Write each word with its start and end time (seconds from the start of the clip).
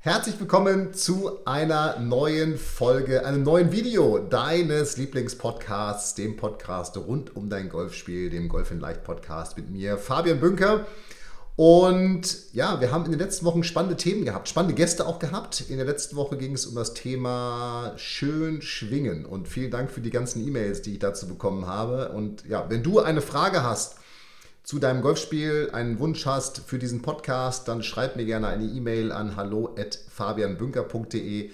Herzlich 0.00 0.38
willkommen 0.38 0.94
zu 0.94 1.44
einer 1.44 1.98
neuen 1.98 2.56
Folge, 2.56 3.26
einem 3.26 3.42
neuen 3.42 3.72
Video 3.72 4.18
deines 4.18 4.96
Lieblingspodcasts, 4.96 6.14
dem 6.14 6.36
Podcast 6.36 6.96
rund 6.96 7.34
um 7.34 7.50
dein 7.50 7.68
Golfspiel, 7.68 8.30
dem 8.30 8.48
Golf 8.48 8.70
in 8.70 8.78
Leicht 8.78 9.02
Podcast 9.02 9.56
mit 9.56 9.70
mir, 9.70 9.98
Fabian 9.98 10.38
Bünker. 10.38 10.86
Und 11.56 12.54
ja, 12.54 12.80
wir 12.80 12.92
haben 12.92 13.06
in 13.06 13.10
den 13.10 13.18
letzten 13.18 13.44
Wochen 13.44 13.64
spannende 13.64 13.96
Themen 13.96 14.24
gehabt, 14.24 14.48
spannende 14.48 14.76
Gäste 14.76 15.04
auch 15.04 15.18
gehabt. 15.18 15.64
In 15.68 15.78
der 15.78 15.86
letzten 15.86 16.14
Woche 16.14 16.36
ging 16.36 16.52
es 16.54 16.66
um 16.66 16.76
das 16.76 16.94
Thema 16.94 17.94
schön 17.96 18.62
schwingen. 18.62 19.26
Und 19.26 19.48
vielen 19.48 19.72
Dank 19.72 19.90
für 19.90 20.00
die 20.00 20.10
ganzen 20.10 20.46
E-Mails, 20.46 20.80
die 20.80 20.92
ich 20.92 20.98
dazu 21.00 21.26
bekommen 21.26 21.66
habe. 21.66 22.10
Und 22.10 22.46
ja, 22.46 22.70
wenn 22.70 22.84
du 22.84 23.00
eine 23.00 23.20
Frage 23.20 23.64
hast 23.64 23.97
zu 24.68 24.78
deinem 24.78 25.00
Golfspiel, 25.00 25.70
einen 25.72 25.98
Wunsch 25.98 26.26
hast 26.26 26.60
für 26.66 26.78
diesen 26.78 27.00
Podcast, 27.00 27.68
dann 27.68 27.82
schreib 27.82 28.16
mir 28.16 28.26
gerne 28.26 28.48
eine 28.48 28.66
E-Mail 28.66 29.12
an 29.12 29.34
hallo@fabianbünker.de. 29.34 31.50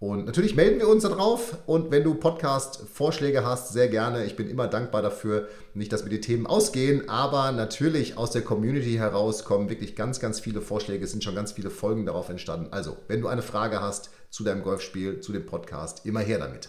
Und 0.00 0.26
natürlich 0.26 0.56
melden 0.56 0.80
wir 0.80 0.88
uns 0.88 1.04
darauf. 1.04 1.58
Und 1.66 1.92
wenn 1.92 2.02
du 2.02 2.16
Podcast-Vorschläge 2.16 3.46
hast, 3.46 3.72
sehr 3.72 3.86
gerne. 3.86 4.24
Ich 4.24 4.34
bin 4.34 4.50
immer 4.50 4.66
dankbar 4.66 5.00
dafür. 5.00 5.46
Nicht, 5.74 5.92
dass 5.92 6.02
mir 6.02 6.10
die 6.10 6.20
Themen 6.20 6.48
ausgehen, 6.48 7.08
aber 7.08 7.52
natürlich 7.52 8.18
aus 8.18 8.32
der 8.32 8.42
Community 8.42 8.94
heraus 8.94 9.44
kommen 9.44 9.70
wirklich 9.70 9.94
ganz, 9.94 10.18
ganz 10.18 10.40
viele 10.40 10.60
Vorschläge. 10.60 11.04
Es 11.04 11.12
sind 11.12 11.22
schon 11.22 11.36
ganz 11.36 11.52
viele 11.52 11.70
Folgen 11.70 12.04
darauf 12.04 12.30
entstanden. 12.30 12.72
Also, 12.72 12.96
wenn 13.06 13.20
du 13.20 13.28
eine 13.28 13.42
Frage 13.42 13.80
hast 13.80 14.10
zu 14.28 14.42
deinem 14.42 14.64
Golfspiel, 14.64 15.20
zu 15.20 15.32
dem 15.32 15.46
Podcast, 15.46 16.04
immer 16.04 16.18
her 16.18 16.40
damit. 16.40 16.68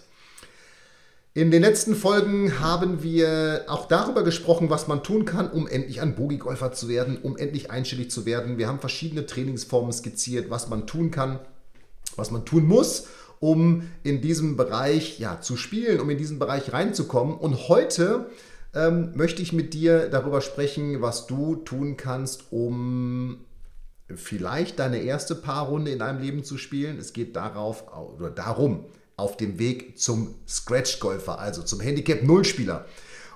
In 1.33 1.49
den 1.49 1.61
letzten 1.61 1.95
Folgen 1.95 2.59
haben 2.59 3.03
wir 3.03 3.63
auch 3.67 3.87
darüber 3.87 4.23
gesprochen, 4.23 4.69
was 4.69 4.87
man 4.87 5.01
tun 5.01 5.23
kann, 5.23 5.49
um 5.49 5.67
endlich 5.67 6.01
ein 6.01 6.15
Bogey-Golfer 6.15 6.73
zu 6.73 6.89
werden, 6.89 7.17
um 7.21 7.37
endlich 7.37 7.71
einstellig 7.71 8.11
zu 8.11 8.25
werden. 8.25 8.57
Wir 8.57 8.67
haben 8.67 8.79
verschiedene 8.79 9.25
Trainingsformen 9.25 9.93
skizziert, 9.93 10.49
was 10.49 10.67
man 10.67 10.87
tun 10.87 11.09
kann, 11.09 11.39
was 12.17 12.31
man 12.31 12.43
tun 12.43 12.65
muss 12.65 13.07
um 13.41 13.89
in 14.03 14.21
diesem 14.21 14.55
Bereich 14.55 15.19
ja, 15.19 15.41
zu 15.41 15.57
spielen, 15.57 15.99
um 15.99 16.09
in 16.09 16.17
diesen 16.17 16.39
Bereich 16.39 16.71
reinzukommen. 16.71 17.35
Und 17.35 17.67
heute 17.67 18.29
ähm, 18.73 19.11
möchte 19.15 19.41
ich 19.41 19.51
mit 19.51 19.73
dir 19.73 20.09
darüber 20.09 20.41
sprechen, 20.41 21.01
was 21.01 21.25
du 21.25 21.55
tun 21.55 21.97
kannst, 21.97 22.51
um 22.51 23.43
vielleicht 24.13 24.77
deine 24.77 25.01
erste 25.01 25.33
Paarrunde 25.33 25.89
in 25.89 25.99
deinem 25.99 26.21
Leben 26.21 26.43
zu 26.43 26.59
spielen. 26.59 26.99
Es 26.99 27.13
geht 27.13 27.35
darauf 27.35 27.85
oder 28.15 28.29
darum, 28.29 28.85
auf 29.21 29.37
dem 29.37 29.59
Weg 29.59 29.99
zum 29.99 30.35
Scratch-Golfer, 30.47 31.39
also 31.39 31.61
zum 31.61 31.79
Handicap-Null-Spieler. 31.79 32.85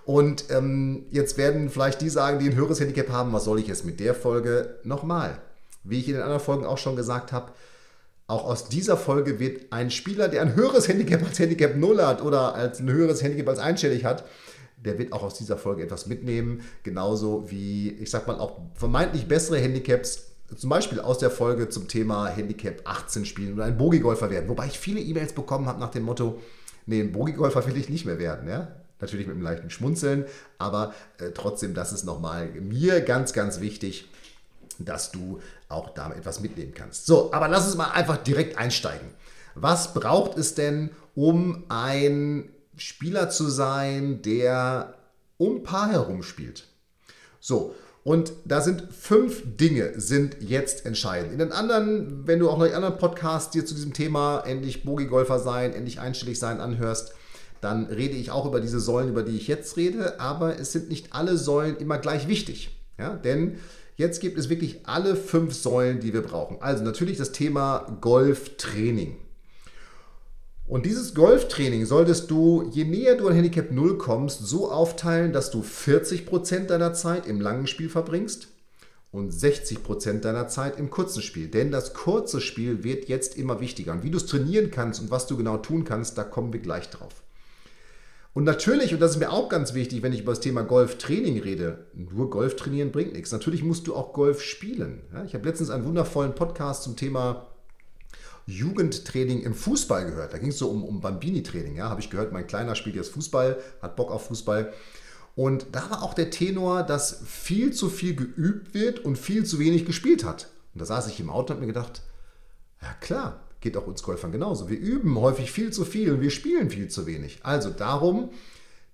Und 0.05 0.45
ähm, 0.49 1.05
jetzt 1.11 1.37
werden 1.37 1.69
vielleicht 1.69 2.01
die 2.01 2.09
sagen, 2.09 2.39
die 2.39 2.49
ein 2.49 2.55
höheres 2.55 2.79
Handicap 2.79 3.09
haben, 3.09 3.31
was 3.33 3.45
soll 3.45 3.59
ich 3.59 3.67
jetzt 3.67 3.85
mit 3.85 3.99
der 3.99 4.13
Folge? 4.13 4.79
Nochmal, 4.83 5.39
wie 5.83 5.99
ich 5.99 6.07
in 6.07 6.15
den 6.15 6.23
anderen 6.23 6.41
Folgen 6.41 6.65
auch 6.65 6.77
schon 6.77 6.95
gesagt 6.95 7.31
habe, 7.31 7.51
auch 8.27 8.45
aus 8.45 8.67
dieser 8.69 8.97
Folge 8.97 9.39
wird 9.39 9.71
ein 9.71 9.91
Spieler, 9.91 10.27
der 10.27 10.41
ein 10.41 10.55
höheres 10.55 10.87
Handicap 10.87 11.23
als 11.23 11.37
Handicap 11.37 11.75
0 11.75 12.01
hat 12.03 12.23
oder 12.23 12.55
als 12.55 12.79
ein 12.79 12.91
höheres 12.91 13.21
Handicap 13.21 13.49
als 13.49 13.59
einstellig 13.59 14.03
hat, 14.03 14.25
der 14.77 14.97
wird 14.97 15.13
auch 15.13 15.23
aus 15.23 15.37
dieser 15.37 15.57
Folge 15.57 15.83
etwas 15.83 16.07
mitnehmen. 16.07 16.61
Genauso 16.83 17.49
wie, 17.51 17.91
ich 17.91 18.09
sag 18.09 18.27
mal, 18.27 18.39
auch 18.39 18.59
vermeintlich 18.73 19.27
bessere 19.27 19.59
Handicaps, 19.59 20.34
zum 20.55 20.69
Beispiel 20.69 20.99
aus 20.99 21.17
der 21.17 21.31
Folge 21.31 21.69
zum 21.69 21.87
Thema 21.87 22.27
Handicap 22.27 22.81
18 22.85 23.25
spielen 23.25 23.53
oder 23.53 23.65
ein 23.65 23.77
Bogiegolfer 23.77 24.29
werden. 24.29 24.49
Wobei 24.49 24.67
ich 24.67 24.79
viele 24.79 24.99
E-Mails 24.99 25.33
bekommen 25.33 25.67
habe 25.67 25.79
nach 25.79 25.91
dem 25.91 26.03
Motto, 26.03 26.41
nee, 26.85 27.01
ein 27.01 27.11
Bogiegolfer 27.11 27.65
will 27.65 27.77
ich 27.77 27.89
nicht 27.89 28.05
mehr 28.05 28.19
werden. 28.19 28.47
Ja? 28.47 28.67
Natürlich 28.99 29.27
mit 29.27 29.35
einem 29.35 29.43
leichten 29.43 29.69
Schmunzeln, 29.69 30.25
aber 30.57 30.93
äh, 31.19 31.31
trotzdem, 31.31 31.73
das 31.73 31.91
ist 31.91 32.05
nochmal 32.05 32.47
mir 32.47 33.01
ganz, 33.01 33.33
ganz 33.33 33.59
wichtig 33.59 34.07
dass 34.79 35.11
du 35.11 35.39
auch 35.69 35.89
da 35.93 36.11
etwas 36.11 36.39
mitnehmen 36.39 36.73
kannst. 36.73 37.05
So, 37.05 37.31
aber 37.33 37.47
lass 37.47 37.65
uns 37.65 37.75
mal 37.75 37.91
einfach 37.91 38.17
direkt 38.17 38.57
einsteigen. 38.57 39.07
Was 39.55 39.93
braucht 39.93 40.37
es 40.37 40.55
denn, 40.55 40.91
um 41.15 41.63
ein 41.69 42.49
Spieler 42.75 43.29
zu 43.29 43.49
sein, 43.49 44.21
der 44.21 44.95
um 45.37 45.63
Paar 45.63 45.91
herum 45.91 46.23
spielt? 46.23 46.67
So, 47.39 47.75
und 48.05 48.33
da 48.45 48.61
sind 48.61 48.83
fünf 48.91 49.41
Dinge 49.57 49.99
sind 49.99 50.37
jetzt 50.39 50.85
entscheidend. 50.85 51.33
In 51.33 51.39
den 51.39 51.51
anderen, 51.51 52.27
wenn 52.27 52.37
du 52.39 52.49
auch 52.51 52.59
noch 52.59 52.67
in 52.67 52.73
anderen 52.73 52.99
Podcasts 52.99 53.51
dir 53.51 53.65
zu 53.65 53.73
diesem 53.73 53.93
Thema 53.93 54.41
endlich 54.45 54.85
Bogi-Golfer 54.85 55.39
sein, 55.39 55.73
endlich 55.73 55.99
einstellig 55.99 56.37
sein 56.37 56.61
anhörst, 56.61 57.15
dann 57.61 57.87
rede 57.87 58.15
ich 58.15 58.29
auch 58.29 58.45
über 58.45 58.61
diese 58.61 58.79
Säulen, 58.79 59.09
über 59.09 59.23
die 59.23 59.35
ich 59.35 59.47
jetzt 59.47 59.75
rede, 59.75 60.19
aber 60.19 60.59
es 60.59 60.71
sind 60.71 60.87
nicht 60.87 61.13
alle 61.13 61.35
Säulen 61.35 61.77
immer 61.77 61.97
gleich 61.97 62.27
wichtig. 62.27 62.77
Ja? 62.99 63.15
Denn 63.15 63.57
Jetzt 63.97 64.19
gibt 64.19 64.37
es 64.37 64.49
wirklich 64.49 64.79
alle 64.83 65.15
fünf 65.15 65.53
Säulen, 65.53 66.01
die 66.01 66.11
wir 66.11 66.21
brauchen. 66.21 66.57
Also 66.59 66.83
natürlich 66.83 67.17
das 67.17 67.31
Thema 67.31 67.97
Golftraining. 68.01 69.15
Und 70.67 70.85
dieses 70.85 71.13
Golftraining 71.13 71.85
solltest 71.85 72.31
du, 72.31 72.69
je 72.71 72.85
näher 72.85 73.15
du 73.15 73.27
an 73.27 73.35
Handicap 73.35 73.71
0 73.71 73.99
kommst, 73.99 74.47
so 74.47 74.71
aufteilen, 74.71 75.31
dass 75.31 75.51
du 75.51 75.61
40% 75.61 76.65
deiner 76.65 76.93
Zeit 76.93 77.27
im 77.27 77.39
langen 77.39 77.67
Spiel 77.67 77.87
verbringst 77.87 78.47
und 79.11 79.31
60% 79.31 80.21
deiner 80.21 80.47
Zeit 80.47 80.79
im 80.79 80.89
kurzen 80.89 81.21
Spiel. 81.21 81.49
Denn 81.49 81.71
das 81.71 81.93
kurze 81.93 82.41
Spiel 82.41 82.83
wird 82.83 83.07
jetzt 83.07 83.37
immer 83.37 83.59
wichtiger. 83.61 83.91
Und 83.91 84.03
wie 84.03 84.09
du 84.09 84.17
es 84.17 84.25
trainieren 84.25 84.71
kannst 84.71 84.99
und 85.01 85.11
was 85.11 85.27
du 85.27 85.37
genau 85.37 85.57
tun 85.57 85.83
kannst, 85.83 86.17
da 86.17 86.23
kommen 86.23 86.51
wir 86.51 86.59
gleich 86.59 86.89
drauf. 86.89 87.21
Und 88.33 88.43
natürlich, 88.43 88.91
und 88.93 88.99
das 88.99 89.11
ist 89.11 89.19
mir 89.19 89.31
auch 89.31 89.47
ganz 89.47 89.75
wichtig, 89.75 90.01
wenn 90.01 90.11
ich 90.11 90.21
über 90.21 90.31
das 90.31 90.41
Thema 90.41 90.63
Golftraining 90.63 91.39
rede, 91.39 91.85
nur 91.93 92.29
Golf 92.31 92.55
trainieren 92.55 92.91
bringt 92.91 93.13
nichts. 93.13 93.31
Natürlich 93.31 93.63
musst 93.63 93.85
du 93.87 93.95
auch 93.95 94.13
Golf 94.13 94.41
spielen. 94.41 95.03
Ich 95.25 95.35
habe 95.35 95.47
letztens 95.47 95.69
einen 95.69 95.85
wundervollen 95.85 96.35
Podcast 96.35 96.83
zum 96.83 96.97
Thema 96.97 97.54
Jugendtraining 98.45 99.41
im 99.41 99.53
Fußball 99.53 100.05
gehört. 100.05 100.33
Da 100.33 100.37
ging 100.37 100.49
es 100.49 100.57
so 100.57 100.69
um, 100.69 100.83
um 100.83 101.01
Bambini-Training. 101.01 101.75
Ja, 101.75 101.89
habe 101.89 102.01
ich 102.01 102.09
gehört, 102.09 102.31
mein 102.31 102.47
Kleiner 102.47 102.75
spielt 102.75 102.95
jetzt 102.95 103.11
Fußball, 103.11 103.57
hat 103.81 103.95
Bock 103.95 104.11
auf 104.11 104.27
Fußball. 104.27 104.71
Und 105.35 105.67
da 105.71 105.89
war 105.89 106.03
auch 106.03 106.13
der 106.13 106.29
Tenor, 106.29 106.83
dass 106.83 107.21
viel 107.25 107.73
zu 107.73 107.89
viel 107.89 108.15
geübt 108.15 108.73
wird 108.73 108.99
und 108.99 109.17
viel 109.17 109.45
zu 109.45 109.59
wenig 109.59 109.85
gespielt 109.85 110.23
hat. 110.23 110.49
Und 110.73 110.81
da 110.81 110.85
saß 110.85 111.07
ich 111.07 111.19
im 111.19 111.29
Auto 111.29 111.53
und 111.53 111.57
habe 111.57 111.61
mir 111.61 111.73
gedacht, 111.73 112.03
ja 112.81 112.93
klar, 113.01 113.45
Geht 113.65 113.77
auch 113.77 113.87
uns 113.87 114.03
Golfern 114.03 114.31
genauso. 114.31 114.69
Wir 114.69 114.77
üben 114.77 115.19
häufig 115.19 115.51
viel 115.51 115.71
zu 115.71 115.85
viel 115.85 116.11
und 116.11 116.21
wir 116.21 116.29
spielen 116.29 116.69
viel 116.69 116.87
zu 116.87 117.07
wenig. 117.07 117.39
Also 117.41 117.71
darum 117.71 118.29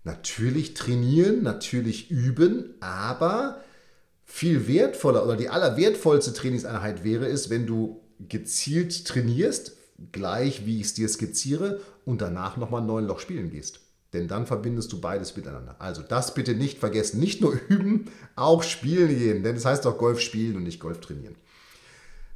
natürlich 0.06 0.76
trainieren, 0.76 1.44
natürlich 1.44 2.10
üben, 2.10 2.76
aber 2.80 3.60
viel 4.24 4.70
wertvoller 4.70 5.26
oder 5.26 5.36
die 5.36 5.50
allerwertvollste 5.50 6.32
Trainingseinheit 6.32 7.04
wäre 7.04 7.26
es, 7.26 7.50
wenn 7.50 7.68
du 7.68 8.01
gezielt 8.30 9.06
trainierst, 9.06 9.78
gleich 10.12 10.66
wie 10.66 10.80
ich 10.80 10.88
es 10.88 10.94
dir 10.94 11.08
skizziere, 11.08 11.80
und 12.06 12.22
danach 12.22 12.58
nochmal 12.58 12.82
neun 12.82 13.06
Loch 13.06 13.20
spielen 13.20 13.52
gehst. 13.52 13.80
Denn 14.14 14.28
dann 14.28 14.46
verbindest 14.46 14.92
du 14.92 15.00
beides 15.00 15.36
miteinander. 15.38 15.76
Also 15.80 16.02
das 16.02 16.34
bitte 16.34 16.54
nicht 16.54 16.80
vergessen. 16.80 17.20
Nicht 17.20 17.42
nur 17.42 17.54
üben, 17.70 18.12
auch 18.36 18.64
spielen 18.64 19.18
gehen. 19.18 19.44
Denn 19.44 19.56
es 19.56 19.66
heißt 19.66 19.86
doch 19.86 19.98
Golf 19.98 20.20
spielen 20.20 20.58
und 20.58 20.64
nicht 20.64 20.80
Golf 20.82 21.00
trainieren. 21.00 21.36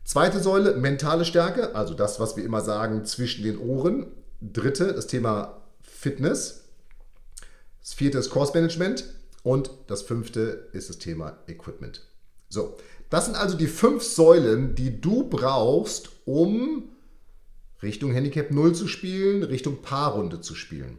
Zweite 0.05 0.39
Säule, 0.39 0.75
mentale 0.75 1.25
Stärke, 1.25 1.75
also 1.75 1.95
das, 1.95 2.19
was 2.19 2.38
wir 2.38 2.45
immer 2.45 2.61
sagen, 2.61 3.05
zwischen 3.05 3.43
den 3.43 3.57
Ohren. 3.57 4.07
Dritte, 4.39 4.93
das 4.93 5.07
Thema 5.07 5.61
Fitness. 5.81 6.65
Das 7.81 7.93
vierte 7.93 8.19
ist 8.19 8.29
Course 8.29 8.53
Management. 8.53 9.05
Und 9.43 9.69
das 9.88 10.01
fünfte 10.01 10.69
ist 10.71 10.89
das 10.89 10.97
Thema 10.97 11.38
Equipment. 11.47 12.01
So, 12.49 12.77
das 13.09 13.25
sind 13.25 13.35
also 13.35 13.57
die 13.57 13.67
fünf 13.67 14.03
Säulen, 14.03 14.75
die 14.75 14.99
du 14.99 15.29
brauchst, 15.29 16.09
um 16.25 16.89
Richtung 17.83 18.13
Handicap 18.13 18.51
0 18.51 18.73
zu 18.73 18.87
spielen, 18.87 19.43
Richtung 19.43 19.81
Paarrunde 19.81 20.41
zu 20.41 20.55
spielen. 20.55 20.97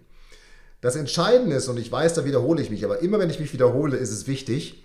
Das 0.80 0.94
Entscheidende 0.94 1.56
ist, 1.56 1.68
und 1.68 1.78
ich 1.78 1.90
weiß, 1.90 2.14
da 2.14 2.24
wiederhole 2.24 2.62
ich 2.62 2.70
mich, 2.70 2.84
aber 2.84 3.00
immer 3.00 3.18
wenn 3.18 3.30
ich 3.30 3.40
mich 3.40 3.52
wiederhole, 3.52 3.96
ist 3.96 4.12
es 4.12 4.26
wichtig, 4.26 4.84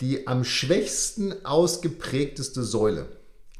die 0.00 0.26
am 0.26 0.44
schwächsten 0.44 1.44
ausgeprägteste 1.44 2.62
Säule, 2.62 3.06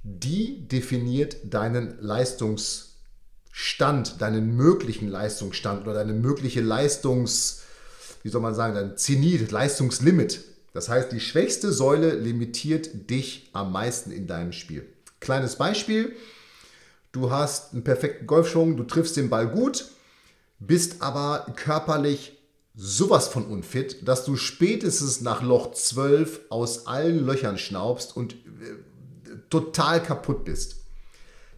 die 0.02 0.68
definiert 0.68 1.36
deinen 1.44 1.98
Leistungsstand, 2.00 4.20
deinen 4.20 4.56
möglichen 4.56 5.08
Leistungsstand 5.08 5.82
oder 5.82 5.94
deine 5.94 6.12
mögliche 6.12 6.60
Leistungs, 6.60 7.62
wie 8.22 8.28
soll 8.28 8.40
man 8.40 8.54
sagen, 8.54 8.74
dein 8.74 8.96
Zenit, 8.96 9.50
Leistungslimit. 9.50 10.44
Das 10.72 10.88
heißt, 10.88 11.12
die 11.12 11.20
schwächste 11.20 11.72
Säule 11.72 12.14
limitiert 12.14 13.10
dich 13.10 13.50
am 13.52 13.72
meisten 13.72 14.10
in 14.10 14.26
deinem 14.26 14.52
Spiel. 14.52 14.86
Kleines 15.20 15.56
Beispiel, 15.56 16.16
du 17.12 17.30
hast 17.30 17.72
einen 17.72 17.84
perfekten 17.84 18.26
Golfschwung, 18.26 18.76
du 18.76 18.84
triffst 18.84 19.16
den 19.16 19.30
Ball 19.30 19.48
gut, 19.48 19.90
bist 20.58 21.02
aber 21.02 21.52
körperlich 21.56 22.38
sowas 22.74 23.28
von 23.28 23.46
unfit, 23.46 24.08
dass 24.08 24.24
du 24.24 24.36
spätestens 24.36 25.20
nach 25.20 25.42
Loch 25.42 25.72
12 25.72 26.40
aus 26.48 26.86
allen 26.86 27.24
Löchern 27.26 27.58
schnaubst 27.58 28.16
und 28.16 28.32
äh, 28.32 28.36
total 29.50 30.02
kaputt 30.02 30.44
bist. 30.44 30.76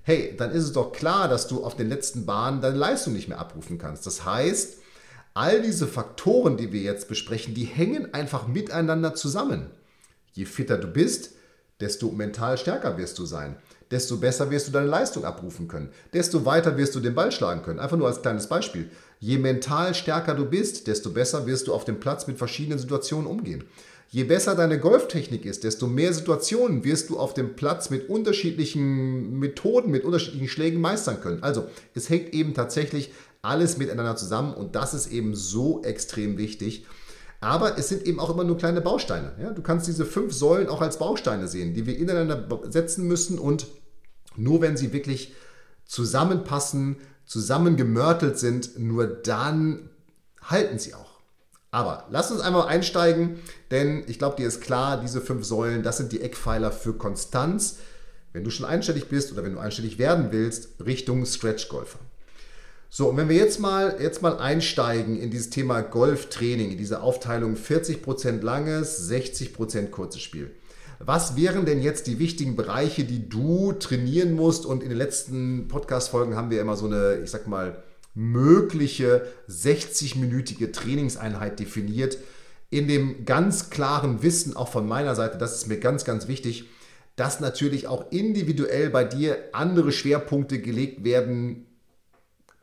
Hey, 0.03 0.35
dann 0.37 0.51
ist 0.51 0.65
es 0.65 0.73
doch 0.73 0.93
klar, 0.93 1.29
dass 1.29 1.47
du 1.47 1.65
auf 1.65 1.77
den 1.77 1.89
letzten 1.89 2.27
Bahnen 2.27 2.61
deine 2.61 2.77
Leistung 2.77 3.15
nicht 3.15 3.29
mehr 3.29 3.39
abrufen 3.39 3.79
kannst. 3.79 4.07
Das 4.07 4.25
heißt, 4.25 4.79
all 5.35 5.61
diese 5.61 5.89
Faktoren, 5.89 6.57
die 6.57 6.73
wir 6.73 6.81
jetzt 6.81 7.09
besprechen, 7.09 7.55
die 7.55 7.65
hängen 7.65 8.15
einfach 8.15 8.47
miteinander 8.47 9.15
zusammen. 9.15 9.67
Je 10.33 10.45
fitter 10.45 10.79
du 10.79 10.87
bist, 10.87 11.33
desto 11.81 12.11
mental 12.13 12.57
stärker 12.57 12.97
wirst 12.97 13.19
du 13.19 13.27
sein. 13.27 13.57
Desto 13.91 14.17
besser 14.17 14.51
wirst 14.51 14.69
du 14.69 14.73
deine 14.73 14.87
Leistung 14.87 15.25
abrufen 15.25 15.69
können. 15.69 15.91
Desto 16.13 16.47
weiter 16.47 16.77
wirst 16.77 16.95
du 16.95 17.01
den 17.01 17.15
Ball 17.15 17.31
schlagen 17.31 17.63
können. 17.63 17.81
Einfach 17.81 17.97
nur 17.97 18.07
als 18.07 18.23
kleines 18.23 18.49
Beispiel. 18.49 18.91
Je 19.21 19.39
mental 19.39 19.95
stärker 19.95 20.35
du 20.35 20.47
bist, 20.47 20.87
desto 20.87 21.11
besser 21.11 21.47
wirst 21.47 21.67
du 21.67 21.75
auf 21.75 21.85
dem 21.85 22.01
Platz 22.01 22.27
mit 22.27 22.39
verschiedenen 22.39 22.79
Situationen 22.79 23.27
umgehen. 23.27 23.65
Je 24.11 24.25
besser 24.25 24.55
deine 24.55 24.79
Golftechnik 24.79 25.45
ist, 25.45 25.65
desto 25.65 25.87
mehr 25.87 26.13
Situationen 26.13 26.85
wirst 26.85 27.11
du 27.11 27.19
auf 27.19 27.35
dem 27.35 27.57
Platz 27.57 27.91
mit 27.91 28.09
unterschiedlichen 28.09 29.39
Methoden, 29.39 29.91
mit 29.91 30.05
unterschiedlichen 30.05 30.49
Schlägen 30.49 30.81
meistern 30.81 31.21
können. 31.21 31.43
Also 31.43 31.67
es 31.95 32.09
hängt 32.09 32.33
eben 32.33 32.55
tatsächlich 32.55 33.13
alles 33.45 33.77
miteinander 33.77 34.17
zusammen 34.17 34.55
und 34.55 34.75
das 34.75 34.95
ist 34.95 35.13
eben 35.13 35.35
so 35.35 35.83
extrem 35.83 36.39
wichtig. 36.39 36.87
Aber 37.41 37.79
es 37.79 37.89
sind 37.89 38.07
eben 38.07 38.21
auch 38.21 38.31
immer 38.31 38.45
nur 38.45 38.57
kleine 38.57 38.81
Bausteine. 38.81 39.33
Ja? 39.41 39.51
Du 39.51 39.61
kannst 39.61 39.87
diese 39.87 40.07
fünf 40.07 40.33
Säulen 40.33 40.69
auch 40.69 40.81
als 40.81 40.99
Bausteine 40.99 41.47
sehen, 41.47 41.75
die 41.75 41.87
wir 41.87 41.97
ineinander 41.99 42.49
setzen 42.71 43.07
müssen 43.07 43.39
und 43.39 43.67
nur 44.37 44.63
wenn 44.63 44.77
sie 44.77 44.93
wirklich 44.93 45.35
zusammenpassen, 45.85 46.97
zusammengemörtelt 47.27 48.39
sind, 48.39 48.79
nur 48.79 49.07
dann 49.07 49.91
halten 50.43 50.79
sie 50.79 50.95
auch. 50.95 51.15
Aber 51.71 52.07
lass 52.11 52.31
uns 52.31 52.41
einmal 52.41 52.69
einsteigen, 52.69 53.41
denn 53.71 54.05
ich 54.07 54.19
glaube, 54.19 54.37
dir 54.37 54.47
ist 54.47 54.61
klar, 54.61 55.01
diese 55.01 55.21
fünf 55.21 55.45
Säulen, 55.45 55.83
das 55.83 55.97
sind 55.97 56.13
die 56.13 56.21
Eckpfeiler 56.21 56.71
für 56.71 56.95
Konstanz, 56.95 57.79
wenn 58.33 58.45
du 58.45 58.51
schon 58.51 58.67
einstellig 58.67 59.09
bist 59.09 59.33
oder 59.33 59.45
wenn 59.45 59.55
du 59.55 59.59
einstellig 59.59 59.99
werden 59.99 60.29
willst, 60.31 60.85
Richtung 60.85 61.27
Stretch-Golfer. 61.27 61.99
So, 62.97 63.09
und 63.09 63.17
wenn 63.17 63.29
wir 63.29 63.35
jetzt 63.35 63.59
mal, 63.59 63.97
jetzt 64.01 64.23
mal 64.23 64.39
einsteigen 64.39 65.19
in 65.19 65.33
dieses 65.33 65.51
Thema 65.51 65.81
Golftraining, 65.81 66.71
in 66.71 66.79
diese 66.79 67.03
Aufteilung 67.03 67.57
40% 67.57 68.41
langes, 68.41 69.11
60% 69.11 69.91
kurzes 69.91 70.23
Spiel. 70.23 70.53
Was 71.01 71.35
wären 71.35 71.67
denn 71.67 71.83
jetzt 71.83 72.07
die 72.07 72.21
wichtigen 72.21 72.55
Bereiche, 72.55 73.03
die 73.03 73.29
du 73.29 73.73
trainieren 73.73 74.35
musst? 74.35 74.65
Und 74.65 74.85
in 74.85 74.91
den 74.91 74.99
letzten 74.99 75.67
Podcast-Folgen 75.67 76.37
haben 76.37 76.51
wir 76.51 76.61
immer 76.61 76.77
so 76.77 76.87
eine, 76.87 77.19
ich 77.25 77.33
sag 77.33 77.49
mal, 77.49 77.83
mögliche 78.15 79.27
60-minütige 79.51 80.71
Trainingseinheit 80.71 81.59
definiert. 81.59 82.19
In 82.71 82.87
dem 82.87 83.25
ganz 83.25 83.71
klaren 83.71 84.23
Wissen, 84.23 84.55
auch 84.55 84.69
von 84.69 84.87
meiner 84.87 85.17
Seite, 85.17 85.37
das 85.37 85.57
ist 85.57 85.67
mir 85.67 85.81
ganz, 85.81 86.05
ganz 86.05 86.29
wichtig, 86.29 86.67
dass 87.17 87.41
natürlich 87.41 87.89
auch 87.89 88.13
individuell 88.13 88.89
bei 88.89 89.03
dir 89.03 89.37
andere 89.51 89.91
Schwerpunkte 89.91 90.61
gelegt 90.61 91.03
werden 91.03 91.67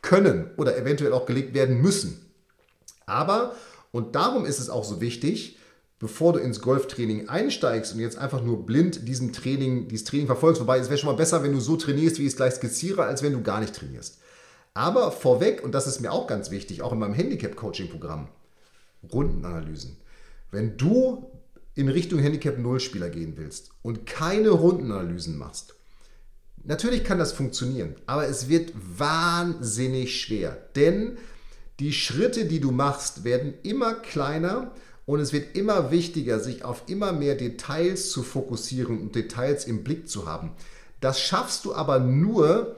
können 0.01 0.49
oder 0.57 0.77
eventuell 0.77 1.13
auch 1.13 1.25
gelegt 1.25 1.53
werden 1.53 1.81
müssen. 1.81 2.25
Aber, 3.05 3.55
und 3.91 4.15
darum 4.15 4.45
ist 4.45 4.59
es 4.59 4.69
auch 4.69 4.83
so 4.83 5.01
wichtig, 5.01 5.57
bevor 5.99 6.33
du 6.33 6.39
ins 6.39 6.61
Golftraining 6.61 7.29
einsteigst 7.29 7.93
und 7.93 7.99
jetzt 7.99 8.17
einfach 8.17 8.41
nur 8.41 8.65
blind 8.65 9.07
diesem 9.07 9.33
Training, 9.33 9.87
dieses 9.87 10.05
Training 10.05 10.25
verfolgst. 10.25 10.59
Wobei 10.59 10.79
es 10.79 10.89
wäre 10.89 10.97
schon 10.97 11.11
mal 11.11 11.15
besser, 11.15 11.43
wenn 11.43 11.53
du 11.53 11.59
so 11.59 11.77
trainierst, 11.77 12.17
wie 12.17 12.23
ich 12.23 12.29
es 12.29 12.35
gleich 12.35 12.55
skizziere, 12.55 13.03
als 13.03 13.21
wenn 13.21 13.33
du 13.33 13.43
gar 13.43 13.59
nicht 13.59 13.75
trainierst. 13.75 14.17
Aber 14.73 15.11
vorweg, 15.11 15.63
und 15.63 15.73
das 15.73 15.85
ist 15.85 15.99
mir 15.99 16.11
auch 16.11 16.27
ganz 16.27 16.49
wichtig, 16.49 16.81
auch 16.81 16.93
in 16.93 16.99
meinem 16.99 17.13
Handicap-Coaching-Programm, 17.13 18.29
Rundenanalysen. 19.11 19.97
Wenn 20.49 20.77
du 20.77 21.29
in 21.75 21.87
Richtung 21.87 22.19
Handicap 22.19 22.57
0 22.57 22.79
Spieler 22.79 23.09
gehen 23.09 23.33
willst 23.37 23.71
und 23.83 24.05
keine 24.05 24.49
Rundenanalysen 24.49 25.37
machst, 25.37 25.75
natürlich 26.63 27.03
kann 27.03 27.19
das 27.19 27.31
funktionieren, 27.31 27.95
aber 28.05 28.27
es 28.27 28.49
wird 28.49 28.73
wahnsinnig 28.75 30.21
schwer, 30.21 30.57
denn 30.75 31.17
die 31.79 31.93
Schritte, 31.93 32.45
die 32.45 32.59
du 32.59 32.71
machst, 32.71 33.23
werden 33.23 33.53
immer 33.63 33.93
kleiner 33.93 34.71
und 35.05 35.19
es 35.19 35.33
wird 35.33 35.55
immer 35.55 35.91
wichtiger, 35.91 36.39
sich 36.39 36.63
auf 36.63 36.83
immer 36.87 37.11
mehr 37.11 37.35
Details 37.35 38.11
zu 38.11 38.23
fokussieren 38.23 39.01
und 39.01 39.15
Details 39.15 39.65
im 39.65 39.83
Blick 39.83 40.07
zu 40.07 40.27
haben. 40.27 40.51
Das 40.99 41.19
schaffst 41.19 41.65
du 41.65 41.73
aber 41.73 41.99
nur, 41.99 42.75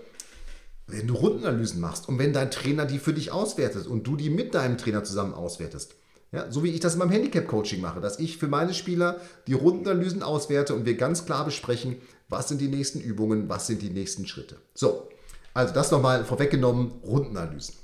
wenn 0.87 1.07
du 1.07 1.15
Rundenanalysen 1.15 1.81
machst 1.81 2.07
und 2.07 2.19
wenn 2.19 2.33
dein 2.33 2.51
Trainer 2.51 2.85
die 2.85 2.99
für 2.99 3.13
dich 3.13 3.31
auswertet 3.31 3.87
und 3.87 4.07
du 4.07 4.15
die 4.15 4.29
mit 4.29 4.53
deinem 4.53 4.77
Trainer 4.77 5.03
zusammen 5.03 5.33
auswertest. 5.33 5.95
Ja, 6.33 6.51
so 6.51 6.63
wie 6.63 6.71
ich 6.71 6.79
das 6.79 6.93
in 6.93 6.99
meinem 6.99 7.11
Handicap-Coaching 7.11 7.79
mache, 7.79 8.01
dass 8.01 8.17
ich 8.17 8.37
für 8.37 8.47
meine 8.47 8.73
Spieler 8.73 9.21
die 9.45 9.53
Rundenanalysen 9.53 10.23
auswerte 10.23 10.73
und 10.73 10.83
wir 10.83 10.97
ganz 10.97 11.25
klar 11.25 11.45
besprechen, 11.45 11.97
was 12.27 12.49
sind 12.49 12.59
die 12.59 12.69
nächsten 12.69 12.99
Übungen, 12.99 13.49
was 13.49 13.67
sind 13.67 13.83
die 13.83 13.91
nächsten 13.91 14.25
Schritte. 14.25 14.55
So, 14.73 15.09
also 15.53 15.75
das 15.75 15.91
nochmal 15.91 16.25
vorweggenommen, 16.25 16.91
Rundenanalysen. 17.03 17.75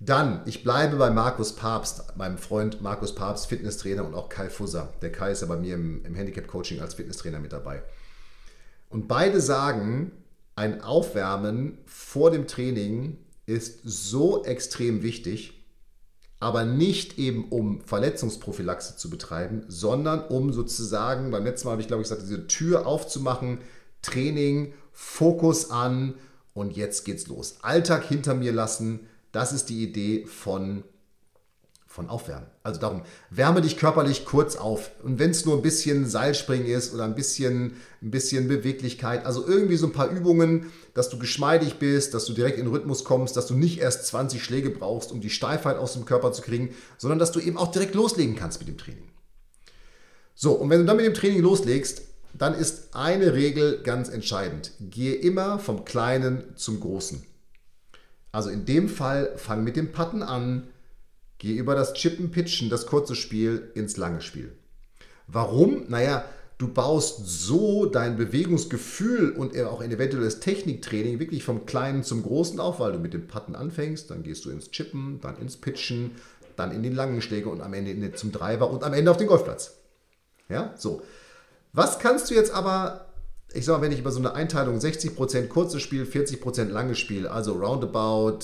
Dann, 0.00 0.42
ich 0.46 0.64
bleibe 0.64 0.96
bei 0.96 1.10
Markus 1.10 1.54
Papst, 1.54 2.16
meinem 2.16 2.38
Freund 2.38 2.82
Markus 2.82 3.14
Papst, 3.14 3.46
Fitnesstrainer 3.46 4.04
und 4.04 4.14
auch 4.14 4.28
Kai 4.28 4.50
Fusser. 4.50 4.92
Der 5.00 5.12
Kai 5.12 5.30
ist 5.30 5.42
ja 5.42 5.46
bei 5.46 5.56
mir 5.56 5.76
im, 5.76 6.04
im 6.04 6.14
Handicap-Coaching 6.16 6.80
als 6.80 6.94
Fitnesstrainer 6.94 7.38
mit 7.38 7.52
dabei. 7.52 7.84
Und 8.88 9.06
beide 9.06 9.40
sagen, 9.40 10.10
ein 10.56 10.82
Aufwärmen 10.82 11.78
vor 11.86 12.32
dem 12.32 12.48
Training 12.48 13.18
ist 13.46 13.80
so 13.84 14.44
extrem 14.44 15.04
wichtig, 15.04 15.59
aber 16.40 16.64
nicht 16.64 17.18
eben 17.18 17.44
um 17.50 17.82
Verletzungsprophylaxe 17.82 18.96
zu 18.96 19.10
betreiben, 19.10 19.62
sondern 19.68 20.24
um 20.24 20.52
sozusagen, 20.52 21.30
beim 21.30 21.44
letzten 21.44 21.68
Mal 21.68 21.72
habe 21.72 21.82
ich 21.82 21.88
glaube 21.88 22.02
ich 22.02 22.08
gesagt, 22.08 22.22
diese 22.26 22.46
Tür 22.46 22.86
aufzumachen, 22.86 23.58
Training, 24.00 24.72
Fokus 24.92 25.70
an 25.70 26.14
und 26.54 26.76
jetzt 26.76 27.04
geht's 27.04 27.28
los. 27.28 27.58
Alltag 27.60 28.04
hinter 28.04 28.34
mir 28.34 28.52
lassen, 28.52 29.00
das 29.32 29.52
ist 29.52 29.68
die 29.68 29.82
Idee 29.82 30.24
von, 30.24 30.82
von 31.90 32.08
Aufwärmen. 32.08 32.46
Also 32.62 32.80
darum, 32.80 33.02
wärme 33.30 33.62
dich 33.62 33.76
körperlich 33.76 34.24
kurz 34.24 34.54
auf. 34.54 34.92
Und 35.02 35.18
wenn 35.18 35.30
es 35.30 35.44
nur 35.44 35.56
ein 35.56 35.62
bisschen 35.62 36.06
Seilspringen 36.06 36.68
ist 36.68 36.94
oder 36.94 37.02
ein 37.02 37.16
bisschen, 37.16 37.72
ein 38.00 38.12
bisschen 38.12 38.46
Beweglichkeit, 38.46 39.26
also 39.26 39.44
irgendwie 39.44 39.76
so 39.76 39.86
ein 39.86 39.92
paar 39.92 40.08
Übungen, 40.08 40.66
dass 40.94 41.08
du 41.08 41.18
geschmeidig 41.18 41.80
bist, 41.80 42.14
dass 42.14 42.26
du 42.26 42.32
direkt 42.32 42.58
in 42.58 42.66
den 42.66 42.72
Rhythmus 42.72 43.02
kommst, 43.02 43.36
dass 43.36 43.48
du 43.48 43.54
nicht 43.54 43.80
erst 43.80 44.06
20 44.06 44.40
Schläge 44.40 44.70
brauchst, 44.70 45.10
um 45.10 45.20
die 45.20 45.30
Steifheit 45.30 45.78
aus 45.78 45.94
dem 45.94 46.04
Körper 46.04 46.30
zu 46.30 46.42
kriegen, 46.42 46.72
sondern 46.96 47.18
dass 47.18 47.32
du 47.32 47.40
eben 47.40 47.56
auch 47.56 47.72
direkt 47.72 47.96
loslegen 47.96 48.36
kannst 48.36 48.60
mit 48.60 48.68
dem 48.68 48.78
Training. 48.78 49.08
So, 50.36 50.52
und 50.52 50.70
wenn 50.70 50.78
du 50.78 50.86
dann 50.86 50.96
mit 50.96 51.06
dem 51.06 51.14
Training 51.14 51.42
loslegst, 51.42 52.02
dann 52.34 52.54
ist 52.54 52.94
eine 52.94 53.34
Regel 53.34 53.82
ganz 53.82 54.08
entscheidend. 54.08 54.70
Gehe 54.78 55.16
immer 55.16 55.58
vom 55.58 55.84
Kleinen 55.84 56.54
zum 56.54 56.78
Großen. 56.78 57.26
Also 58.30 58.48
in 58.48 58.64
dem 58.64 58.88
Fall 58.88 59.32
fang 59.34 59.64
mit 59.64 59.74
dem 59.74 59.90
Putten 59.90 60.22
an, 60.22 60.68
geh 61.40 61.54
über 61.54 61.74
das 61.74 61.94
Chippen, 61.94 62.30
Pitchen, 62.30 62.70
das 62.70 62.86
kurze 62.86 63.16
Spiel 63.16 63.72
ins 63.74 63.96
lange 63.96 64.20
Spiel. 64.20 64.52
Warum? 65.26 65.86
Naja, 65.88 66.24
du 66.58 66.68
baust 66.68 67.26
so 67.26 67.86
dein 67.86 68.16
Bewegungsgefühl 68.16 69.30
und 69.32 69.58
auch 69.62 69.80
ein 69.80 69.90
eventuelles 69.90 70.38
Techniktraining 70.38 71.18
wirklich 71.18 71.42
vom 71.42 71.66
Kleinen 71.66 72.04
zum 72.04 72.22
Großen 72.22 72.60
auf, 72.60 72.78
weil 72.78 72.92
du 72.92 72.98
mit 72.98 73.14
dem 73.14 73.26
Putten 73.26 73.56
anfängst, 73.56 74.10
dann 74.10 74.22
gehst 74.22 74.44
du 74.44 74.50
ins 74.50 74.70
Chippen, 74.70 75.18
dann 75.20 75.38
ins 75.38 75.56
Pitchen, 75.56 76.12
dann 76.56 76.70
in 76.70 76.82
den 76.82 76.94
langen 76.94 77.22
Schläge 77.22 77.48
und 77.48 77.62
am 77.62 77.74
Ende 77.74 78.12
zum 78.12 78.30
Driver 78.30 78.70
und 78.70 78.84
am 78.84 78.92
Ende 78.92 79.10
auf 79.10 79.16
den 79.16 79.26
Golfplatz. 79.26 79.78
Ja, 80.48 80.74
so. 80.76 81.02
Was 81.72 81.98
kannst 81.98 82.30
du 82.30 82.34
jetzt 82.34 82.52
aber 82.52 83.06
ich 83.52 83.64
sag 83.64 83.78
mal, 83.78 83.82
wenn 83.82 83.92
ich 83.92 83.98
über 83.98 84.12
so 84.12 84.20
eine 84.20 84.34
Einteilung 84.34 84.78
60% 84.78 85.48
kurzes 85.48 85.82
Spiel, 85.82 86.04
40% 86.04 86.66
langes 86.66 87.00
Spiel, 87.00 87.26
also 87.26 87.54
roundabout, 87.54 88.38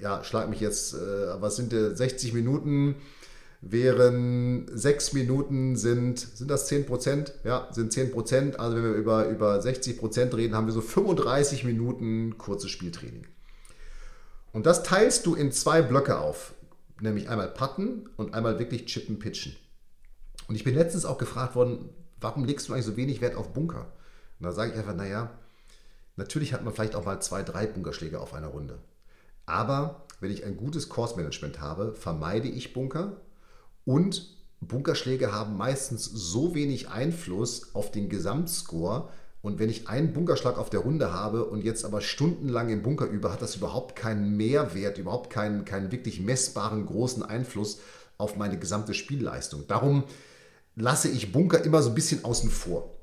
ja, 0.00 0.22
schlag 0.24 0.48
mich 0.48 0.60
jetzt, 0.60 0.94
äh, 0.94 1.40
was 1.40 1.56
sind 1.56 1.72
denn 1.72 1.94
60 1.94 2.32
Minuten? 2.32 2.96
Wären 3.60 4.70
6 4.72 5.14
Minuten 5.14 5.76
sind, 5.76 6.20
sind 6.20 6.48
das 6.48 6.70
10%? 6.70 7.32
Ja, 7.42 7.68
sind 7.72 7.92
10%. 7.92 8.56
Also 8.56 8.76
wenn 8.76 8.84
wir 8.84 8.92
über, 8.92 9.26
über 9.28 9.58
60% 9.58 10.36
reden, 10.36 10.54
haben 10.54 10.66
wir 10.66 10.72
so 10.72 10.80
35 10.80 11.64
Minuten 11.64 12.38
kurzes 12.38 12.70
Spieltraining. 12.70 13.26
Und 14.52 14.66
das 14.66 14.84
teilst 14.84 15.26
du 15.26 15.34
in 15.34 15.50
zwei 15.50 15.82
Blöcke 15.82 16.18
auf. 16.18 16.54
Nämlich 17.00 17.28
einmal 17.28 17.48
Putten 17.48 18.08
und 18.16 18.34
einmal 18.34 18.58
wirklich 18.58 18.86
Chippen, 18.86 19.18
Pitchen. 19.18 19.56
Und 20.46 20.54
ich 20.54 20.64
bin 20.64 20.74
letztens 20.74 21.04
auch 21.04 21.18
gefragt 21.18 21.54
worden, 21.54 21.90
warum 22.20 22.44
legst 22.44 22.68
du 22.68 22.72
eigentlich 22.72 22.86
so 22.86 22.96
wenig 22.96 23.20
Wert 23.20 23.36
auf 23.36 23.52
Bunker? 23.52 23.92
Und 24.38 24.46
da 24.46 24.52
sage 24.52 24.72
ich 24.72 24.78
einfach, 24.78 24.94
naja, 24.94 25.30
natürlich 26.16 26.52
hat 26.54 26.64
man 26.64 26.72
vielleicht 26.72 26.94
auch 26.94 27.04
mal 27.04 27.20
zwei, 27.20 27.42
drei 27.42 27.66
Bunkerschläge 27.66 28.20
auf 28.20 28.34
einer 28.34 28.48
Runde. 28.48 28.78
Aber 29.48 30.06
wenn 30.20 30.30
ich 30.30 30.44
ein 30.44 30.56
gutes 30.56 30.88
Course-Management 30.88 31.60
habe, 31.60 31.94
vermeide 31.94 32.48
ich 32.48 32.72
Bunker 32.72 33.20
und 33.84 34.36
Bunkerschläge 34.60 35.32
haben 35.32 35.56
meistens 35.56 36.04
so 36.04 36.54
wenig 36.54 36.88
Einfluss 36.88 37.74
auf 37.74 37.90
den 37.90 38.08
Gesamtscore. 38.08 39.08
Und 39.40 39.60
wenn 39.60 39.70
ich 39.70 39.88
einen 39.88 40.12
Bunkerschlag 40.12 40.58
auf 40.58 40.68
der 40.68 40.80
Runde 40.80 41.12
habe 41.12 41.44
und 41.44 41.62
jetzt 41.62 41.84
aber 41.84 42.00
stundenlang 42.00 42.68
im 42.70 42.82
Bunker 42.82 43.06
übe, 43.06 43.32
hat 43.32 43.40
das 43.40 43.54
überhaupt 43.54 43.94
keinen 43.94 44.36
Mehrwert, 44.36 44.98
überhaupt 44.98 45.30
keinen, 45.30 45.64
keinen 45.64 45.92
wirklich 45.92 46.20
messbaren 46.20 46.86
großen 46.86 47.22
Einfluss 47.22 47.78
auf 48.18 48.36
meine 48.36 48.58
gesamte 48.58 48.94
Spielleistung. 48.94 49.68
Darum 49.68 50.04
lasse 50.74 51.08
ich 51.08 51.30
Bunker 51.30 51.64
immer 51.64 51.82
so 51.82 51.90
ein 51.90 51.94
bisschen 51.94 52.24
außen 52.24 52.50
vor. 52.50 52.96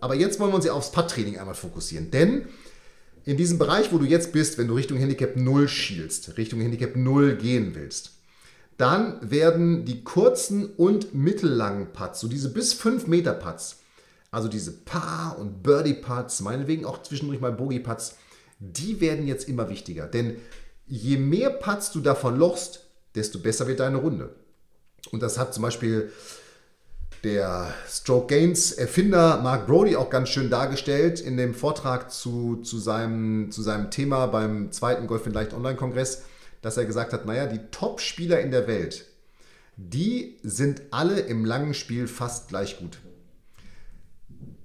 Aber 0.00 0.14
jetzt 0.14 0.38
wollen 0.38 0.52
wir 0.52 0.56
uns 0.56 0.64
ja 0.64 0.72
aufs 0.72 0.92
Putt-Training 0.92 1.38
einmal 1.38 1.56
fokussieren. 1.56 2.12
Denn 2.12 2.46
in 3.24 3.36
diesem 3.36 3.58
Bereich, 3.58 3.92
wo 3.92 3.98
du 3.98 4.04
jetzt 4.04 4.32
bist, 4.32 4.58
wenn 4.58 4.68
du 4.68 4.74
Richtung 4.74 4.98
Handicap 4.98 5.36
0 5.36 5.68
schielst, 5.68 6.36
Richtung 6.36 6.60
Handicap 6.60 6.96
0 6.96 7.36
gehen 7.36 7.74
willst, 7.74 8.12
dann 8.76 9.18
werden 9.30 9.84
die 9.84 10.02
kurzen 10.02 10.66
und 10.76 11.14
mittellangen 11.14 11.92
Putts, 11.92 12.20
so 12.20 12.28
diese 12.28 12.52
bis 12.52 12.72
5 12.74 13.06
Meter 13.06 13.32
Putts, 13.32 13.76
also 14.30 14.48
diese 14.48 14.72
Paar- 14.72 15.38
und 15.38 15.62
Birdie-Putts, 15.62 16.40
meinetwegen 16.40 16.84
auch 16.84 17.02
zwischendurch 17.02 17.40
mal 17.40 17.52
Bogey-Putts, 17.52 18.16
die 18.58 19.00
werden 19.00 19.26
jetzt 19.26 19.48
immer 19.48 19.68
wichtiger. 19.68 20.06
Denn 20.06 20.36
je 20.86 21.16
mehr 21.16 21.50
Putts 21.50 21.92
du 21.92 22.00
davon 22.00 22.36
lochst, 22.36 22.86
desto 23.14 23.38
besser 23.38 23.66
wird 23.68 23.80
deine 23.80 23.98
Runde. 23.98 24.34
Und 25.12 25.22
das 25.22 25.38
hat 25.38 25.54
zum 25.54 25.62
Beispiel 25.62 26.10
der 27.24 27.72
Stroke 27.88 28.26
Gains 28.26 28.72
Erfinder 28.72 29.40
Mark 29.42 29.66
Brody 29.66 29.96
auch 29.96 30.10
ganz 30.10 30.28
schön 30.28 30.50
dargestellt 30.50 31.20
in 31.20 31.38
dem 31.38 31.54
Vortrag 31.54 32.12
zu, 32.12 32.56
zu, 32.56 32.78
seinem, 32.78 33.50
zu 33.50 33.62
seinem 33.62 33.90
Thema 33.90 34.26
beim 34.26 34.70
zweiten 34.70 35.06
Golf 35.06 35.26
in 35.26 35.32
Leicht 35.32 35.54
Online-Kongress, 35.54 36.24
dass 36.60 36.76
er 36.76 36.84
gesagt 36.84 37.14
hat, 37.14 37.24
naja, 37.24 37.46
die 37.46 37.60
Top-Spieler 37.70 38.40
in 38.40 38.50
der 38.50 38.66
Welt, 38.66 39.06
die 39.76 40.36
sind 40.42 40.82
alle 40.90 41.18
im 41.20 41.46
langen 41.46 41.72
Spiel 41.72 42.06
fast 42.06 42.48
gleich 42.48 42.78
gut. 42.78 42.98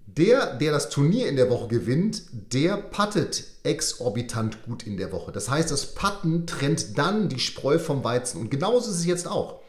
Der, 0.05 0.57
der 0.57 0.73
das 0.73 0.89
Turnier 0.89 1.29
in 1.29 1.37
der 1.37 1.49
Woche 1.49 1.69
gewinnt, 1.69 2.23
der 2.53 2.75
puttet 2.75 3.45
exorbitant 3.63 4.63
gut 4.63 4.85
in 4.85 4.97
der 4.97 5.13
Woche. 5.13 5.31
Das 5.31 5.49
heißt, 5.49 5.71
das 5.71 5.95
Putten 5.95 6.45
trennt 6.45 6.97
dann 6.97 7.29
die 7.29 7.39
Spreu 7.39 7.79
vom 7.79 8.03
Weizen. 8.03 8.41
Und 8.41 8.51
genauso 8.51 8.91
ist 8.91 8.97
es 8.97 9.05
jetzt 9.05 9.29
auch. 9.29 9.61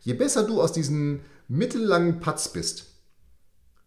Je 0.00 0.14
besser 0.14 0.42
du 0.42 0.60
aus 0.60 0.72
diesen 0.72 1.20
mittellangen 1.52 2.20
Putts 2.20 2.48
bist, 2.48 2.86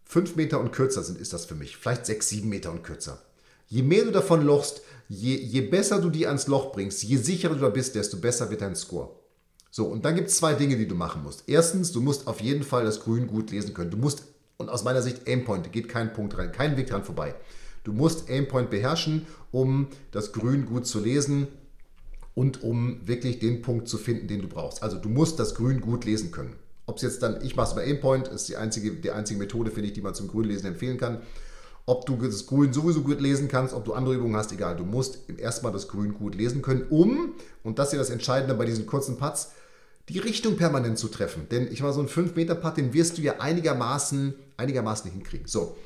fünf 0.03 0.35
Meter 0.35 0.59
und 0.59 0.71
kürzer 0.71 1.03
sind, 1.03 1.19
ist 1.19 1.33
das 1.33 1.45
für 1.45 1.55
mich. 1.55 1.77
Vielleicht 1.77 2.05
sechs, 2.05 2.29
sieben 2.29 2.49
Meter 2.49 2.71
und 2.71 2.83
kürzer. 2.83 3.23
Je 3.67 3.81
mehr 3.81 4.05
du 4.05 4.11
davon 4.11 4.45
lochst, 4.45 4.81
je, 5.09 5.35
je 5.35 5.61
besser 5.61 5.99
du 5.99 6.11
die 6.11 6.27
ans 6.27 6.45
Loch 6.45 6.71
bringst, 6.71 7.03
je 7.03 7.17
sicherer 7.17 7.55
du 7.55 7.61
da 7.61 7.69
bist, 7.69 7.95
desto 7.95 8.17
besser 8.17 8.51
wird 8.51 8.61
dein 8.61 8.75
Score. 8.75 9.15
So, 9.71 9.87
und 9.87 10.05
dann 10.05 10.13
gibt 10.13 10.27
es 10.27 10.37
zwei 10.37 10.53
Dinge, 10.53 10.77
die 10.77 10.87
du 10.87 10.93
machen 10.93 11.23
musst. 11.23 11.45
Erstens, 11.47 11.91
du 11.91 12.01
musst 12.01 12.27
auf 12.27 12.39
jeden 12.39 12.63
Fall 12.63 12.85
das 12.85 12.99
Grün 12.99 13.25
gut 13.25 13.49
lesen 13.49 13.73
können. 13.73 13.89
Du 13.89 13.97
musst, 13.97 14.23
und 14.57 14.69
aus 14.69 14.83
meiner 14.83 15.01
Sicht, 15.01 15.27
Aimpoint, 15.27 15.71
geht 15.71 15.89
kein 15.89 16.13
Punkt 16.13 16.37
rein, 16.37 16.51
kein 16.51 16.77
Weg 16.77 16.87
dran 16.87 17.03
vorbei. 17.03 17.33
Du 17.83 17.93
musst 17.93 18.29
Aimpoint 18.29 18.69
beherrschen, 18.69 19.25
um 19.51 19.87
das 20.11 20.33
Grün 20.33 20.67
gut 20.67 20.85
zu 20.85 20.99
lesen 20.99 21.47
und 22.35 22.61
um 22.61 23.07
wirklich 23.07 23.39
den 23.39 23.63
Punkt 23.63 23.87
zu 23.87 23.97
finden, 23.97 24.27
den 24.27 24.43
du 24.43 24.47
brauchst. 24.47 24.83
Also 24.83 24.97
du 24.97 25.09
musst 25.09 25.39
das 25.39 25.55
Grün 25.55 25.81
gut 25.81 26.05
lesen 26.05 26.31
können. 26.31 26.55
Ob 26.85 26.97
es 26.97 27.01
jetzt 27.01 27.23
dann, 27.23 27.43
ich 27.43 27.55
mache 27.55 27.69
es 27.69 27.75
bei 27.75 27.83
Aimpoint, 27.83 28.27
ist 28.27 28.47
die 28.47 28.57
einzige, 28.57 28.91
die 28.91 29.11
einzige 29.11 29.39
Methode, 29.39 29.71
finde 29.71 29.87
ich, 29.87 29.93
die 29.93 30.01
man 30.01 30.13
zum 30.13 30.27
Grünlesen 30.27 30.67
empfehlen 30.67 30.97
kann. 30.97 31.21
Ob 31.87 32.05
du 32.05 32.15
das 32.15 32.47
Grün 32.47 32.73
sowieso 32.73 33.01
gut 33.01 33.21
lesen 33.21 33.47
kannst, 33.47 33.73
ob 33.73 33.85
du 33.85 33.93
andere 33.93 34.15
Übungen 34.15 34.35
hast, 34.35 34.51
egal. 34.51 34.75
Du 34.75 34.85
musst 34.85 35.19
erstmal 35.37 35.71
das 35.71 35.87
Grün 35.87 36.13
gut 36.13 36.35
lesen 36.35 36.61
können, 36.61 36.85
um, 36.89 37.35
und 37.63 37.79
das 37.79 37.87
ist 37.87 37.93
ja 37.93 37.99
das 37.99 38.09
Entscheidende 38.09 38.55
bei 38.55 38.65
diesen 38.65 38.85
kurzen 38.85 39.17
Putts, 39.17 39.51
die 40.09 40.19
Richtung 40.19 40.57
permanent 40.57 40.97
zu 40.97 41.07
treffen. 41.07 41.47
Denn 41.49 41.71
ich 41.71 41.81
mal 41.81 41.93
so 41.93 41.99
einen 41.99 42.09
5-Meter-Putt, 42.09 42.77
den 42.77 42.93
wirst 42.93 43.17
du 43.17 43.21
ja 43.21 43.39
einigermaßen, 43.39 44.35
einigermaßen 44.57 45.11
hinkriegen. 45.11 45.47
So, 45.47 45.77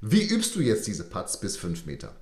wie 0.00 0.22
übst 0.22 0.54
du 0.54 0.60
jetzt 0.60 0.86
diese 0.86 1.04
Putts 1.04 1.40
bis 1.40 1.56
5 1.56 1.86
Meter? 1.86 2.14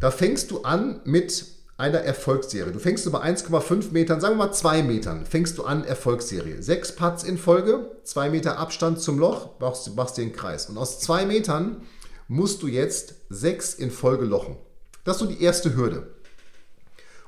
Da 0.00 0.10
fängst 0.10 0.50
du 0.50 0.62
an 0.62 1.00
mit 1.04 1.57
einer 1.78 2.00
Erfolgsserie. 2.00 2.72
Du 2.72 2.80
fängst 2.80 3.06
über 3.06 3.24
1,5 3.24 3.92
Metern, 3.92 4.20
sagen 4.20 4.36
wir 4.36 4.46
mal 4.46 4.52
2 4.52 4.82
Metern, 4.82 5.24
fängst 5.24 5.56
du 5.58 5.64
an 5.64 5.84
Erfolgsserie. 5.84 6.60
Sechs 6.60 6.94
Putts 6.94 7.22
in 7.22 7.38
Folge, 7.38 7.92
2 8.02 8.30
Meter 8.30 8.58
Abstand 8.58 9.00
zum 9.00 9.18
Loch, 9.18 9.60
machst, 9.60 9.94
machst 9.94 10.16
dir 10.16 10.22
einen 10.22 10.32
Kreis. 10.32 10.68
Und 10.68 10.76
aus 10.76 10.98
2 10.98 11.24
Metern 11.24 11.82
musst 12.26 12.62
du 12.62 12.66
jetzt 12.66 13.14
6 13.30 13.74
in 13.74 13.92
Folge 13.92 14.24
lochen. 14.24 14.56
Das 15.04 15.16
ist 15.16 15.20
so 15.20 15.26
die 15.26 15.40
erste 15.40 15.76
Hürde. 15.76 16.08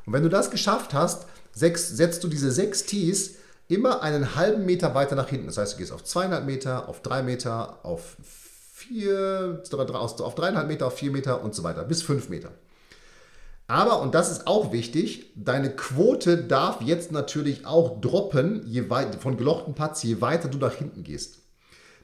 Und 0.04 0.12
wenn 0.12 0.25
du 0.25 0.28
das 0.28 0.50
geschafft 0.50 0.95
hast, 0.95 1.26
sechs, 1.52 1.88
setzt 1.88 2.25
du 2.25 2.28
diese 2.28 2.50
6 2.50 2.87
Tees 2.87 3.37
immer 3.69 4.02
einen 4.02 4.35
halben 4.35 4.66
Meter 4.66 4.97
weiter 4.97 5.14
nach 5.14 5.28
hinten. 5.28 5.47
Das 5.47 5.59
heißt, 5.59 5.75
du 5.75 5.78
gehst 5.78 5.92
auf 5.92 6.02
2,5 6.02 6.40
Meter, 6.40 6.88
auf 6.88 7.02
3 7.02 7.23
Meter, 7.23 7.85
auf 7.85 8.16
4, 8.75 9.62
auf 9.62 9.71
3,5 9.71 10.64
Meter, 10.64 10.87
auf 10.88 10.95
4 10.95 11.12
Meter 11.12 11.45
und 11.45 11.54
so 11.54 11.62
weiter, 11.62 11.85
bis 11.85 12.02
5 12.02 12.28
Meter. 12.28 12.50
Aber, 13.71 14.03
und 14.03 14.17
das 14.17 14.33
ist 14.33 14.49
auch 14.49 14.73
wichtig, 14.73 15.33
deine 15.37 15.71
Quote 15.71 16.37
darf 16.37 16.83
jetzt 16.83 17.12
natürlich 17.12 17.67
auch 17.67 18.00
droppen, 18.00 18.67
je 18.67 18.91
weit, 18.91 19.15
von 19.15 19.37
gelochten 19.37 19.77
Putts, 19.77 20.03
je 20.03 20.21
weiter 20.21 20.49
du 20.49 20.59
nach 20.59 20.75
hinten 20.75 21.05
gehst. 21.05 21.39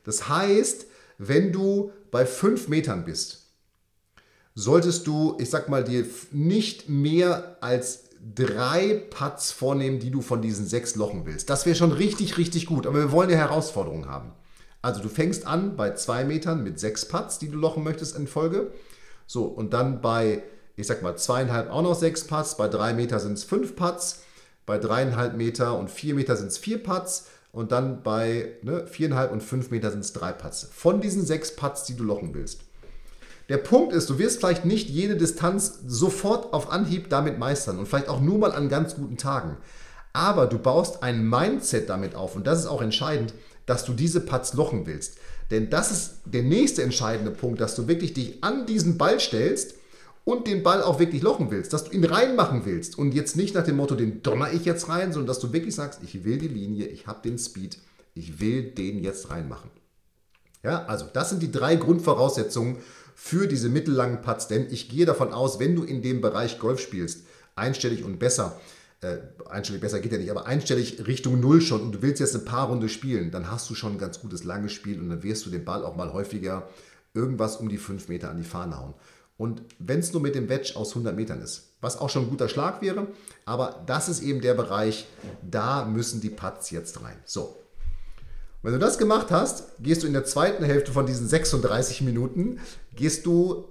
Das 0.05 0.29
heißt, 0.29 0.87
wenn 1.19 1.53
du 1.53 1.91
bei 2.13 2.25
5 2.25 2.69
Metern 2.69 3.05
bist, 3.05 3.49
solltest 4.55 5.09
du, 5.09 5.37
ich 5.41 5.51
sag 5.51 5.69
mal, 5.69 5.83
dir 5.83 6.07
nicht 6.31 6.89
mehr 6.89 7.57
als 7.61 8.11
drei 8.33 9.03
Putts 9.11 9.51
vornehmen, 9.51 9.99
die 9.99 10.13
du 10.13 10.21
von 10.21 10.41
diesen 10.41 10.67
sechs 10.67 10.95
lochen 10.95 11.27
willst. 11.27 11.51
Das 11.51 11.67
wäre 11.67 11.75
schon 11.75 11.91
richtig, 11.91 12.39
richtig 12.39 12.67
gut. 12.67 12.87
Aber 12.87 12.99
wir 13.01 13.11
wollen 13.11 13.29
eine 13.29 13.39
Herausforderung 13.39 14.07
haben. 14.07 14.31
Also 14.83 15.03
du 15.03 15.09
fängst 15.09 15.49
an 15.49 15.75
bei 15.75 15.95
2 15.95 16.27
Metern 16.27 16.63
mit 16.63 16.79
sechs 16.79 17.09
Putts, 17.09 17.41
die 17.41 17.49
du 17.49 17.59
lochen 17.59 17.83
möchtest 17.83 18.17
in 18.17 18.29
Folge. 18.29 18.71
So, 19.27 19.47
und 19.47 19.73
dann 19.73 20.01
bei 20.01 20.45
ich 20.77 20.87
sag 20.87 21.03
mal, 21.03 21.17
zweieinhalb 21.17 21.71
auch 21.71 21.83
noch 21.83 21.95
sechs 21.95 22.25
Putts, 22.25 22.57
bei 22.57 22.69
drei 22.69 22.93
Meter 22.93 23.19
sind 23.19 23.33
es 23.33 23.45
fünf 23.45 23.77
Putts, 23.77 24.23
bei 24.67 24.79
dreieinhalb 24.79 25.37
Meter 25.37 25.79
und 25.79 25.91
vier 25.91 26.15
Meter 26.15 26.37
sind 26.37 26.49
es 26.49 26.59
vier 26.59 26.83
Putts 26.83 27.27
und 27.53 27.73
dann 27.73 28.03
bei 28.03 28.53
ne, 28.63 28.87
viereinhalb 28.87 29.33
und 29.33 29.43
fünf 29.43 29.71
Meter 29.71 29.91
sind 29.91 30.01
es 30.01 30.13
drei 30.13 30.33
Putts. 30.33 30.69
Von 30.73 31.01
diesen 31.01 31.25
sechs 31.25 31.57
Putts, 31.57 31.85
die 31.85 31.97
du 31.97 32.05
lochen 32.05 32.35
willst. 32.35 32.61
Der 33.49 33.59
Punkt 33.59 33.93
ist, 33.93 34.11
du 34.11 34.19
wirst 34.19 34.41
vielleicht 34.41 34.65
nicht 34.65 34.91
jede 34.91 35.17
Distanz 35.17 35.79
sofort 35.87 36.53
auf 36.53 36.71
Anhieb 36.71 37.09
damit 37.09 37.39
meistern 37.39 37.79
und 37.79 37.87
vielleicht 37.87 38.09
auch 38.09 38.21
nur 38.21 38.39
mal 38.39 38.53
an 38.53 38.69
ganz 38.69 38.97
guten 38.97 39.17
Tagen. 39.17 39.57
Aber 40.13 40.47
du 40.47 40.59
baust 40.59 41.03
ein 41.03 41.29
Mindset 41.29 41.89
damit 41.89 42.15
auf 42.17 42.35
und 42.35 42.47
das 42.47 42.61
ist 42.61 42.67
auch 42.67 42.83
entscheidend, 42.83 43.33
dass 43.67 43.85
du 43.85 43.93
diese 43.93 44.21
Putts 44.21 44.55
lochen 44.55 44.87
willst. 44.87 45.19
Denn 45.51 45.71
das 45.71 45.93
ist 45.93 46.15
der 46.25 46.43
nächste 46.43 46.83
entscheidende 46.83 47.31
Punkt, 47.31 47.61
dass 47.61 47.77
du 47.77 47.87
wirklich 47.87 48.15
dich 48.15 48.43
an 48.43 48.67
diesen 48.67 48.99
Ball 48.99 49.21
stellst 49.21 49.75
und 50.27 50.49
den 50.49 50.65
Ball 50.65 50.83
auch 50.83 50.99
wirklich 50.99 51.23
lochen 51.23 51.53
willst, 51.53 51.73
dass 51.73 51.85
du 51.85 51.93
ihn 51.93 52.05
reinmachen 52.05 52.65
willst 52.65 52.99
und 52.99 53.15
jetzt 53.15 53.37
nicht 53.37 53.55
nach 53.55 53.63
dem 53.63 53.77
Motto, 53.77 53.95
den 53.95 54.23
donner 54.23 54.53
ich 54.53 54.65
jetzt 54.65 54.89
rein, 54.89 55.13
sondern 55.13 55.29
dass 55.29 55.39
du 55.39 55.53
wirklich 55.53 55.77
sagst, 55.77 56.01
ich 56.03 56.25
will 56.25 56.37
die 56.37 56.49
Linie, 56.49 56.89
ich 56.89 57.07
habe 57.07 57.21
den 57.23 57.39
Speed, 57.39 57.79
ich 58.13 58.41
will 58.41 58.65
den 58.65 58.99
jetzt 58.99 59.31
reinmachen. 59.31 59.71
Ja, 60.65 60.85
also 60.87 61.07
das 61.13 61.31
sind 61.31 61.45
die 61.45 61.53
drei 61.53 61.77
Grundvoraussetzungen 61.77 62.79
für 63.15 63.47
diese 63.47 63.69
mittellangen 63.69 64.21
Putts, 64.21 64.49
denn 64.49 64.67
ich 64.69 64.89
gehe 64.89 65.07
davon 65.07 65.33
aus, 65.33 65.61
wenn 65.61 65.77
du 65.77 65.85
in 65.85 66.03
dem 66.03 66.21
Bereich 66.21 66.59
Golf 66.59 66.81
spielst, 66.81 67.25
einstellig 67.55 68.03
und 68.03 68.19
besser, 68.19 68.61
äh, 69.03 69.19
einstellig 69.49 69.81
besser 69.81 70.01
geht 70.01 70.11
ja 70.11 70.19
nicht, 70.19 70.33
aber 70.33 70.47
einstellig 70.47 71.07
Richtung 71.07 71.39
Null 71.39 71.61
schon 71.61 71.83
und 71.83 71.93
du 71.93 72.03
willst 72.03 72.19
jetzt 72.19 72.35
ein 72.35 72.45
paar 72.45 72.67
Runde 72.67 72.89
spielen, 72.89 73.31
dann 73.31 73.49
hast 73.49 73.71
du 73.71 73.77
schon 73.77 73.93
ein 73.93 73.99
ganz 73.99 74.19
gutes 74.19 74.43
langes 74.43 74.73
Spiel 74.73 74.99
und 74.99 75.09
dann 75.09 75.23
wirst 75.23 75.47
du 75.47 75.51
den 75.51 75.65
Ball 75.65 75.85
auch 75.85 75.95
mal 75.95 76.13
häufiger 76.13 76.69
irgendwas 77.15 77.59
um 77.59 77.69
die 77.69 77.79
5 77.79 78.09
Meter 78.09 78.29
an 78.29 78.39
die 78.39 78.43
Fahne 78.43 78.77
hauen. 78.77 78.95
Und 79.37 79.63
wenn 79.79 80.01
es 80.01 80.13
nur 80.13 80.23
mit 80.23 80.35
dem 80.35 80.49
Wedge 80.49 80.73
aus 80.77 80.91
100 80.91 81.15
Metern 81.15 81.43
ist, 81.43 81.75
was 81.81 81.99
auch 81.99 82.09
schon 82.09 82.25
ein 82.25 82.31
guter 82.31 82.49
Schlag 82.49 82.81
wäre, 82.81 83.09
aber 83.45 83.83
das 83.87 84.09
ist 84.09 84.23
eben 84.23 84.41
der 84.41 84.55
Bereich, 84.55 85.07
da 85.43 85.85
müssen 85.85 86.21
die 86.21 86.31
Putts 86.31 86.71
jetzt 86.71 87.03
rein. 87.03 87.17
So. 87.25 87.57
Wenn 88.63 88.73
du 88.73 88.79
das 88.79 88.99
gemacht 88.99 89.31
hast, 89.31 89.75
gehst 89.81 90.03
du 90.03 90.07
in 90.07 90.15
der 90.15 90.25
zweiten 90.25 90.65
Hälfte 90.65 90.91
von 90.91 91.07
diesen 91.07 91.29
36 91.29 92.01
Minuten, 92.01 92.61
gehst 92.95 93.27
du 93.27 93.69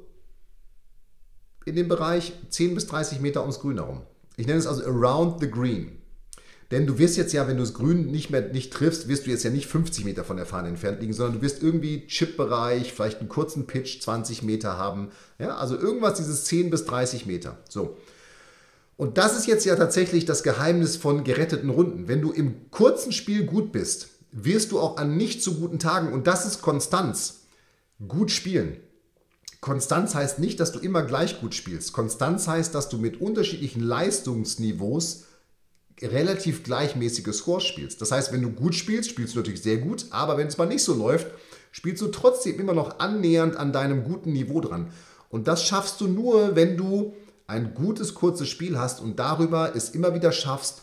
in 1.66 1.76
den 1.76 1.88
Bereich 1.88 2.34
10 2.50 2.76
bis 2.76 2.86
30 2.88 3.20
Meter 3.20 3.42
ums 3.42 3.60
Grün 3.60 3.78
herum. 3.78 4.04
Ich 4.38 4.46
nenne 4.46 4.60
es 4.60 4.68
also 4.68 4.86
around 4.86 5.42
the 5.42 5.50
green. 5.50 5.98
Denn 6.72 6.88
du 6.88 6.98
wirst 6.98 7.16
jetzt 7.16 7.34
ja, 7.34 7.48
wenn 7.48 7.58
du 7.58 7.64
das 7.64 7.74
Grün 7.74 8.08
nicht 8.08 8.32
mehr 8.32 8.42
nicht 8.42 8.74
triffst, 8.74 9.08
wirst 9.08 9.28
du 9.28 9.30
jetzt 9.30 9.44
ja 9.44 9.52
nicht 9.52 9.68
50 9.68 10.04
Meter 10.04 10.24
von 10.24 10.38
der 10.38 10.48
Fahne 10.48 10.70
entfernt 10.70 11.00
liegen, 11.00 11.14
sondern 11.14 11.36
du 11.36 11.42
wirst 11.44 11.62
irgendwie 11.62 12.08
Chip-Bereich, 12.08 12.92
vielleicht 12.92 13.20
einen 13.20 13.30
kurzen 13.30 13.68
Pitch, 13.68 14.02
20 14.02 14.42
Meter 14.42 14.78
haben. 14.78 15.10
Ja, 15.38 15.58
also 15.58 15.78
irgendwas 15.78 16.18
dieses 16.18 16.46
10 16.46 16.72
bis 16.72 16.86
30 16.86 17.28
Meter. 17.28 17.60
So. 17.70 17.98
Und 18.98 19.18
das 19.18 19.38
ist 19.38 19.46
jetzt 19.46 19.66
ja 19.66 19.76
tatsächlich 19.76 20.26
das 20.26 20.42
Geheimnis 20.42 20.96
von 20.96 21.24
geretteten 21.24 21.70
Runden. 21.70 22.08
Wenn 22.08 22.22
du 22.22 22.32
im 22.32 22.72
kurzen 22.72 23.12
Spiel 23.12 23.46
gut 23.46 23.72
bist, 23.72 24.08
wirst 24.32 24.72
du 24.72 24.80
auch 24.80 24.98
an 24.98 25.18
nicht 25.18 25.44
so 25.44 25.56
guten 25.56 25.80
Tagen, 25.80 26.14
und 26.14 26.28
das 26.28 26.46
ist 26.46 26.62
Konstanz, 26.62 27.42
gut 28.08 28.32
spielen. 28.32 28.78
Konstanz 29.62 30.14
heißt 30.16 30.40
nicht, 30.40 30.60
dass 30.60 30.72
du 30.72 30.80
immer 30.80 31.04
gleich 31.04 31.42
gut 31.42 31.56
spielst. 31.56 31.94
Konstanz 31.94 32.48
heißt, 32.48 32.76
dass 32.76 32.90
du 32.90 32.98
mit 32.98 33.20
unterschiedlichen 33.20 33.82
Leistungsniveaus 33.82 35.24
relativ 36.02 36.64
gleichmäßige 36.64 37.34
Scores 37.34 37.64
spielst. 37.64 38.02
Das 38.02 38.12
heißt, 38.12 38.34
wenn 38.34 38.42
du 38.42 38.52
gut 38.52 38.76
spielst, 38.76 39.10
spielst 39.10 39.36
du 39.36 39.40
natürlich 39.40 39.64
sehr 39.64 39.78
gut, 39.78 40.06
aber 40.10 40.38
wenn 40.38 40.48
es 40.48 40.58
mal 40.58 40.66
nicht 40.66 40.84
so 40.84 40.94
läuft, 40.94 41.28
spielst 41.72 42.02
du 42.02 42.08
trotzdem 42.08 42.60
immer 42.60 42.74
noch 42.74 43.00
annähernd 43.00 43.56
an 43.56 43.72
deinem 43.72 44.04
guten 44.04 44.34
Niveau 44.34 44.62
dran. 44.62 44.92
Und 45.30 45.48
das 45.48 45.66
schaffst 45.66 46.00
du 46.02 46.08
nur, 46.08 46.56
wenn 46.56 46.78
du 46.78 47.14
ein 47.48 47.74
gutes, 47.74 48.14
kurzes 48.14 48.50
Spiel 48.50 48.78
hast 48.78 49.02
und 49.02 49.20
darüber 49.20 49.76
es 49.76 49.90
immer 49.90 50.14
wieder 50.14 50.32
schaffst, 50.32 50.82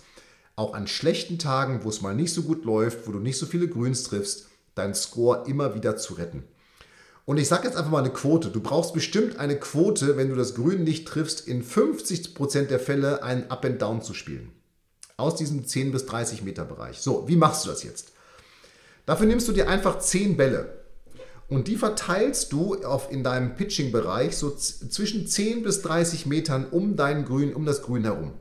auch 0.56 0.74
an 0.74 0.86
schlechten 0.86 1.38
Tagen, 1.38 1.80
wo 1.82 1.88
es 1.88 2.02
mal 2.02 2.14
nicht 2.14 2.32
so 2.32 2.42
gut 2.42 2.64
läuft, 2.64 3.06
wo 3.06 3.12
du 3.12 3.18
nicht 3.18 3.38
so 3.38 3.46
viele 3.46 3.68
Grüns 3.68 4.04
triffst, 4.04 4.48
deinen 4.74 4.94
Score 4.94 5.44
immer 5.46 5.74
wieder 5.74 5.96
zu 5.96 6.14
retten. 6.14 6.44
Und 7.24 7.38
ich 7.38 7.48
sage 7.48 7.66
jetzt 7.66 7.76
einfach 7.76 7.90
mal 7.90 8.00
eine 8.00 8.12
Quote. 8.12 8.48
Du 8.48 8.60
brauchst 8.60 8.94
bestimmt 8.94 9.38
eine 9.38 9.56
Quote, 9.58 10.16
wenn 10.16 10.28
du 10.28 10.34
das 10.34 10.54
Grün 10.54 10.84
nicht 10.84 11.06
triffst, 11.06 11.46
in 11.46 11.64
50% 11.64 12.66
der 12.66 12.80
Fälle 12.80 13.22
einen 13.22 13.50
Up 13.50 13.64
and 13.64 13.80
Down 13.80 14.02
zu 14.02 14.12
spielen. 14.12 14.50
Aus 15.22 15.36
diesem 15.36 15.64
10 15.64 15.92
bis 15.92 16.06
30 16.06 16.42
Meter 16.42 16.64
Bereich. 16.64 16.98
So, 16.98 17.28
wie 17.28 17.36
machst 17.36 17.64
du 17.64 17.70
das 17.70 17.84
jetzt? 17.84 18.10
Dafür 19.06 19.26
nimmst 19.26 19.46
du 19.46 19.52
dir 19.52 19.68
einfach 19.68 20.00
10 20.00 20.36
Bälle 20.36 20.82
und 21.48 21.68
die 21.68 21.76
verteilst 21.76 22.52
du 22.52 22.82
auf, 22.82 23.12
in 23.12 23.22
deinem 23.22 23.54
Pitching-Bereich 23.54 24.36
so 24.36 24.50
zwischen 24.50 25.28
10 25.28 25.62
bis 25.62 25.82
30 25.82 26.26
Metern 26.26 26.66
um 26.68 26.96
dein 26.96 27.24
Grün, 27.24 27.54
um 27.54 27.64
das 27.64 27.82
Grün 27.82 28.02
herum. 28.02 28.32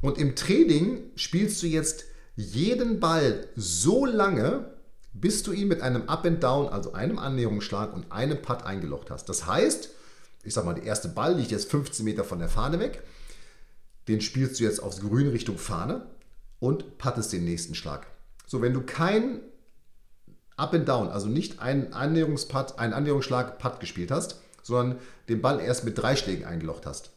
Und 0.00 0.18
im 0.18 0.34
Training 0.34 1.02
spielst 1.14 1.62
du 1.62 1.68
jetzt 1.68 2.04
jeden 2.34 2.98
Ball 2.98 3.46
so 3.54 4.06
lange, 4.06 4.70
bis 5.12 5.44
du 5.44 5.52
ihn 5.52 5.68
mit 5.68 5.82
einem 5.82 6.08
Up 6.08 6.26
and 6.26 6.42
Down, 6.42 6.68
also 6.68 6.94
einem 6.94 7.18
Annäherungsschlag 7.18 7.94
und 7.94 8.10
einem 8.10 8.42
Putt 8.42 8.64
eingelocht 8.64 9.12
hast. 9.12 9.28
Das 9.28 9.46
heißt, 9.46 9.90
ich 10.42 10.52
sag 10.52 10.64
mal, 10.64 10.74
der 10.74 10.84
erste 10.84 11.08
Ball 11.08 11.36
liegt 11.36 11.52
jetzt 11.52 11.70
15 11.70 12.04
Meter 12.04 12.24
von 12.24 12.40
der 12.40 12.48
Fahne 12.48 12.80
weg. 12.80 13.04
Den 14.08 14.20
spielst 14.20 14.60
du 14.60 14.64
jetzt 14.64 14.82
aufs 14.82 15.00
Grün 15.00 15.28
Richtung 15.28 15.58
Fahne 15.58 16.06
und 16.60 16.98
puttest 16.98 17.32
den 17.32 17.44
nächsten 17.44 17.74
Schlag. 17.74 18.06
So, 18.46 18.60
wenn 18.62 18.74
du 18.74 18.82
kein 18.82 19.40
Up 20.56 20.74
and 20.74 20.88
Down, 20.88 21.08
also 21.08 21.26
nicht 21.26 21.60
einen 21.60 21.92
Annäherungsputt, 21.92 22.78
einen 22.78 22.92
Annäherungsschlag 22.92 23.58
Putt 23.58 23.80
gespielt 23.80 24.10
hast, 24.10 24.40
sondern 24.62 24.98
den 25.28 25.40
Ball 25.42 25.60
erst 25.60 25.84
mit 25.84 25.98
drei 25.98 26.16
Schlägen 26.16 26.44
eingelocht 26.44 26.86
hast, 26.86 27.10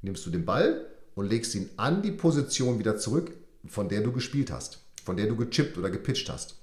nimmst 0.00 0.26
du 0.26 0.30
den 0.30 0.44
Ball 0.44 0.86
und 1.14 1.28
legst 1.28 1.54
ihn 1.54 1.70
an 1.76 2.02
die 2.02 2.12
Position 2.12 2.78
wieder 2.78 2.96
zurück, 2.96 3.30
von 3.66 3.88
der 3.88 4.00
du 4.00 4.12
gespielt 4.12 4.50
hast, 4.50 4.80
von 5.04 5.16
der 5.16 5.26
du 5.26 5.36
gechippt 5.36 5.78
oder 5.78 5.90
gepitcht 5.90 6.28
hast 6.28 6.56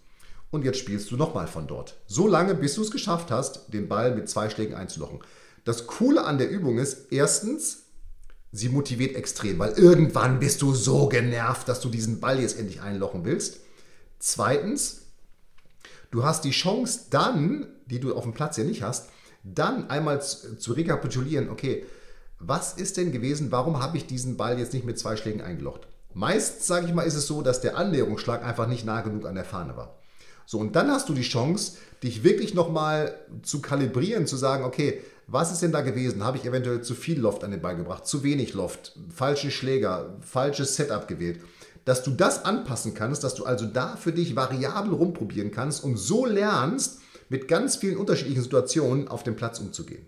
und 0.52 0.66
jetzt 0.66 0.80
spielst 0.80 1.12
du 1.12 1.18
nochmal 1.18 1.48
von 1.48 1.68
dort. 1.68 1.96
So 2.08 2.28
lange, 2.28 2.56
bis 2.56 2.76
du 2.76 2.82
es 2.82 2.92
geschafft 2.92 3.32
hast, 3.32 3.74
den 3.74 3.88
Ball 3.88 4.16
mit 4.16 4.30
zwei 4.30 4.50
Schlägen 4.50 4.76
einzulochen. 4.76 5.20
Das 5.66 5.88
Coole 5.88 6.24
an 6.24 6.38
der 6.38 6.50
Übung 6.50 6.80
ist, 6.80 7.12
erstens, 7.12 7.84
sie 8.52 8.70
motiviert 8.70 9.16
extrem, 9.16 9.60
weil 9.60 9.74
irgendwann 9.74 10.40
bist 10.40 10.62
du 10.62 10.74
so 10.74 11.08
genervt, 11.08 11.68
dass 11.68 11.82
du 11.82 11.90
diesen 11.90 12.20
Ball 12.20 12.40
jetzt 12.40 12.58
endlich 12.58 12.82
einlochen 12.82 13.26
willst. 13.26 13.60
Zweitens, 14.18 15.04
du 16.12 16.24
hast 16.24 16.44
die 16.44 16.52
Chance 16.52 17.02
dann, 17.10 17.68
die 17.86 18.00
du 18.00 18.16
auf 18.16 18.24
dem 18.24 18.34
Platz 18.34 18.58
ja 18.58 18.64
nicht 18.64 18.82
hast, 18.82 19.10
dann 19.44 19.90
einmal 19.90 20.22
zu 20.22 20.74
rekapitulieren, 20.74 21.50
okay, 21.50 21.86
was 22.40 22.74
ist 22.74 22.98
denn 22.98 23.12
gewesen, 23.12 23.52
warum 23.52 23.82
habe 23.82 23.98
ich 23.98 24.08
diesen 24.08 24.38
Ball 24.38 24.58
jetzt 24.60 24.74
nicht 24.74 24.86
mit 24.86 24.98
zwei 24.98 25.18
Schlägen 25.18 25.42
eingelocht? 25.42 25.88
Meist, 26.14 26.66
sage 26.66 26.88
ich 26.88 26.94
mal, 26.94 27.04
ist 27.04 27.16
es 27.16 27.28
so, 27.28 27.42
dass 27.42 27.62
der 27.62 27.78
Annäherungsschlag 27.78 28.44
einfach 28.44 28.68
nicht 28.68 28.86
nah 28.86 29.02
genug 29.02 29.26
an 29.26 29.36
der 29.36 29.46
Fahne 29.46 29.78
war. 29.78 30.00
So, 30.46 30.58
und 30.58 30.76
dann 30.76 30.90
hast 30.90 31.08
du 31.08 31.14
die 31.14 31.22
Chance, 31.22 31.78
dich 32.02 32.24
wirklich 32.24 32.54
nochmal 32.56 33.14
zu 33.44 33.62
kalibrieren, 33.62 34.26
zu 34.26 34.36
sagen, 34.36 34.64
okay, 34.64 35.02
was 35.32 35.52
ist 35.52 35.62
denn 35.62 35.72
da 35.72 35.82
gewesen? 35.82 36.24
Habe 36.24 36.38
ich 36.38 36.46
eventuell 36.46 36.82
zu 36.82 36.96
viel 36.96 37.20
Loft 37.20 37.44
an 37.44 37.52
den 37.52 37.62
Ball 37.62 37.76
gebracht, 37.76 38.08
zu 38.08 38.24
wenig 38.24 38.54
Loft, 38.54 38.98
falsche 39.14 39.52
Schläger, 39.52 40.18
falsches 40.22 40.76
Setup 40.76 41.08
gewählt? 41.08 41.42
Dass 41.86 42.04
du 42.04 42.12
das 42.12 42.46
anpassen 42.46 42.94
kannst, 42.94 43.24
dass 43.24 43.36
du 43.36 43.46
also 43.46 43.66
da 43.66 43.96
für 43.96 44.12
dich 44.12 44.36
variabel 44.36 44.94
rumprobieren 44.94 45.52
kannst 45.52 45.84
und 45.84 45.98
so 45.98 46.26
lernst, 46.26 47.00
mit 47.30 47.48
ganz 47.48 47.76
vielen 47.76 47.98
unterschiedlichen 47.98 48.42
Situationen 48.42 49.08
auf 49.08 49.24
dem 49.24 49.36
Platz 49.36 49.60
umzugehen. 49.60 50.08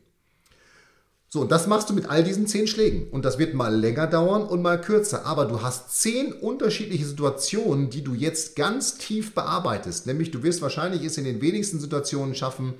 So, 1.29 1.39
und 1.39 1.51
das 1.51 1.65
machst 1.65 1.89
du 1.89 1.93
mit 1.93 2.09
all 2.09 2.25
diesen 2.25 2.45
zehn 2.45 2.67
Schlägen. 2.67 3.09
Und 3.09 3.23
das 3.23 3.37
wird 3.37 3.53
mal 3.53 3.73
länger 3.73 4.05
dauern 4.07 4.43
und 4.43 4.61
mal 4.61 4.81
kürzer. 4.81 5.25
Aber 5.25 5.45
du 5.45 5.61
hast 5.61 6.01
zehn 6.01 6.33
unterschiedliche 6.33 7.05
Situationen, 7.05 7.89
die 7.89 8.03
du 8.03 8.13
jetzt 8.13 8.57
ganz 8.57 8.97
tief 8.97 9.33
bearbeitest. 9.33 10.07
Nämlich, 10.07 10.31
du 10.31 10.43
wirst 10.43 10.61
wahrscheinlich 10.61 11.05
es 11.05 11.17
in 11.17 11.23
den 11.23 11.39
wenigsten 11.39 11.79
Situationen 11.79 12.35
schaffen, 12.35 12.73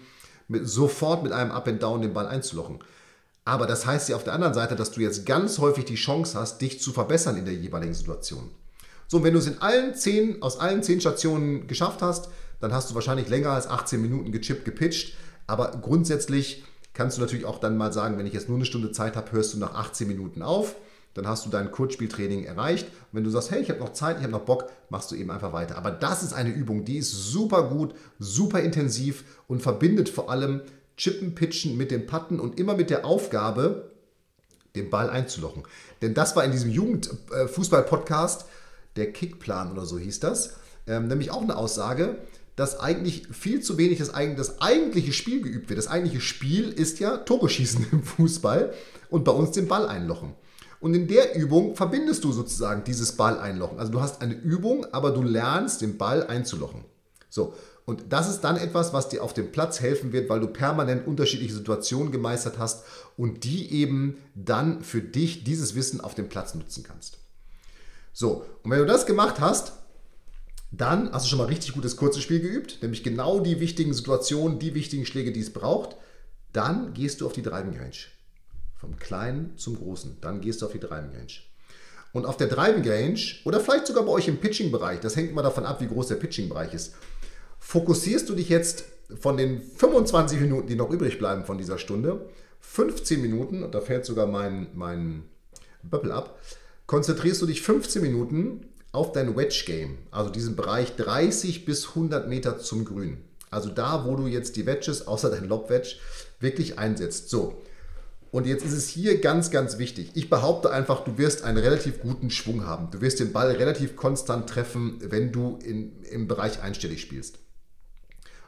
mit, 0.52 0.68
sofort 0.68 1.24
mit 1.24 1.32
einem 1.32 1.52
Up 1.52 1.68
and 1.68 1.82
Down 1.82 2.02
den 2.02 2.14
Ball 2.14 2.28
einzulochen. 2.28 2.80
Aber 3.44 3.66
das 3.66 3.86
heißt 3.86 4.10
ja 4.10 4.16
auf 4.16 4.24
der 4.24 4.34
anderen 4.34 4.54
Seite, 4.54 4.76
dass 4.76 4.92
du 4.92 5.02
jetzt 5.02 5.26
ganz 5.26 5.58
häufig 5.58 5.86
die 5.86 5.96
Chance 5.96 6.38
hast, 6.38 6.62
dich 6.62 6.80
zu 6.80 6.92
verbessern 6.92 7.38
in 7.38 7.46
der 7.46 7.56
jeweiligen 7.56 7.94
Situation. 7.94 8.52
So, 9.08 9.24
wenn 9.24 9.34
du 9.34 9.40
es 9.40 9.48
in 9.48 9.62
allen 9.62 9.96
zehn, 9.96 10.42
aus 10.42 10.60
allen 10.60 10.84
zehn 10.84 11.02
Stationen 11.02 11.68
geschafft 11.68 12.02
hast, 12.02 12.30
dann 12.60 12.72
hast 12.72 12.92
du 12.92 12.96
wahrscheinlich 12.96 13.28
länger 13.28 13.50
als 13.50 13.68
18 13.68 14.02
Minuten 14.02 14.32
gechippt, 14.32 14.64
gepitcht. 14.64 15.16
Aber 15.48 15.72
grundsätzlich 15.82 16.64
kannst 16.94 17.18
du 17.18 17.22
natürlich 17.22 17.46
auch 17.46 17.60
dann 17.60 17.78
mal 17.78 17.92
sagen, 17.92 18.18
wenn 18.18 18.28
ich 18.28 18.34
jetzt 18.34 18.48
nur 18.48 18.58
eine 18.58 18.66
Stunde 18.66 18.92
Zeit 18.92 19.16
habe, 19.16 19.32
hörst 19.32 19.54
du 19.54 19.58
nach 19.58 19.74
18 19.74 20.08
Minuten 20.08 20.44
auf. 20.44 20.76
Dann 21.14 21.28
hast 21.28 21.46
du 21.46 21.50
dein 21.50 21.72
Kurzspieltraining 21.72 22.46
erreicht. 22.46 22.88
Und 22.88 23.18
wenn 23.18 23.24
du 23.24 23.30
sagst, 23.30 23.52
hey, 23.52 23.62
ich 23.62 23.70
habe 23.70 23.80
noch 23.80 23.94
Zeit, 23.94 24.18
ich 24.18 24.24
habe 24.24 24.32
noch 24.32 24.46
Bock, 24.46 24.70
machst 24.90 25.12
du 25.12 25.16
eben 25.16 25.32
einfach 25.32 25.54
weiter. 25.54 25.78
Aber 25.78 25.92
das 25.92 26.24
ist 26.24 26.34
eine 26.34 26.50
Übung, 26.50 26.86
die 26.86 26.98
ist 26.98 27.12
super 27.12 27.70
gut, 27.70 27.94
super 28.20 28.62
intensiv 28.62 29.24
und 29.48 29.62
verbindet 29.62 30.10
vor 30.10 30.30
allem 30.30 30.62
Chippen, 30.98 31.36
Pitchen 31.36 31.78
mit 31.78 31.92
den 31.92 32.06
Patten 32.06 32.40
und 32.40 32.60
immer 32.60 32.76
mit 32.76 32.90
der 32.90 33.06
Aufgabe, 33.06 33.92
den 34.76 34.90
Ball 34.90 35.10
einzulochen. 35.10 35.64
Denn 36.02 36.14
das 36.14 36.36
war 36.36 36.46
in 36.46 36.52
diesem 36.52 36.72
Jugendfußball-Podcast, 36.72 38.46
der 38.96 39.12
Kickplan 39.12 39.72
oder 39.72 39.86
so 39.86 39.98
hieß 39.98 40.20
das, 40.20 40.56
ähm, 40.88 41.08
nämlich 41.08 41.32
auch 41.32 41.42
eine 41.42 41.58
Aussage, 41.58 42.18
dass 42.56 42.80
eigentlich 42.80 43.28
viel 43.32 43.62
zu 43.62 43.78
wenig 43.78 44.00
das, 44.00 44.12
das 44.12 44.62
eigentliche 44.62 45.14
Spiel 45.14 45.42
geübt 45.42 45.70
wird. 45.70 45.78
Das 45.78 45.88
eigentliche 45.88 46.22
Spiel 46.22 46.70
ist 46.70 47.00
ja 47.00 47.18
Tore 47.18 47.50
schießen 47.50 47.88
im 47.92 48.04
Fußball 48.04 48.74
und 49.10 49.24
bei 49.24 49.32
uns 49.32 49.52
den 49.52 49.68
Ball 49.68 49.88
einlochen. 49.88 50.34
Und 50.82 50.96
in 50.96 51.08
der 51.08 51.36
Übung 51.36 51.76
verbindest 51.76 52.24
du 52.24 52.32
sozusagen 52.32 52.84
dieses 52.84 53.14
Ball 53.14 53.40
einlochen. 53.40 53.80
Also 53.80 53.92
du 53.92 54.02
hast 54.02 54.22
eine 54.22 54.34
Übung, 54.34 54.86
aber 54.92 55.12
du 55.12 55.22
lernst 55.22 55.82
den 55.82 55.98
Ball 55.98 56.26
einzulochen. 56.26 56.84
So, 57.30 57.54
und 57.86 58.06
das 58.10 58.30
ist 58.30 58.42
dann 58.42 58.58
etwas, 58.58 58.92
was 58.92 59.08
dir 59.08 59.24
auf 59.24 59.34
dem 59.34 59.52
Platz 59.52 59.80
helfen 59.80 60.12
wird, 60.12 60.28
weil 60.28 60.40
du 60.40 60.48
permanent 60.48 61.06
unterschiedliche 61.06 61.54
Situationen 61.54 62.12
gemeistert 62.12 62.58
hast 62.58 62.84
und 63.16 63.44
die 63.44 63.72
eben 63.72 64.18
dann 64.34 64.82
für 64.84 65.02
dich 65.02 65.44
dieses 65.44 65.76
Wissen 65.76 66.02
auf 66.02 66.16
dem 66.16 66.30
Platz 66.30 66.56
nutzen 66.56 66.84
kannst. 66.84 67.20
So, 68.12 68.46
und 68.64 68.72
wenn 68.72 68.80
du 68.80 68.86
das 68.86 69.06
gemacht 69.06 69.40
hast, 69.40 69.74
dann 70.72 71.12
hast 71.12 71.26
du 71.26 71.30
schon 71.30 71.40
mal 71.40 71.46
richtig 71.46 71.74
gutes 71.74 71.96
kurzes 71.96 72.24
Spiel 72.24 72.40
geübt, 72.40 72.80
nämlich 72.82 73.04
genau 73.04 73.40
die 73.40 73.60
wichtigen 73.60 73.94
Situationen, 73.94 74.58
die 74.58 74.74
wichtigen 74.74 75.06
Schläge, 75.06 75.32
die 75.32 75.42
es 75.42 75.54
braucht. 75.54 75.96
Dann 76.54 76.94
gehst 76.94 77.22
du 77.22 77.28
auf 77.28 77.34
die 77.34 77.44
Driving 77.44 77.78
Range. 77.78 77.92
Vom 78.82 78.98
Kleinen 78.98 79.58
zum 79.58 79.78
Großen. 79.78 80.18
Dann 80.22 80.42
gehst 80.42 80.62
du 80.62 80.66
auf 80.66 80.72
die 80.72 80.80
Driving 80.80 81.12
Range. 81.12 81.32
Und 82.14 82.26
auf 82.26 82.36
der 82.36 82.48
Driving 82.48 82.90
Range 82.90 83.20
oder 83.46 83.60
vielleicht 83.60 83.86
sogar 83.86 84.04
bei 84.04 84.12
euch 84.12 84.28
im 84.28 84.38
Pitching-Bereich, 84.38 85.00
das 85.00 85.16
hängt 85.16 85.30
immer 85.30 85.44
davon 85.44 85.66
ab, 85.66 85.80
wie 85.82 85.88
groß 85.88 86.08
der 86.08 86.16
Pitching-Bereich 86.16 86.74
ist, 86.74 86.96
fokussierst 87.60 88.28
du 88.28 88.34
dich 88.36 88.50
jetzt 88.50 88.86
von 89.20 89.38
den 89.38 89.62
25 89.62 90.42
Minuten, 90.42 90.68
die 90.68 90.76
noch 90.76 90.90
übrig 90.90 91.20
bleiben 91.20 91.46
von 91.46 91.60
dieser 91.60 91.78
Stunde, 91.78 92.26
15 92.60 93.22
Minuten, 93.22 93.64
und 93.64 93.76
da 93.76 93.82
fällt 93.82 94.06
sogar 94.06 94.26
mein, 94.26 94.68
mein 94.74 95.24
Böppel 95.84 96.12
ab, 96.12 96.40
konzentrierst 96.88 97.42
du 97.42 97.46
dich 97.46 97.62
15 97.62 98.02
Minuten 98.02 98.66
auf 98.92 99.12
dein 99.12 99.38
Wedge 99.38 99.64
Game, 99.66 100.00
also 100.10 100.32
diesen 100.32 100.56
Bereich 100.56 100.96
30 100.96 101.66
bis 101.66 101.90
100 101.90 102.28
Meter 102.28 102.58
zum 102.58 102.84
Grün. 102.84 103.20
Also 103.52 103.70
da, 103.70 104.06
wo 104.06 104.16
du 104.16 104.28
jetzt 104.28 104.56
die 104.56 104.66
Wedges, 104.66 105.08
außer 105.08 105.30
dein 105.30 105.48
Lob 105.48 105.70
Wedge, 105.70 105.96
wirklich 106.40 106.80
einsetzt. 106.80 107.30
So. 107.30 107.62
Und 108.32 108.48
jetzt 108.48 108.66
ist 108.66 108.74
es 108.74 108.88
hier 108.88 109.20
ganz, 109.20 109.52
ganz 109.52 109.78
wichtig. 109.78 110.12
Ich 110.14 110.30
behaupte 110.30 110.72
einfach, 110.72 111.04
du 111.04 111.18
wirst 111.18 111.44
einen 111.44 111.58
relativ 111.58 112.00
guten 112.00 112.30
Schwung 112.30 112.66
haben. 112.66 112.90
Du 112.90 113.02
wirst 113.02 113.20
den 113.20 113.34
Ball 113.34 113.52
relativ 113.52 113.98
konstant 113.98 114.50
treffen, 114.50 115.00
wenn 115.02 115.34
du 115.34 115.60
in, 115.64 116.02
im 116.04 116.30
Bereich 116.30 116.62
einstellig 116.62 117.02
spielst. 117.02 117.40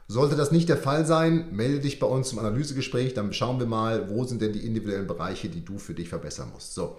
Sollte 0.08 0.36
das 0.36 0.52
nicht 0.52 0.68
der 0.70 0.78
Fall 0.78 1.06
sein, 1.06 1.48
melde 1.52 1.80
dich 1.80 1.98
bei 1.98 2.06
uns 2.06 2.30
zum 2.30 2.38
Analysegespräch, 2.38 3.14
dann 3.14 3.32
schauen 3.32 3.58
wir 3.58 3.66
mal, 3.66 4.10
wo 4.10 4.24
sind 4.24 4.42
denn 4.42 4.52
die 4.52 4.66
individuellen 4.66 5.06
Bereiche, 5.06 5.48
die 5.48 5.64
du 5.64 5.78
für 5.78 5.94
dich 5.94 6.08
verbessern 6.08 6.50
musst. 6.52 6.74
So. 6.74 6.98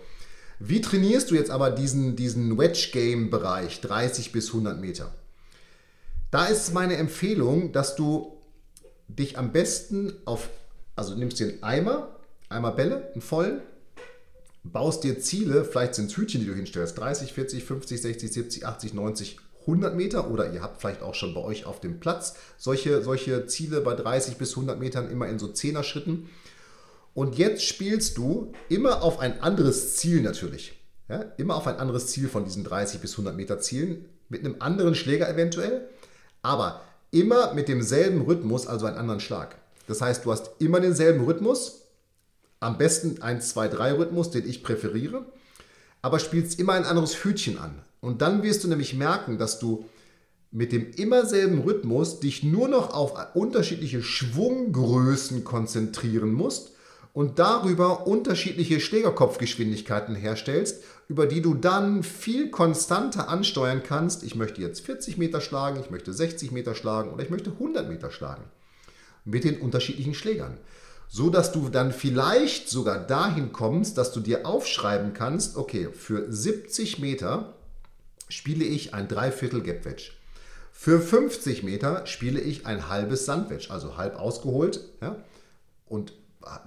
Wie 0.60 0.82
trainierst 0.82 1.30
du 1.30 1.36
jetzt 1.36 1.52
aber 1.52 1.72
diesen, 1.72 2.16
diesen 2.16 2.58
Wedge-Game-Bereich 2.58 3.82
30 3.82 4.32
bis 4.32 4.48
100 4.48 4.80
Meter? 4.80 5.14
Da 6.32 6.46
ist 6.46 6.74
meine 6.74 6.98
Empfehlung, 6.98 7.72
dass 7.72 7.96
du 7.96 8.38
dich 9.08 9.38
am 9.38 9.52
besten 9.52 10.14
auf, 10.26 10.50
also 10.96 11.16
nimmst 11.16 11.40
dir 11.40 11.48
einen 11.48 11.64
Eimer, 11.64 12.15
Eimer 12.50 12.72
Bälle, 12.72 13.12
einen 13.14 13.22
vollen, 13.22 13.62
baust 14.64 15.04
dir 15.04 15.20
Ziele, 15.20 15.64
vielleicht 15.64 15.96
sind 15.96 16.12
es 16.12 16.18
Hütchen, 16.18 16.42
die 16.42 16.48
du 16.48 16.54
hinstellst, 16.54 16.98
30, 16.98 17.34
40, 17.34 17.64
50, 17.64 18.02
60, 18.02 18.34
70, 18.34 18.66
80, 18.66 18.94
90, 18.94 19.38
100 19.62 19.96
Meter 19.96 20.30
oder 20.30 20.52
ihr 20.54 20.62
habt 20.62 20.80
vielleicht 20.80 21.02
auch 21.02 21.16
schon 21.16 21.34
bei 21.34 21.42
euch 21.42 21.66
auf 21.66 21.80
dem 21.80 22.00
Platz 22.00 22.36
solche, 22.58 23.02
solche 23.02 23.48
Ziele 23.48 23.82
bei 23.82 23.96
30 23.96 24.38
bis 24.38 24.52
100 24.52 24.80
Metern 24.80 25.10
immer 25.10 25.28
in 25.28 25.40
so 25.40 25.48
10er 25.48 25.84
Schritten. 25.84 26.30
Und 27.14 27.38
jetzt 27.38 27.64
spielst 27.64 28.18
du 28.18 28.52
immer 28.70 29.02
auf 29.02 29.20
ein 29.20 29.42
anderes 29.42 29.96
Ziel 29.96 30.22
natürlich. 30.22 30.80
Ja, 31.08 31.22
immer 31.38 31.56
auf 31.56 31.68
ein 31.68 31.78
anderes 31.78 32.08
Ziel 32.08 32.28
von 32.28 32.46
diesen 32.46 32.64
30 32.64 33.00
bis 33.00 33.12
100 33.14 33.36
Meter 33.36 33.60
Zielen, 33.60 34.06
mit 34.28 34.44
einem 34.44 34.56
anderen 34.60 34.96
Schläger 34.96 35.30
eventuell, 35.30 35.88
aber 36.42 36.82
immer 37.12 37.54
mit 37.54 37.68
demselben 37.68 38.22
Rhythmus, 38.22 38.66
also 38.66 38.88
einen 38.88 38.98
anderen 38.98 39.20
Schlag. 39.20 39.56
Das 39.88 40.02
heißt, 40.02 40.26
du 40.26 40.32
hast 40.32 40.52
immer 40.60 40.80
denselben 40.80 41.24
Rhythmus, 41.24 41.85
am 42.66 42.80
besten 42.80 43.22
ein 43.22 43.42
2-3-Rhythmus, 43.42 44.32
den 44.32 44.50
ich 44.50 44.64
präferiere, 44.64 45.24
aber 46.02 46.18
spielst 46.20 46.60
immer 46.60 46.74
ein 46.74 46.84
anderes 46.84 47.24
Hütchen 47.24 47.60
an. 47.60 47.84
Und 48.02 48.22
dann 48.22 48.42
wirst 48.42 48.64
du 48.64 48.68
nämlich 48.68 48.96
merken, 48.96 49.38
dass 49.38 49.60
du 49.60 49.86
mit 50.52 50.72
dem 50.72 50.90
immer 50.92 51.26
selben 51.26 51.62
Rhythmus 51.62 52.20
dich 52.20 52.42
nur 52.44 52.68
noch 52.68 52.94
auf 52.94 53.36
unterschiedliche 53.36 54.02
Schwunggrößen 54.02 55.44
konzentrieren 55.44 56.34
musst 56.34 56.72
und 57.14 57.40
darüber 57.40 58.08
unterschiedliche 58.08 58.80
Schlägerkopfgeschwindigkeiten 58.80 60.16
herstellst, 60.16 60.84
über 61.08 61.28
die 61.28 61.42
du 61.42 61.54
dann 61.54 62.02
viel 62.02 62.50
konstanter 62.50 63.30
ansteuern 63.30 63.84
kannst. 63.84 64.24
Ich 64.24 64.36
möchte 64.36 64.62
jetzt 64.62 64.82
40 64.86 65.18
Meter 65.18 65.40
schlagen, 65.40 65.80
ich 65.80 65.92
möchte 65.92 66.14
60 66.14 66.52
Meter 66.52 66.74
schlagen 66.74 67.12
oder 67.12 67.24
ich 67.24 67.30
möchte 67.30 67.52
100 67.52 67.88
Meter 67.88 68.10
schlagen. 68.10 68.44
Mit 69.24 69.44
den 69.44 69.62
unterschiedlichen 69.62 70.16
Schlägern. 70.16 70.58
So 71.08 71.30
dass 71.30 71.52
du 71.52 71.70
dann 71.70 71.92
vielleicht 71.92 72.70
sogar 72.70 73.00
dahin 73.00 73.52
kommst, 73.54 73.98
dass 73.98 74.12
du 74.12 74.20
dir 74.20 74.46
aufschreiben 74.46 75.14
kannst, 75.14 75.56
okay, 75.56 75.90
für 75.94 76.32
70 76.32 77.00
Meter 77.00 77.54
spiele 78.28 78.66
ich 78.66 78.94
ein 78.94 79.08
Dreiviertel 79.08 79.62
Gap 79.62 79.86
Wedge. 79.86 80.12
Für 80.72 81.00
50 81.00 81.64
Meter 81.64 82.06
spiele 82.06 82.42
ich 82.42 82.66
ein 82.66 82.90
halbes 82.90 83.26
Sandwedge, 83.26 83.72
also 83.72 83.98
halb 83.98 84.20
ausgeholt. 84.20 84.82
Ja? 85.02 85.16
Und 85.88 86.14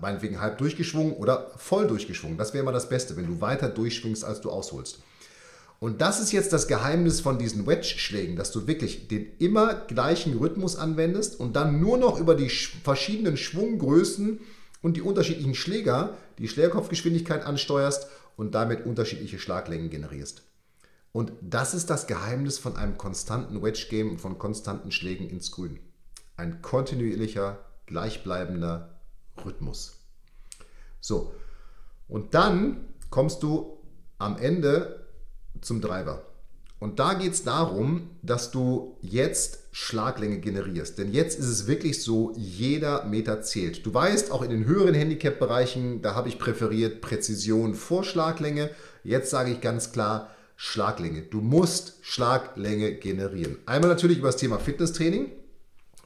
meinetwegen 0.01 0.41
halb 0.41 0.59
durchgeschwungen 0.59 1.13
oder 1.13 1.51
voll 1.57 1.87
durchgeschwungen. 1.87 2.39
Das 2.39 2.53
wäre 2.53 2.63
immer 2.63 2.73
das 2.73 2.89
Beste, 2.89 3.17
wenn 3.17 3.27
du 3.27 3.41
weiter 3.41 3.69
durchschwingst, 3.69 4.25
als 4.25 4.41
du 4.41 4.51
ausholst. 4.51 5.01
Und 5.81 6.01
das 6.01 6.21
ist 6.21 6.33
jetzt 6.33 6.53
das 6.53 6.67
Geheimnis 6.67 7.21
von 7.21 7.39
diesen 7.39 7.67
Wedge-Schlägen, 7.67 8.35
dass 8.35 8.51
du 8.51 8.67
wirklich 8.67 9.07
den 9.07 9.37
immer 9.39 9.75
gleichen 9.75 10.37
Rhythmus 10.37 10.77
anwendest 10.77 11.39
und 11.39 11.55
dann 11.55 11.81
nur 11.81 11.99
noch 11.99 12.19
über 12.19 12.35
die 12.35 12.51
verschiedenen 12.51 13.37
Schwunggrößen 13.37 14.41
und 14.83 14.97
die 14.97 15.03
unterschiedlichen 15.03 15.55
Schläger 15.55 16.17
die 16.39 16.49
Schlägerkopfgeschwindigkeit 16.49 17.45
ansteuerst 17.45 18.09
und 18.37 18.55
damit 18.55 18.87
unterschiedliche 18.87 19.39
Schlaglängen 19.39 19.91
generierst. 19.91 20.43
Und 21.13 21.33
das 21.41 21.75
ist 21.75 21.91
das 21.91 22.07
Geheimnis 22.07 22.59
von 22.59 22.77
einem 22.77 22.99
konstanten 22.99 23.63
Wedge-Game 23.63 24.11
und 24.11 24.21
von 24.21 24.39
konstanten 24.39 24.91
Schlägen 24.91 25.29
ins 25.29 25.51
Grün. 25.51 25.81
Ein 26.37 26.61
kontinuierlicher, 26.63 27.59
gleichbleibender 27.87 29.01
Rhythmus. 29.45 29.97
So, 31.01 31.33
und 32.09 32.35
dann 32.35 32.85
kommst 33.11 33.43
du 33.43 33.79
am 34.19 34.37
Ende 34.39 35.08
zum 35.61 35.81
Driver. 35.81 36.23
Und 36.79 37.01
da 37.01 37.15
geht 37.15 37.33
es 37.33 37.43
darum, 37.43 38.11
dass 38.23 38.53
du 38.53 38.97
jetzt 39.01 39.65
Schlaglänge 39.73 40.39
generierst. 40.39 40.99
Denn 40.99 41.13
jetzt 41.13 41.39
ist 41.39 41.49
es 41.49 41.67
wirklich 41.67 42.03
so, 42.03 42.33
jeder 42.37 43.05
Meter 43.05 43.43
zählt. 43.43 43.85
Du 43.85 43.93
weißt, 43.93 44.31
auch 44.31 44.43
in 44.43 44.51
den 44.51 44.65
höheren 44.65 44.95
Handicap-Bereichen, 44.95 46.03
da 46.03 46.15
habe 46.15 46.29
ich 46.29 46.39
präferiert 46.39 47.01
Präzision 47.01 47.75
vor 47.75 48.05
Schlaglänge. 48.05 48.71
Jetzt 49.03 49.31
sage 49.31 49.51
ich 49.51 49.61
ganz 49.61 49.91
klar 49.91 50.31
Schlaglänge. 50.55 51.23
Du 51.23 51.41
musst 51.41 51.95
Schlaglänge 52.03 52.95
generieren. 52.95 53.59
Einmal 53.67 53.91
natürlich 53.91 54.19
über 54.19 54.29
das 54.29 54.37
Thema 54.37 54.59
Fitnesstraining, 54.59 55.33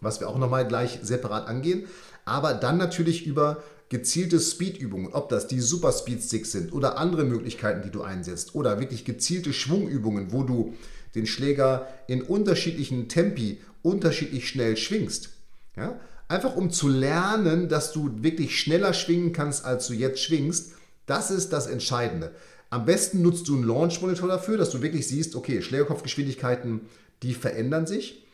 was 0.00 0.20
wir 0.20 0.28
auch 0.28 0.38
nochmal 0.38 0.66
gleich 0.66 1.00
separat 1.02 1.48
angehen 1.48 1.86
aber 2.24 2.54
dann 2.54 2.76
natürlich 2.76 3.26
über 3.26 3.62
gezielte 3.92 4.40
Speedübungen, 4.40 5.12
ob 5.12 5.28
das 5.28 5.48
die 5.48 5.60
Super 5.60 5.92
Speed 5.92 6.22
Sticks 6.22 6.50
sind 6.50 6.72
oder 6.72 6.96
andere 6.96 7.24
Möglichkeiten, 7.24 7.82
die 7.82 7.90
du 7.90 8.00
einsetzt 8.00 8.54
oder 8.54 8.80
wirklich 8.80 9.04
gezielte 9.04 9.52
Schwungübungen, 9.52 10.32
wo 10.32 10.44
du 10.44 10.72
den 11.14 11.26
Schläger 11.26 11.86
in 12.08 12.22
unterschiedlichen 12.22 13.10
Tempi 13.10 13.60
unterschiedlich 13.82 14.48
schnell 14.48 14.78
schwingst. 14.78 15.28
Ja? 15.76 16.00
Einfach 16.26 16.56
um 16.56 16.70
zu 16.70 16.88
lernen, 16.88 17.68
dass 17.68 17.92
du 17.92 18.22
wirklich 18.22 18.58
schneller 18.58 18.94
schwingen 18.94 19.34
kannst, 19.34 19.66
als 19.66 19.88
du 19.88 19.92
jetzt 19.92 20.20
schwingst. 20.20 20.72
Das 21.04 21.30
ist 21.30 21.52
das 21.52 21.66
Entscheidende. 21.66 22.32
Am 22.70 22.86
besten 22.86 23.20
nutzt 23.20 23.46
du 23.48 23.54
einen 23.54 23.64
Launch 23.64 24.00
Monitor 24.00 24.28
dafür, 24.28 24.56
dass 24.56 24.70
du 24.70 24.80
wirklich 24.80 25.06
siehst, 25.06 25.36
okay, 25.36 25.60
Schlägerkopfgeschwindigkeiten, 25.60 26.80
die 27.22 27.34
verändern 27.34 27.86
sich. 27.86 28.24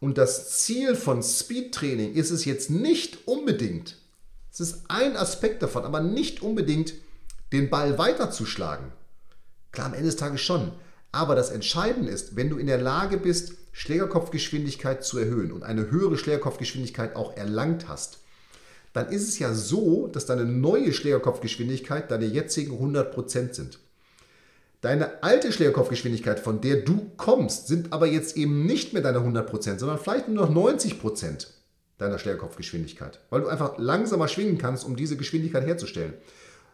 Und 0.00 0.18
das 0.18 0.58
Ziel 0.58 0.96
von 0.96 1.22
Speedtraining 1.22 2.14
ist 2.14 2.32
es 2.32 2.44
jetzt 2.44 2.68
nicht 2.68 3.28
unbedingt, 3.28 3.96
es 4.54 4.60
ist 4.60 4.84
ein 4.88 5.16
Aspekt 5.16 5.62
davon, 5.62 5.84
aber 5.84 6.00
nicht 6.00 6.40
unbedingt 6.40 6.94
den 7.52 7.70
Ball 7.70 7.98
weiterzuschlagen. 7.98 8.92
Klar, 9.72 9.88
am 9.88 9.94
Ende 9.94 10.06
des 10.06 10.16
Tages 10.16 10.40
schon. 10.40 10.70
Aber 11.10 11.34
das 11.34 11.50
Entscheidende 11.50 12.10
ist, 12.10 12.36
wenn 12.36 12.50
du 12.50 12.58
in 12.58 12.68
der 12.68 12.80
Lage 12.80 13.16
bist, 13.16 13.54
Schlägerkopfgeschwindigkeit 13.72 15.04
zu 15.04 15.18
erhöhen 15.18 15.50
und 15.50 15.64
eine 15.64 15.90
höhere 15.90 16.16
Schlägerkopfgeschwindigkeit 16.16 17.16
auch 17.16 17.36
erlangt 17.36 17.88
hast, 17.88 18.18
dann 18.92 19.08
ist 19.08 19.28
es 19.28 19.40
ja 19.40 19.52
so, 19.52 20.06
dass 20.06 20.26
deine 20.26 20.44
neue 20.44 20.92
Schlägerkopfgeschwindigkeit 20.92 22.08
deine 22.12 22.26
jetzigen 22.26 22.78
100% 22.78 23.54
sind. 23.54 23.80
Deine 24.82 25.24
alte 25.24 25.50
Schlägerkopfgeschwindigkeit, 25.50 26.38
von 26.38 26.60
der 26.60 26.82
du 26.82 27.10
kommst, 27.16 27.66
sind 27.66 27.92
aber 27.92 28.06
jetzt 28.06 28.36
eben 28.36 28.66
nicht 28.66 28.92
mehr 28.92 29.02
deine 29.02 29.18
100%, 29.18 29.78
sondern 29.78 29.98
vielleicht 29.98 30.28
nur 30.28 30.46
noch 30.46 30.54
90% 30.54 31.46
deiner 31.98 32.18
Schlägerkopfgeschwindigkeit, 32.18 33.20
weil 33.30 33.42
du 33.42 33.48
einfach 33.48 33.78
langsamer 33.78 34.28
schwingen 34.28 34.58
kannst, 34.58 34.84
um 34.84 34.96
diese 34.96 35.16
Geschwindigkeit 35.16 35.66
herzustellen. 35.66 36.14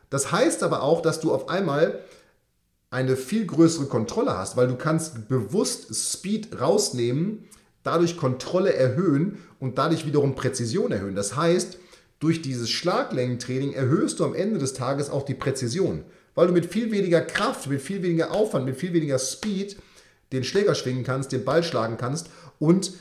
Das 0.08 0.32
heißt 0.32 0.62
aber 0.62 0.82
auch, 0.82 1.02
dass 1.02 1.20
du 1.20 1.32
auf 1.32 1.48
einmal 1.48 2.00
eine 2.90 3.16
viel 3.16 3.46
größere 3.46 3.86
Kontrolle 3.86 4.36
hast, 4.36 4.56
weil 4.56 4.66
du 4.66 4.76
kannst 4.76 5.28
bewusst 5.28 5.94
Speed 5.94 6.60
rausnehmen, 6.60 7.44
dadurch 7.82 8.16
Kontrolle 8.16 8.74
erhöhen 8.74 9.38
und 9.60 9.78
dadurch 9.78 10.06
wiederum 10.06 10.34
Präzision 10.34 10.90
erhöhen. 10.90 11.14
Das 11.14 11.36
heißt, 11.36 11.78
durch 12.18 12.42
dieses 12.42 12.68
Schlaglängentraining 12.70 13.72
erhöhst 13.72 14.20
du 14.20 14.24
am 14.24 14.34
Ende 14.34 14.58
des 14.58 14.74
Tages 14.74 15.10
auch 15.10 15.24
die 15.24 15.34
Präzision 15.34 16.04
weil 16.34 16.46
du 16.46 16.52
mit 16.52 16.66
viel 16.66 16.90
weniger 16.90 17.20
Kraft, 17.20 17.68
mit 17.68 17.80
viel 17.80 18.02
weniger 18.02 18.30
Aufwand, 18.30 18.64
mit 18.64 18.76
viel 18.76 18.92
weniger 18.92 19.18
Speed 19.18 19.76
den 20.32 20.44
Schläger 20.44 20.74
schwingen 20.74 21.04
kannst, 21.04 21.32
den 21.32 21.44
Ball 21.44 21.62
schlagen 21.62 21.96
kannst 21.96 22.30
und 22.58 22.92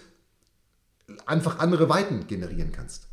einfach 1.29 1.59
andere 1.59 1.87
Weiten 1.89 2.27
generieren 2.27 2.71
kannst. 2.71 3.07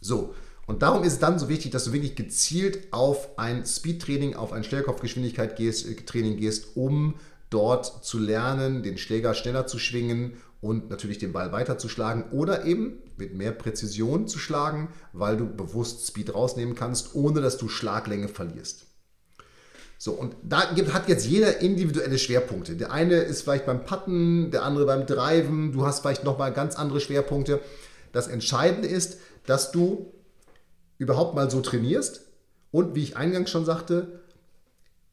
So, 0.00 0.34
und 0.66 0.82
darum 0.82 1.02
ist 1.02 1.14
es 1.14 1.18
dann 1.18 1.38
so 1.38 1.48
wichtig, 1.48 1.72
dass 1.72 1.84
du 1.84 1.92
wirklich 1.92 2.14
gezielt 2.14 2.92
auf 2.92 3.38
ein 3.38 3.66
Speedtraining, 3.66 4.36
auf 4.36 4.52
ein 4.52 4.62
Schlägerkopfgeschwindigkeit-Training 4.62 6.36
gehst, 6.36 6.76
um 6.76 7.14
dort 7.50 8.04
zu 8.04 8.18
lernen, 8.18 8.82
den 8.82 8.96
Schläger 8.96 9.34
schneller 9.34 9.66
zu 9.66 9.78
schwingen 9.78 10.34
und 10.60 10.88
natürlich 10.90 11.18
den 11.18 11.32
Ball 11.32 11.50
weiterzuschlagen 11.52 12.30
oder 12.30 12.64
eben 12.64 12.98
mit 13.16 13.34
mehr 13.34 13.52
Präzision 13.52 14.28
zu 14.28 14.38
schlagen, 14.38 14.88
weil 15.12 15.36
du 15.36 15.46
bewusst 15.46 16.06
Speed 16.06 16.34
rausnehmen 16.34 16.76
kannst, 16.76 17.14
ohne 17.14 17.40
dass 17.40 17.58
du 17.58 17.68
Schlaglänge 17.68 18.28
verlierst. 18.28 18.86
So, 20.02 20.12
und 20.12 20.34
da 20.42 20.72
gibt, 20.74 20.94
hat 20.94 21.10
jetzt 21.10 21.26
jeder 21.26 21.58
individuelle 21.60 22.18
Schwerpunkte. 22.18 22.74
Der 22.74 22.90
eine 22.90 23.16
ist 23.16 23.42
vielleicht 23.42 23.66
beim 23.66 23.84
Putten, 23.84 24.50
der 24.50 24.62
andere 24.62 24.86
beim 24.86 25.04
Driven, 25.04 25.72
du 25.72 25.84
hast 25.84 26.00
vielleicht 26.00 26.24
nochmal 26.24 26.54
ganz 26.54 26.74
andere 26.76 27.00
Schwerpunkte. 27.00 27.60
Das 28.10 28.26
Entscheidende 28.26 28.88
ist, 28.88 29.18
dass 29.44 29.72
du 29.72 30.10
überhaupt 30.96 31.34
mal 31.34 31.50
so 31.50 31.60
trainierst 31.60 32.22
und, 32.70 32.94
wie 32.94 33.02
ich 33.02 33.18
eingangs 33.18 33.50
schon 33.50 33.66
sagte, 33.66 34.22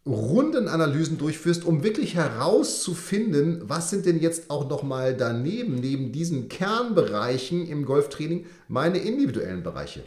Rundenanalysen 0.05 1.17
durchführst, 1.17 1.65
um 1.65 1.83
wirklich 1.83 2.15
herauszufinden, 2.15 3.63
was 3.65 3.89
sind 3.89 4.05
denn 4.05 4.21
jetzt 4.21 4.49
auch 4.49 4.69
nochmal 4.69 5.17
daneben, 5.17 5.81
neben 5.81 6.13
diesen 6.13 6.47
Kernbereichen 6.47 7.67
im 7.67 7.83
Golftraining, 7.83 8.45
meine 8.69 8.99
individuellen 8.99 9.63
Bereiche. 9.63 10.03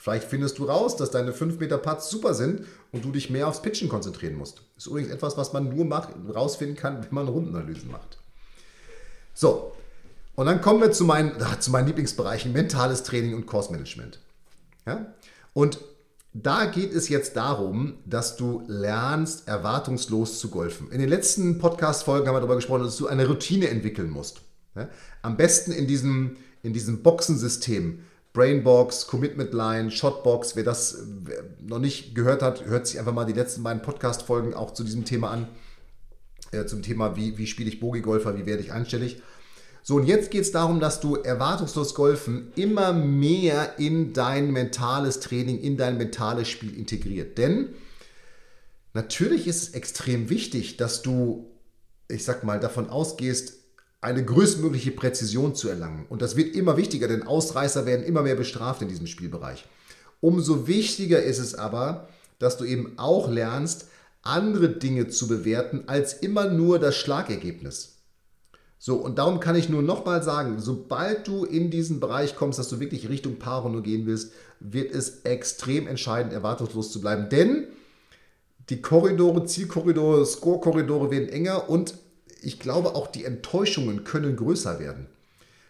Vielleicht 0.00 0.28
findest 0.28 0.58
du 0.58 0.64
raus, 0.64 0.96
dass 0.96 1.10
deine 1.10 1.32
5 1.32 1.58
Meter 1.58 1.76
Putts 1.76 2.08
super 2.08 2.32
sind 2.32 2.64
und 2.92 3.04
du 3.04 3.10
dich 3.10 3.30
mehr 3.30 3.48
aufs 3.48 3.62
Pitchen 3.62 3.88
konzentrieren 3.88 4.36
musst. 4.36 4.58
Das 4.76 4.84
ist 4.84 4.86
übrigens 4.86 5.10
etwas, 5.10 5.36
was 5.36 5.52
man 5.52 5.74
nur 5.74 5.84
macht, 5.84 6.10
rausfinden 6.32 6.76
kann, 6.76 7.02
wenn 7.02 7.12
man 7.12 7.26
Rundenanalysen 7.26 7.90
macht. 7.90 8.18
So, 9.34 9.72
und 10.36 10.46
dann 10.46 10.60
kommen 10.60 10.80
wir 10.80 10.92
zu 10.92 11.04
meinen, 11.04 11.32
zu 11.58 11.72
meinen 11.72 11.88
Lieblingsbereichen 11.88 12.52
mentales 12.52 13.02
Training 13.02 13.34
und 13.34 13.46
Course 13.46 13.72
Management. 13.72 14.20
Ja? 14.86 15.12
Und 15.52 15.80
da 16.32 16.66
geht 16.66 16.94
es 16.94 17.08
jetzt 17.08 17.34
darum, 17.34 17.94
dass 18.06 18.36
du 18.36 18.62
lernst, 18.68 19.48
erwartungslos 19.48 20.38
zu 20.38 20.48
golfen. 20.48 20.92
In 20.92 21.00
den 21.00 21.08
letzten 21.08 21.58
Podcast-Folgen 21.58 22.28
haben 22.28 22.36
wir 22.36 22.40
darüber 22.40 22.54
gesprochen, 22.54 22.84
dass 22.84 22.96
du 22.96 23.08
eine 23.08 23.26
Routine 23.26 23.68
entwickeln 23.68 24.10
musst. 24.10 24.42
Ja? 24.76 24.88
Am 25.22 25.36
besten 25.36 25.72
in 25.72 25.88
diesem, 25.88 26.36
in 26.62 26.72
diesem 26.72 27.02
Boxensystem 27.02 28.04
Brainbox, 28.38 29.08
Commitment 29.08 29.52
Line, 29.52 29.90
Shotbox. 29.90 30.54
Wer 30.54 30.62
das 30.62 31.02
noch 31.60 31.80
nicht 31.80 32.14
gehört 32.14 32.40
hat, 32.40 32.66
hört 32.66 32.86
sich 32.86 33.00
einfach 33.00 33.12
mal 33.12 33.24
die 33.24 33.32
letzten 33.32 33.64
beiden 33.64 33.82
Podcast-Folgen 33.82 34.54
auch 34.54 34.74
zu 34.74 34.84
diesem 34.84 35.04
Thema 35.04 35.30
an. 35.32 35.48
äh, 36.52 36.64
zum 36.64 36.82
Thema, 36.82 37.16
wie, 37.16 37.36
wie 37.36 37.48
spiele 37.48 37.68
ich 37.68 37.80
Bogi-Golfer, 37.80 38.38
wie 38.38 38.46
werde 38.46 38.62
ich 38.62 38.70
einstellig. 38.70 39.20
So, 39.82 39.96
und 39.96 40.06
jetzt 40.06 40.30
geht 40.30 40.42
es 40.42 40.52
darum, 40.52 40.78
dass 40.78 41.00
du 41.00 41.16
erwartungslos 41.16 41.96
Golfen 41.96 42.52
immer 42.54 42.92
mehr 42.92 43.76
in 43.80 44.12
dein 44.12 44.52
mentales 44.52 45.18
Training, 45.18 45.60
in 45.60 45.76
dein 45.76 45.98
mentales 45.98 46.48
Spiel 46.48 46.78
integriert. 46.78 47.38
Denn 47.38 47.70
natürlich 48.94 49.48
ist 49.48 49.62
es 49.64 49.70
extrem 49.70 50.30
wichtig, 50.30 50.76
dass 50.76 51.02
du, 51.02 51.50
ich 52.06 52.22
sag 52.22 52.44
mal, 52.44 52.60
davon 52.60 52.88
ausgehst, 52.88 53.57
eine 54.00 54.24
größtmögliche 54.24 54.92
Präzision 54.92 55.54
zu 55.54 55.68
erlangen. 55.68 56.06
Und 56.08 56.22
das 56.22 56.36
wird 56.36 56.54
immer 56.54 56.76
wichtiger, 56.76 57.08
denn 57.08 57.24
Ausreißer 57.24 57.86
werden 57.86 58.04
immer 58.04 58.22
mehr 58.22 58.36
bestraft 58.36 58.82
in 58.82 58.88
diesem 58.88 59.06
Spielbereich. 59.06 59.66
Umso 60.20 60.66
wichtiger 60.66 61.22
ist 61.22 61.38
es 61.38 61.54
aber, 61.54 62.08
dass 62.38 62.56
du 62.56 62.64
eben 62.64 62.98
auch 62.98 63.28
lernst, 63.28 63.88
andere 64.22 64.68
Dinge 64.68 65.08
zu 65.08 65.26
bewerten 65.26 65.84
als 65.86 66.12
immer 66.12 66.48
nur 66.50 66.78
das 66.78 66.96
Schlagergebnis. 66.96 67.96
So, 68.80 68.96
und 68.96 69.18
darum 69.18 69.40
kann 69.40 69.56
ich 69.56 69.68
nur 69.68 69.82
nochmal 69.82 70.22
sagen, 70.22 70.60
sobald 70.60 71.26
du 71.26 71.44
in 71.44 71.70
diesen 71.70 71.98
Bereich 71.98 72.36
kommst, 72.36 72.60
dass 72.60 72.68
du 72.68 72.78
wirklich 72.78 73.08
Richtung 73.08 73.36
Paarrunde 73.36 73.82
gehen 73.82 74.06
willst, 74.06 74.32
wird 74.60 74.92
es 74.92 75.22
extrem 75.22 75.88
entscheidend, 75.88 76.32
erwartungslos 76.32 76.92
zu 76.92 77.00
bleiben. 77.00 77.28
Denn 77.28 77.66
die 78.68 78.80
Korridore, 78.80 79.44
Zielkorridore, 79.46 80.24
Score-Korridore 80.24 81.10
werden 81.10 81.28
enger 81.28 81.68
und 81.68 81.94
ich 82.42 82.58
glaube 82.58 82.94
auch 82.94 83.06
die 83.06 83.24
Enttäuschungen 83.24 84.04
können 84.04 84.36
größer 84.36 84.78
werden. 84.78 85.06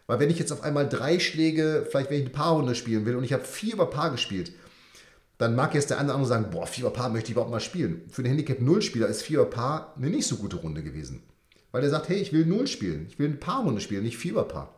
Weil 0.07 0.21
wenn 0.21 0.31
ich 0.31 0.39
jetzt 0.39 0.53
auf 0.53 0.63
einmal 0.63 0.89
drei 0.89 1.19
Schläge, 1.19 1.87
vielleicht 1.89 2.11
wenn 2.11 2.19
ich 2.19 2.25
eine 2.25 2.35
Paarrunde 2.35 2.75
spielen 2.75 3.05
will 3.05 3.17
und 3.17 3.25
ich 3.25 3.33
habe 3.33 3.45
vier 3.45 3.75
über 3.75 3.91
Paar 3.91 4.11
gespielt, 4.11 4.53
dann 5.37 5.55
mag 5.55 5.75
jetzt 5.75 5.91
der 5.91 5.99
eine 5.99 6.07
oder 6.07 6.15
andere 6.15 6.29
sagen, 6.29 6.51
boah, 6.51 6.67
vier 6.67 6.87
über 6.87 6.93
Paar 6.93 7.11
möchte 7.11 7.27
ich 7.27 7.33
überhaupt 7.33 7.51
mal 7.51 7.61
spielen. 7.61 8.03
Für 8.11 8.23
den 8.23 8.31
Handicap-Null-Spieler 8.31 9.07
ist 9.07 9.23
vier 9.23 9.41
über 9.41 9.51
Paar 9.51 9.95
eine 9.97 10.11
nicht 10.11 10.27
so 10.27 10.37
gute 10.37 10.57
Runde 10.57 10.83
gewesen. 10.83 11.23
Weil 11.71 11.85
er 11.85 11.91
sagt, 11.91 12.09
hey, 12.09 12.17
ich 12.17 12.33
will 12.33 12.47
Null 12.47 12.67
spielen, 12.67 13.07
ich 13.09 13.19
will 13.19 13.29
eine 13.29 13.37
Paarrunde 13.37 13.81
spielen, 13.81 14.03
nicht 14.03 14.17
vier 14.17 14.33
über 14.33 14.45
Paar. 14.45 14.75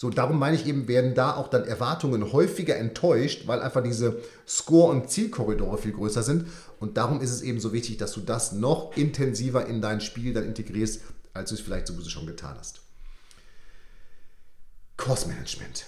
So, 0.00 0.08
darum 0.08 0.38
meine 0.38 0.56
ich 0.56 0.66
eben, 0.66 0.88
werden 0.88 1.14
da 1.14 1.36
auch 1.36 1.48
dann 1.48 1.66
Erwartungen 1.66 2.32
häufiger 2.32 2.74
enttäuscht, 2.74 3.46
weil 3.46 3.60
einfach 3.60 3.82
diese 3.82 4.22
Score- 4.48 4.92
und 4.92 5.10
Zielkorridore 5.10 5.76
viel 5.76 5.92
größer 5.92 6.22
sind. 6.22 6.46
Und 6.78 6.96
darum 6.96 7.20
ist 7.20 7.30
es 7.30 7.42
eben 7.42 7.60
so 7.60 7.74
wichtig, 7.74 7.98
dass 7.98 8.12
du 8.12 8.22
das 8.22 8.52
noch 8.52 8.96
intensiver 8.96 9.66
in 9.66 9.82
dein 9.82 10.00
Spiel 10.00 10.32
dann 10.32 10.46
integrierst, 10.46 11.02
als 11.34 11.50
du 11.50 11.54
es 11.54 11.60
vielleicht 11.60 11.86
sowieso 11.86 12.08
schon 12.08 12.26
getan 12.26 12.56
hast. 12.58 12.80
Course 14.96 15.28
Management. 15.28 15.84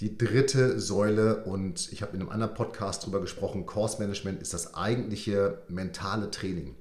Die 0.00 0.18
dritte 0.18 0.80
Säule, 0.80 1.44
und 1.44 1.92
ich 1.92 2.02
habe 2.02 2.16
in 2.16 2.22
einem 2.22 2.30
anderen 2.30 2.54
Podcast 2.54 3.04
darüber 3.04 3.20
gesprochen, 3.20 3.66
Course 3.66 4.00
Management 4.00 4.42
ist 4.42 4.52
das 4.52 4.74
eigentliche 4.74 5.62
mentale 5.68 6.32
Training. 6.32 6.74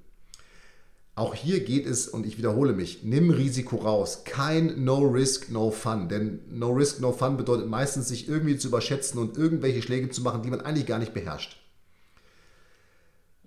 Auch 1.16 1.36
hier 1.36 1.64
geht 1.64 1.86
es, 1.86 2.08
und 2.08 2.26
ich 2.26 2.40
wiederhole 2.40 2.74
mich, 2.74 3.04
nimm 3.04 3.30
Risiko 3.30 3.76
raus. 3.76 4.24
Kein 4.26 4.84
No 4.84 4.98
Risk, 4.98 5.52
No 5.52 5.70
Fun. 5.70 6.10
Denn 6.10 6.40
No 6.50 6.72
Risk, 6.72 7.02
No 7.02 7.12
Fun 7.12 7.38
bedeutet 7.38 7.68
meistens, 7.68 8.08
sich 8.08 8.28
irgendwie 8.28 8.58
zu 8.58 8.70
überschätzen 8.70 9.20
und 9.20 9.38
irgendwelche 9.38 9.84
Schläge 9.84 10.10
zu 10.10 10.22
machen, 10.22 10.42
die 10.42 10.50
man 10.50 10.62
eigentlich 10.62 10.88
gar 10.88 10.98
nicht 10.98 11.14
beherrscht. 11.14 11.60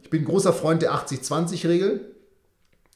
Ich 0.00 0.10
bin 0.10 0.24
großer 0.24 0.52
Freund 0.52 0.82
der 0.82 0.94
80-20-Regel, 0.94 2.14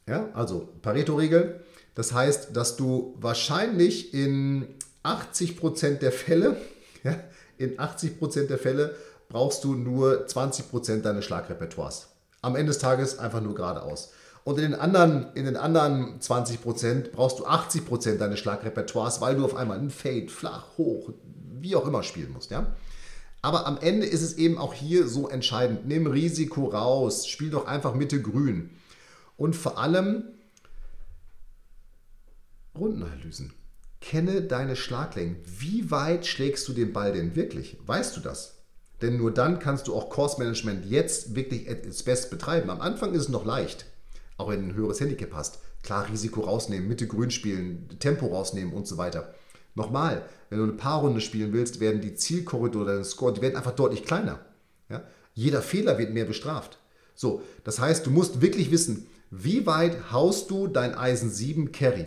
ja, 0.06 0.28
also 0.34 0.68
Pareto-Regel. 0.82 1.64
Das 1.96 2.12
heißt, 2.12 2.56
dass 2.56 2.76
du 2.76 3.16
wahrscheinlich 3.18 4.14
in 4.14 4.68
80% 5.02 5.98
der 5.98 6.12
Fälle, 6.12 6.56
ja, 7.02 7.18
in 7.58 7.76
80% 7.78 8.46
der 8.46 8.58
Fälle 8.58 8.94
brauchst 9.28 9.64
du 9.64 9.74
nur 9.74 10.26
20% 10.28 11.00
deines 11.02 11.24
Schlagrepertoires. 11.24 12.10
Am 12.42 12.54
Ende 12.54 12.70
des 12.70 12.78
Tages 12.78 13.18
einfach 13.18 13.40
nur 13.40 13.56
geradeaus. 13.56 14.12
Und 14.44 14.58
in 14.58 14.70
den 14.70 14.74
anderen, 14.74 15.26
in 15.34 15.44
den 15.44 15.56
anderen 15.56 16.18
20% 16.20 17.10
brauchst 17.12 17.40
du 17.40 17.46
80% 17.46 18.16
deines 18.16 18.38
Schlagrepertoires, 18.38 19.20
weil 19.20 19.36
du 19.36 19.44
auf 19.44 19.54
einmal 19.54 19.78
ein 19.78 19.90
Fade, 19.90 20.28
flach, 20.28 20.78
hoch, 20.78 21.12
wie 21.60 21.76
auch 21.76 21.86
immer 21.86 22.02
spielen 22.02 22.32
musst. 22.32 22.50
Ja? 22.50 22.74
Aber 23.42 23.66
am 23.66 23.78
Ende 23.78 24.06
ist 24.06 24.22
es 24.22 24.34
eben 24.38 24.56
auch 24.58 24.72
hier 24.72 25.06
so 25.08 25.28
entscheidend. 25.28 25.86
Nimm 25.86 26.06
Risiko 26.06 26.66
raus, 26.66 27.26
spiel 27.26 27.50
doch 27.50 27.66
einfach 27.66 27.94
Mitte 27.94 28.22
grün. 28.22 28.70
Und 29.36 29.56
vor 29.56 29.78
allem 29.78 30.24
Rundenanalysen. 32.78 33.52
Kenne 34.00 34.42
deine 34.42 34.76
Schlaglängen. 34.76 35.36
Wie 35.44 35.90
weit 35.90 36.26
schlägst 36.26 36.66
du 36.68 36.72
den 36.72 36.94
Ball 36.94 37.12
denn 37.12 37.36
wirklich? 37.36 37.76
Weißt 37.84 38.16
du 38.16 38.20
das? 38.20 38.56
Denn 39.02 39.18
nur 39.18 39.32
dann 39.32 39.58
kannst 39.58 39.88
du 39.88 39.94
auch 39.94 40.08
Course 40.08 40.38
Management 40.38 40.86
jetzt 40.86 41.34
wirklich 41.34 41.68
its 41.68 42.02
best 42.02 42.30
betreiben. 42.30 42.70
Am 42.70 42.80
Anfang 42.80 43.12
ist 43.12 43.22
es 43.22 43.28
noch 43.28 43.44
leicht 43.44 43.86
auch 44.40 44.50
ein 44.50 44.74
höheres 44.74 45.00
Handicap 45.00 45.32
hast. 45.34 45.60
Klar, 45.82 46.08
Risiko 46.10 46.40
rausnehmen, 46.42 46.88
Mitte 46.88 47.06
grün 47.06 47.30
spielen, 47.30 47.88
Tempo 47.98 48.26
rausnehmen 48.26 48.74
und 48.74 48.86
so 48.86 48.96
weiter. 48.98 49.34
Nochmal, 49.74 50.24
wenn 50.48 50.58
du 50.58 50.64
eine 50.64 50.72
Paarrunde 50.72 51.20
spielen 51.20 51.52
willst, 51.52 51.80
werden 51.80 52.00
die 52.00 52.14
Zielkorridore, 52.14 52.86
deine 52.86 53.04
Score, 53.04 53.32
die 53.32 53.40
werden 53.40 53.56
einfach 53.56 53.74
deutlich 53.74 54.04
kleiner. 54.04 54.40
Ja? 54.88 55.04
Jeder 55.34 55.62
Fehler 55.62 55.98
wird 55.98 56.12
mehr 56.12 56.24
bestraft. 56.24 56.78
So, 57.14 57.42
das 57.64 57.78
heißt, 57.78 58.06
du 58.06 58.10
musst 58.10 58.40
wirklich 58.40 58.70
wissen, 58.70 59.06
wie 59.30 59.66
weit 59.66 60.10
haust 60.10 60.50
du 60.50 60.66
dein 60.66 60.94
Eisen 60.94 61.30
7 61.30 61.70
Carry? 61.70 62.06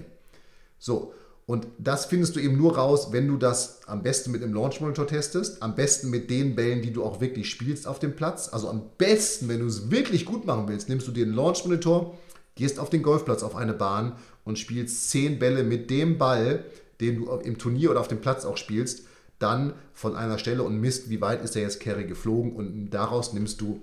So, 0.78 1.13
und 1.45 1.67
das 1.77 2.06
findest 2.06 2.36
du 2.36 2.39
eben 2.39 2.58
nur 2.58 2.77
raus, 2.77 3.10
wenn 3.12 3.27
du 3.27 3.36
das 3.38 3.82
am 3.86 4.01
besten 4.01 4.32
mit 4.32 4.41
einem 4.41 4.53
Launch 4.53 4.79
Monitor 4.79 5.08
testest, 5.08 5.62
am 5.62 5.75
besten 5.75 6.10
mit 6.10 6.29
den 6.29 6.56
Bällen, 6.56 6.82
die 6.82 6.93
du 6.93 7.03
auch 7.03 7.19
wirklich 7.19 7.49
spielst 7.49 7.86
auf 7.86 7.99
dem 7.99 8.15
Platz. 8.15 8.49
Also 8.51 8.69
am 8.69 8.84
besten, 8.97 9.49
wenn 9.49 9.60
du 9.60 9.65
es 9.65 9.91
wirklich 9.91 10.25
gut 10.25 10.45
machen 10.45 10.67
willst, 10.69 10.88
nimmst 10.88 11.08
du 11.08 11.12
dir 11.12 11.25
einen 11.25 11.36
Launch 11.36 11.65
Monitor, 11.65 12.17
gehst 12.56 12.79
auf 12.79 12.89
den 12.89 13.03
Golfplatz 13.03 13.43
auf 13.43 13.56
eine 13.58 13.73
Bahn 13.73 14.13
und 14.45 14.58
spielst 14.58 15.10
10 15.10 15.38
Bälle 15.39 15.63
mit 15.63 15.89
dem 15.89 16.17
Ball, 16.17 16.63
den 17.01 17.17
du 17.17 17.29
im 17.32 17.58
Turnier 17.58 17.91
oder 17.91 17.99
auf 17.99 18.08
dem 18.08 18.21
Platz 18.21 18.45
auch 18.45 18.58
spielst, 18.58 19.03
dann 19.39 19.73
von 19.91 20.15
einer 20.15 20.38
Stelle 20.38 20.63
und 20.63 20.79
misst, 20.79 21.10
wie 21.10 21.19
weit 21.19 21.43
ist 21.43 21.56
der 21.56 21.63
jetzt 21.63 21.82
Carry 21.82 22.06
geflogen 22.06 22.53
und 22.53 22.91
daraus 22.91 23.34
nimmst 23.34 23.60
du 23.60 23.82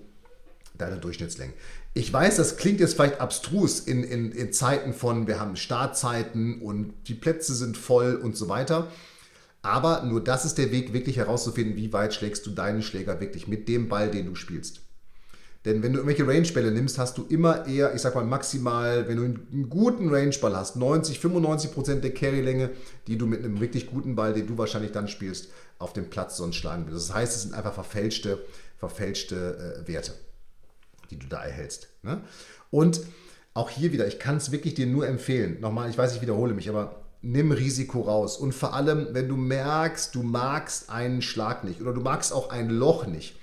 deine 0.78 0.96
Durchschnittslänge. 0.96 1.52
Ich 1.92 2.12
weiß, 2.12 2.36
das 2.36 2.56
klingt 2.56 2.78
jetzt 2.78 2.94
vielleicht 2.94 3.20
abstrus 3.20 3.80
in, 3.80 4.04
in, 4.04 4.30
in 4.30 4.52
Zeiten 4.52 4.92
von, 4.92 5.26
wir 5.26 5.40
haben 5.40 5.56
Startzeiten 5.56 6.62
und 6.62 6.94
die 7.08 7.14
Plätze 7.14 7.52
sind 7.52 7.76
voll 7.76 8.14
und 8.14 8.36
so 8.36 8.48
weiter. 8.48 8.86
Aber 9.62 10.04
nur 10.04 10.22
das 10.22 10.44
ist 10.44 10.56
der 10.56 10.70
Weg, 10.70 10.92
wirklich 10.92 11.16
herauszufinden, 11.16 11.76
wie 11.76 11.92
weit 11.92 12.14
schlägst 12.14 12.46
du 12.46 12.50
deinen 12.50 12.82
Schläger 12.82 13.20
wirklich 13.20 13.48
mit 13.48 13.68
dem 13.68 13.88
Ball, 13.88 14.08
den 14.08 14.26
du 14.26 14.36
spielst. 14.36 14.82
Denn 15.64 15.82
wenn 15.82 15.92
du 15.92 15.98
irgendwelche 15.98 16.26
Rangebälle 16.26 16.70
nimmst, 16.70 16.96
hast 16.96 17.18
du 17.18 17.26
immer 17.28 17.66
eher, 17.66 17.92
ich 17.92 18.00
sag 18.00 18.14
mal 18.14 18.24
maximal, 18.24 19.08
wenn 19.08 19.16
du 19.16 19.24
einen 19.24 19.68
guten 19.68 20.14
Rangeball 20.14 20.56
hast, 20.56 20.76
90, 20.76 21.18
95 21.18 21.72
Prozent 21.72 22.04
der 22.04 22.14
Carrylänge, 22.14 22.70
die 23.08 23.18
du 23.18 23.26
mit 23.26 23.44
einem 23.44 23.60
wirklich 23.60 23.88
guten 23.88 24.14
Ball, 24.14 24.32
den 24.32 24.46
du 24.46 24.56
wahrscheinlich 24.56 24.92
dann 24.92 25.08
spielst, 25.08 25.50
auf 25.78 25.92
dem 25.92 26.08
Platz 26.08 26.36
sonst 26.36 26.56
schlagen 26.56 26.86
willst. 26.86 27.10
Das 27.10 27.16
heißt, 27.16 27.36
es 27.36 27.42
sind 27.42 27.54
einfach 27.54 27.74
verfälschte, 27.74 28.38
verfälschte 28.78 29.82
äh, 29.84 29.88
Werte 29.88 30.12
die 31.10 31.18
du 31.18 31.26
da 31.26 31.42
erhältst. 31.42 31.88
Ne? 32.02 32.20
Und 32.70 33.02
auch 33.54 33.70
hier 33.70 33.92
wieder, 33.92 34.06
ich 34.06 34.18
kann 34.18 34.36
es 34.36 34.52
wirklich 34.52 34.74
dir 34.74 34.86
nur 34.86 35.06
empfehlen. 35.06 35.60
Nochmal, 35.60 35.90
ich 35.90 35.98
weiß, 35.98 36.14
ich 36.14 36.22
wiederhole 36.22 36.54
mich, 36.54 36.68
aber 36.68 37.02
nimm 37.22 37.52
Risiko 37.52 38.02
raus. 38.02 38.36
Und 38.36 38.52
vor 38.52 38.74
allem, 38.74 39.08
wenn 39.12 39.28
du 39.28 39.36
merkst, 39.36 40.14
du 40.14 40.22
magst 40.22 40.90
einen 40.90 41.22
Schlag 41.22 41.64
nicht 41.64 41.80
oder 41.80 41.92
du 41.92 42.00
magst 42.00 42.32
auch 42.32 42.50
ein 42.50 42.70
Loch 42.70 43.06
nicht, 43.06 43.36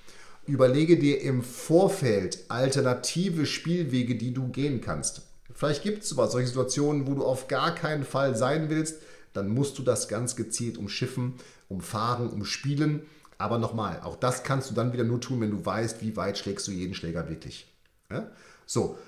überlege 0.46 0.98
dir 0.98 1.20
im 1.20 1.42
Vorfeld 1.42 2.44
alternative 2.48 3.46
Spielwege, 3.46 4.16
die 4.16 4.32
du 4.32 4.48
gehen 4.48 4.80
kannst. 4.80 5.22
Vielleicht 5.54 5.82
gibt 5.82 6.04
es 6.04 6.10
solche 6.10 6.48
Situationen, 6.48 7.06
wo 7.06 7.14
du 7.14 7.24
auf 7.24 7.48
gar 7.48 7.74
keinen 7.74 8.04
Fall 8.04 8.36
sein 8.36 8.70
willst, 8.70 9.02
dann 9.32 9.48
musst 9.48 9.78
du 9.78 9.82
das 9.82 10.08
ganz 10.08 10.36
gezielt 10.36 10.78
umschiffen, 10.78 11.34
umfahren, 11.68 12.30
umspielen 12.30 13.02
aber 13.38 13.58
nochmal, 13.58 14.00
auch 14.02 14.16
das 14.16 14.42
kannst 14.42 14.70
du 14.70 14.74
dann 14.74 14.92
wieder 14.92 15.04
nur 15.04 15.20
tun, 15.20 15.40
wenn 15.40 15.52
du 15.52 15.64
weißt, 15.64 16.02
wie 16.02 16.16
weit 16.16 16.38
schlägst 16.38 16.66
du 16.66 16.72
jeden 16.72 16.94
Schläger 16.94 17.28
wirklich. 17.28 17.72
Ja? 18.10 18.30
So, 18.66 18.98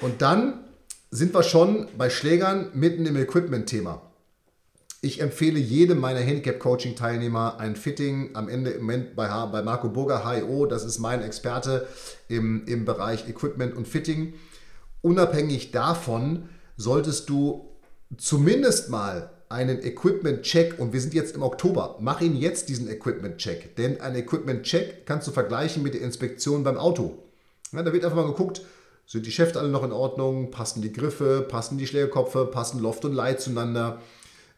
und 0.00 0.22
dann 0.22 0.64
sind 1.10 1.34
wir 1.34 1.42
schon 1.42 1.86
bei 1.96 2.10
Schlägern 2.10 2.70
mitten 2.74 3.06
im 3.06 3.16
Equipment-Thema. 3.16 4.02
Ich 5.02 5.20
empfehle 5.20 5.58
jedem 5.58 6.00
meiner 6.00 6.20
Handicap-Coaching-Teilnehmer 6.20 7.60
ein 7.60 7.76
Fitting 7.76 8.34
am 8.34 8.48
Ende 8.48 8.70
im 8.70 8.80
Moment 8.80 9.14
bei, 9.14 9.28
bei 9.46 9.62
Marco 9.62 9.90
Burger, 9.90 10.28
HIO, 10.28 10.64
das 10.64 10.82
ist 10.82 10.98
mein 10.98 11.22
Experte 11.22 11.86
im, 12.28 12.66
im 12.66 12.86
Bereich 12.86 13.28
Equipment 13.28 13.76
und 13.76 13.86
Fitting. 13.86 14.32
Unabhängig 15.02 15.72
davon 15.72 16.48
solltest 16.78 17.28
du 17.28 17.68
zumindest 18.16 18.88
mal 18.88 19.33
einen 19.54 19.82
Equipment-Check 19.82 20.78
und 20.78 20.92
wir 20.92 21.00
sind 21.00 21.14
jetzt 21.14 21.36
im 21.36 21.42
Oktober. 21.42 21.96
Mach 22.00 22.20
ihn 22.20 22.36
jetzt 22.36 22.68
diesen 22.68 22.90
Equipment-Check, 22.90 23.76
denn 23.76 24.00
ein 24.00 24.16
Equipment-Check 24.16 25.06
kannst 25.06 25.28
du 25.28 25.32
vergleichen 25.32 25.82
mit 25.82 25.94
der 25.94 26.02
Inspektion 26.02 26.64
beim 26.64 26.76
Auto. 26.76 27.18
Ja, 27.72 27.82
da 27.82 27.92
wird 27.92 28.04
einfach 28.04 28.16
mal 28.16 28.26
geguckt, 28.26 28.62
sind 29.06 29.26
die 29.26 29.30
Schäfte 29.30 29.60
alle 29.60 29.68
noch 29.68 29.84
in 29.84 29.92
Ordnung, 29.92 30.50
passen 30.50 30.82
die 30.82 30.92
Griffe, 30.92 31.46
passen 31.48 31.78
die 31.78 31.86
Schlägerkopfe, 31.86 32.46
passen 32.46 32.80
Loft 32.80 33.04
und 33.04 33.14
Light 33.14 33.40
zueinander. 33.40 34.02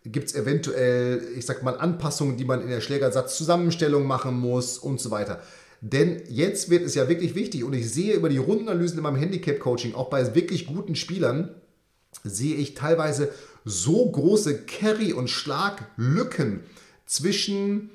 Gibt 0.04 0.28
es 0.28 0.34
eventuell, 0.34 1.20
ich 1.36 1.44
sag 1.46 1.62
mal, 1.62 1.78
Anpassungen, 1.78 2.36
die 2.36 2.44
man 2.44 2.62
in 2.62 2.68
der 2.68 2.80
Schlägersatzzusammenstellung 2.80 4.06
machen 4.06 4.38
muss 4.38 4.78
und 4.78 5.00
so 5.00 5.10
weiter. 5.10 5.40
Denn 5.80 6.22
jetzt 6.28 6.70
wird 6.70 6.84
es 6.84 6.94
ja 6.94 7.08
wirklich 7.08 7.34
wichtig 7.34 7.64
und 7.64 7.74
ich 7.74 7.92
sehe 7.92 8.14
über 8.14 8.28
die 8.28 8.38
Rundenanalysen 8.38 8.96
in 8.98 9.02
meinem 9.02 9.16
Handicap-Coaching, 9.16 9.94
auch 9.94 10.08
bei 10.08 10.34
wirklich 10.34 10.66
guten 10.66 10.94
Spielern, 10.94 11.54
sehe 12.24 12.54
ich 12.54 12.74
teilweise 12.74 13.30
so 13.66 14.08
große 14.08 14.62
Carry- 14.62 15.12
und 15.12 15.28
Schlaglücken 15.28 16.60
zwischen 17.04 17.90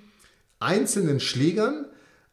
einzelnen 0.60 1.22
Schlägern, 1.22 1.86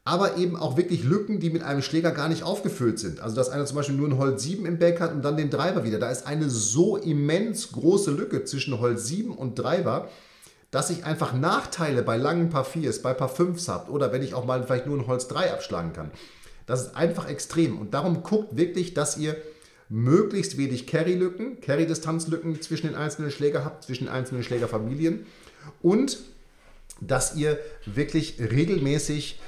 aber 0.03 0.37
eben 0.37 0.57
auch 0.57 0.75
wirklich 0.75 1.05
Lücken, 1.05 1.39
die 1.39 1.49
mit 1.49 1.63
einem 1.63 1.81
Schläger 1.81 2.11
gar 2.11 2.27
nicht 2.27 2.43
aufgefüllt 2.43 2.99
sind. 2.99 3.21
Also 3.21 3.37
dass 3.37 3.49
einer 3.49 3.65
zum 3.65 3.77
Beispiel 3.77 3.95
nur 3.95 4.09
ein 4.09 4.17
Holz 4.17 4.43
7 4.43 4.65
im 4.65 4.77
Back 4.77 4.99
hat 4.99 5.13
und 5.13 5.23
dann 5.23 5.37
den 5.37 5.49
Driver 5.49 5.85
wieder. 5.85 5.99
Da 5.99 6.11
ist 6.11 6.27
eine 6.27 6.49
so 6.49 6.97
immens 6.97 7.71
große 7.71 8.11
Lücke 8.11 8.43
zwischen 8.43 8.77
Holz 8.79 9.07
7 9.07 9.31
und 9.31 9.57
Driver, 9.57 10.09
dass 10.69 10.89
ich 10.89 11.05
einfach 11.05 11.33
Nachteile 11.33 12.03
bei 12.03 12.17
langen 12.17 12.49
Paar 12.49 12.65
4s, 12.65 13.01
bei 13.01 13.13
Paar 13.13 13.33
5s 13.33 13.69
habe 13.69 13.89
oder 13.89 14.11
wenn 14.11 14.21
ich 14.21 14.33
auch 14.33 14.45
mal 14.45 14.63
vielleicht 14.63 14.85
nur 14.85 14.97
ein 14.97 15.07
Holz 15.07 15.29
3 15.29 15.53
abschlagen 15.53 15.93
kann. 15.93 16.11
Das 16.65 16.81
ist 16.81 16.95
einfach 16.95 17.29
extrem 17.29 17.79
und 17.79 17.93
darum 17.93 18.21
guckt 18.21 18.57
wirklich, 18.57 18.93
dass 18.93 19.17
ihr 19.17 19.37
möglichst 19.89 20.57
wenig 20.57 20.87
Carry-Lücken, 20.87 21.61
Carry-Distanzlücken 21.61 22.61
zwischen 22.61 22.87
den 22.87 22.95
einzelnen 22.95 23.31
Schläger 23.31 23.65
habt, 23.65 23.83
zwischen 23.83 24.05
den 24.05 24.13
einzelnen 24.13 24.43
Schlägerfamilien 24.43 25.25
und 25.81 26.19
dass 27.01 27.35
ihr 27.35 27.59
wirklich 27.85 28.39
regelmäßig 28.39 29.39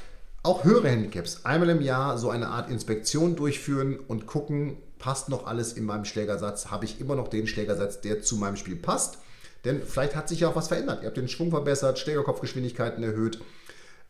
auch 0.43 0.63
höhere 0.63 0.89
Handicaps 0.89 1.45
einmal 1.45 1.69
im 1.69 1.81
Jahr 1.81 2.17
so 2.17 2.29
eine 2.29 2.47
Art 2.47 2.71
Inspektion 2.71 3.35
durchführen 3.35 3.99
und 3.99 4.25
gucken, 4.25 4.77
passt 4.97 5.29
noch 5.29 5.45
alles 5.45 5.73
in 5.73 5.85
meinem 5.85 6.05
Schlägersatz, 6.05 6.67
habe 6.67 6.85
ich 6.85 6.99
immer 6.99 7.15
noch 7.15 7.27
den 7.27 7.47
Schlägersatz, 7.47 8.01
der 8.01 8.21
zu 8.21 8.37
meinem 8.37 8.55
Spiel 8.55 8.75
passt. 8.75 9.19
Denn 9.65 9.83
vielleicht 9.83 10.15
hat 10.15 10.27
sich 10.27 10.39
ja 10.39 10.49
auch 10.49 10.55
was 10.55 10.69
verändert. 10.69 11.01
Ihr 11.01 11.07
habt 11.07 11.17
den 11.17 11.27
Schwung 11.27 11.51
verbessert, 11.51 11.99
Schlägerkopfgeschwindigkeiten 11.99 13.03
erhöht. 13.03 13.39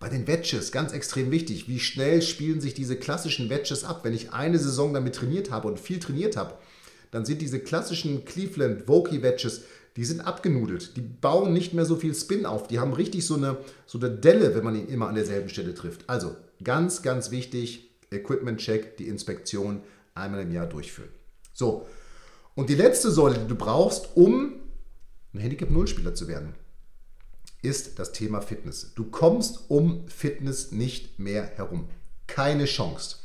Bei 0.01 0.09
den 0.09 0.27
Wedges, 0.27 0.73
ganz 0.73 0.91
extrem 0.91 1.31
wichtig, 1.31 1.69
wie 1.69 1.79
schnell 1.79 2.21
spielen 2.21 2.59
sich 2.59 2.73
diese 2.73 2.97
klassischen 2.97 3.49
Wedges 3.49 3.85
ab? 3.85 4.01
Wenn 4.03 4.13
ich 4.13 4.33
eine 4.33 4.59
Saison 4.59 4.93
damit 4.93 5.15
trainiert 5.15 5.51
habe 5.51 5.69
und 5.69 5.79
viel 5.79 5.99
trainiert 5.99 6.35
habe, 6.35 6.55
dann 7.11 7.23
sind 7.23 7.41
diese 7.41 7.59
klassischen 7.59 8.25
Cleveland 8.25 8.89
Vokey 8.89 9.23
Wedges 9.23 9.61
die 9.97 10.05
sind 10.05 10.21
abgenudelt. 10.21 10.95
Die 10.95 11.01
bauen 11.01 11.53
nicht 11.53 11.73
mehr 11.73 11.85
so 11.85 11.95
viel 11.95 12.15
Spin 12.15 12.45
auf. 12.45 12.67
Die 12.67 12.79
haben 12.79 12.93
richtig 12.93 13.25
so 13.25 13.35
eine, 13.35 13.57
so 13.85 13.99
eine 13.99 14.09
Delle, 14.09 14.55
wenn 14.55 14.63
man 14.63 14.75
ihn 14.75 14.87
immer 14.87 15.07
an 15.07 15.15
derselben 15.15 15.49
Stelle 15.49 15.73
trifft. 15.73 16.09
Also 16.09 16.35
ganz, 16.63 17.01
ganz 17.01 17.31
wichtig, 17.31 17.91
Equipment-Check, 18.11 18.97
die 18.97 19.07
Inspektion 19.07 19.81
einmal 20.13 20.41
im 20.41 20.51
Jahr 20.51 20.67
durchführen. 20.67 21.09
So, 21.53 21.87
und 22.55 22.69
die 22.69 22.75
letzte 22.75 23.11
Säule, 23.11 23.37
die 23.37 23.47
du 23.47 23.55
brauchst, 23.55 24.15
um 24.15 24.55
ein 25.33 25.39
Handicap-Null-Spieler 25.39 26.13
zu 26.13 26.27
werden, 26.27 26.53
ist 27.61 27.99
das 27.99 28.11
Thema 28.11 28.41
Fitness. 28.41 28.91
Du 28.95 29.05
kommst 29.05 29.69
um 29.69 30.07
Fitness 30.07 30.71
nicht 30.71 31.19
mehr 31.19 31.43
herum. 31.55 31.87
Keine 32.27 32.65
Chance. 32.65 33.17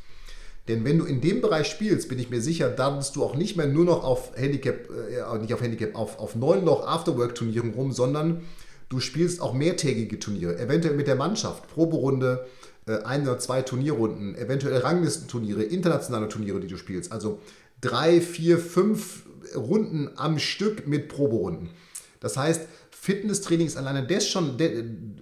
Denn 0.69 0.85
wenn 0.85 0.99
du 0.99 1.05
in 1.05 1.21
dem 1.21 1.41
Bereich 1.41 1.69
spielst, 1.69 2.09
bin 2.09 2.19
ich 2.19 2.29
mir 2.29 2.41
sicher, 2.41 2.69
darfst 2.69 3.15
du 3.15 3.23
auch 3.23 3.37
nicht 3.37 3.57
mehr 3.57 3.69
nur 3.69 3.85
noch 3.85 4.03
auf 4.03 4.33
Handicap, 4.37 4.89
äh, 4.91 5.39
nicht 5.39 5.55
auf 5.55 5.63
Handicap, 5.63 5.95
auf, 5.95 6.19
auf 6.19 6.35
9 6.35 6.65
Loch 6.65 6.87
Afterwork-Turnieren 6.87 7.73
rum, 7.75 7.93
sondern 7.93 8.43
du 8.89 8.99
spielst 9.01 9.41
auch 9.41 9.55
mehrtägige 9.55 10.19
Turniere, 10.19 10.59
eventuell 10.59 10.97
mit 10.97 11.07
der 11.07 11.15
Mannschaft, 11.15 11.69
Proberunde, 11.69 12.47
äh, 12.87 13.03
ein 13.03 13.23
oder 13.23 13.39
zwei 13.39 13.63
Turnierrunden, 13.63 14.35
eventuell 14.37 14.79
Ranglistenturniere, 14.79 15.63
internationale 15.63 16.29
Turniere, 16.29 16.59
die 16.59 16.69
du 16.69 16.77
spielst. 16.77 17.13
Also 17.13 17.39
drei, 17.81 18.21
vier, 18.21 18.59
fünf 18.59 19.23
Runden 19.55 20.11
am 20.17 20.41
Stück 20.41 20.89
mit 20.89 21.09
Proberunden. 21.09 21.71
Das 22.19 22.37
heißt, 22.37 22.63
Fitnesstraining 23.07 23.69
ist 23.69 23.77
alleine 23.77 24.05
das 24.05 24.27
schon, 24.27 24.57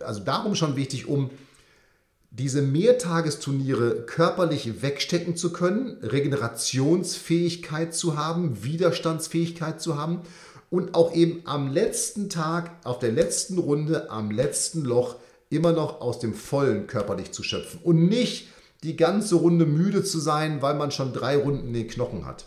also 0.01 0.21
darum 0.21 0.55
schon 0.55 0.75
wichtig, 0.75 1.07
um 1.07 1.29
diese 2.31 2.63
Mehrtagesturniere 2.63 4.07
körperlich 4.07 4.81
wegstecken 4.81 5.37
zu 5.37 5.53
können, 5.53 5.99
Regenerationsfähigkeit 6.01 7.95
zu 7.95 8.17
haben, 8.17 8.65
Widerstandsfähigkeit 8.65 9.83
zu 9.83 9.99
haben 9.99 10.23
und 10.71 10.95
auch 10.95 11.15
eben 11.15 11.43
am 11.45 11.71
letzten 11.71 12.31
Tag, 12.31 12.71
auf 12.85 13.01
der 13.01 13.13
letzten 13.13 13.59
Runde, 13.59 14.11
am 14.11 14.31
letzten 14.31 14.83
Loch 14.83 15.17
immer 15.51 15.73
noch 15.73 16.01
aus 16.01 16.19
dem 16.19 16.33
Vollen 16.33 16.87
körperlich 16.87 17.33
zu 17.33 17.43
schöpfen 17.43 17.81
und 17.85 18.09
nicht 18.09 18.49
die 18.83 18.97
ganze 18.97 19.35
Runde 19.35 19.67
müde 19.67 20.03
zu 20.03 20.21
sein, 20.21 20.63
weil 20.63 20.75
man 20.75 20.91
schon 20.91 21.13
drei 21.13 21.37
Runden 21.37 21.75
den 21.75 21.87
Knochen 21.87 22.25
hat. 22.25 22.47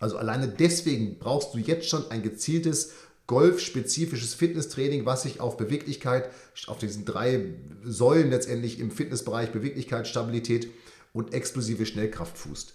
Also 0.00 0.16
alleine 0.16 0.48
deswegen 0.48 1.20
brauchst 1.20 1.54
du 1.54 1.58
jetzt 1.58 1.88
schon 1.88 2.10
ein 2.10 2.24
gezieltes 2.24 2.90
golfspezifisches 3.30 4.34
Fitnesstraining, 4.34 5.06
was 5.06 5.22
sich 5.22 5.38
auf 5.38 5.56
Beweglichkeit, 5.56 6.28
auf 6.66 6.78
diesen 6.78 7.04
drei 7.04 7.54
Säulen 7.84 8.30
letztendlich 8.30 8.80
im 8.80 8.90
Fitnessbereich 8.90 9.52
Beweglichkeit, 9.52 10.08
Stabilität 10.08 10.66
und 11.12 11.32
explosive 11.32 11.86
Schnellkraft 11.86 12.36
fußt. 12.36 12.74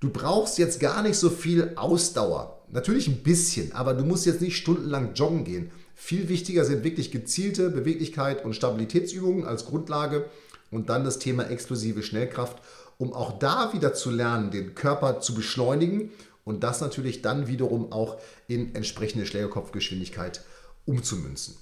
Du 0.00 0.10
brauchst 0.10 0.58
jetzt 0.58 0.80
gar 0.80 1.02
nicht 1.02 1.16
so 1.16 1.30
viel 1.30 1.72
Ausdauer. 1.76 2.62
Natürlich 2.70 3.08
ein 3.08 3.22
bisschen, 3.22 3.72
aber 3.72 3.94
du 3.94 4.04
musst 4.04 4.26
jetzt 4.26 4.42
nicht 4.42 4.58
stundenlang 4.58 5.14
joggen 5.14 5.44
gehen. 5.44 5.70
Viel 5.94 6.28
wichtiger 6.28 6.66
sind 6.66 6.84
wirklich 6.84 7.10
gezielte 7.10 7.70
Beweglichkeit 7.70 8.44
und 8.44 8.52
Stabilitätsübungen 8.52 9.46
als 9.46 9.64
Grundlage 9.64 10.26
und 10.70 10.90
dann 10.90 11.04
das 11.04 11.18
Thema 11.18 11.48
explosive 11.48 12.02
Schnellkraft, 12.02 12.58
um 12.98 13.14
auch 13.14 13.38
da 13.38 13.72
wieder 13.72 13.94
zu 13.94 14.10
lernen, 14.10 14.50
den 14.50 14.74
Körper 14.74 15.20
zu 15.20 15.34
beschleunigen 15.34 16.10
und 16.46 16.62
das 16.62 16.80
natürlich 16.80 17.20
dann 17.20 17.48
wiederum 17.48 17.92
auch 17.92 18.18
in 18.46 18.74
entsprechende 18.74 19.26
Schlägerkopfgeschwindigkeit 19.26 20.42
umzumünzen. 20.86 21.56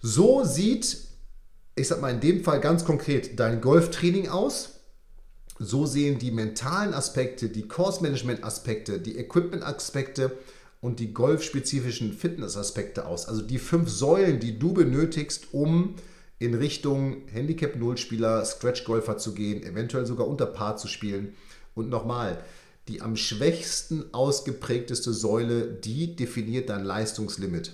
So 0.00 0.42
sieht, 0.42 0.96
ich 1.76 1.86
sag 1.86 2.00
mal 2.00 2.12
in 2.12 2.20
dem 2.20 2.42
Fall 2.42 2.60
ganz 2.60 2.84
konkret, 2.84 3.38
dein 3.38 3.60
Golftraining 3.60 4.28
aus. 4.28 4.80
So 5.58 5.84
sehen 5.84 6.18
die 6.18 6.30
mentalen 6.30 6.94
Aspekte, 6.94 7.50
die 7.50 7.68
Course-Management-Aspekte, 7.68 9.00
die 9.00 9.18
Equipment-Aspekte 9.18 10.36
und 10.80 10.98
die 10.98 11.12
golfspezifischen 11.12 12.14
Fitness-Aspekte 12.14 13.06
aus. 13.06 13.28
Also 13.28 13.42
die 13.42 13.58
fünf 13.58 13.90
Säulen, 13.90 14.40
die 14.40 14.58
du 14.58 14.72
benötigst, 14.72 15.48
um 15.52 15.94
in 16.38 16.54
Richtung 16.54 17.26
Handicap-Null-Spieler, 17.32 18.44
Scratch-Golfer 18.46 19.18
zu 19.18 19.34
gehen, 19.34 19.62
eventuell 19.62 20.06
sogar 20.06 20.26
unter 20.26 20.46
Paar 20.46 20.78
zu 20.78 20.88
spielen. 20.88 21.34
Und 21.74 21.90
nochmal, 21.90 22.42
die 22.88 23.02
am 23.02 23.16
schwächsten 23.16 24.12
ausgeprägteste 24.14 25.12
Säule, 25.12 25.66
die 25.66 26.14
definiert 26.14 26.68
dein 26.68 26.84
Leistungslimit. 26.84 27.72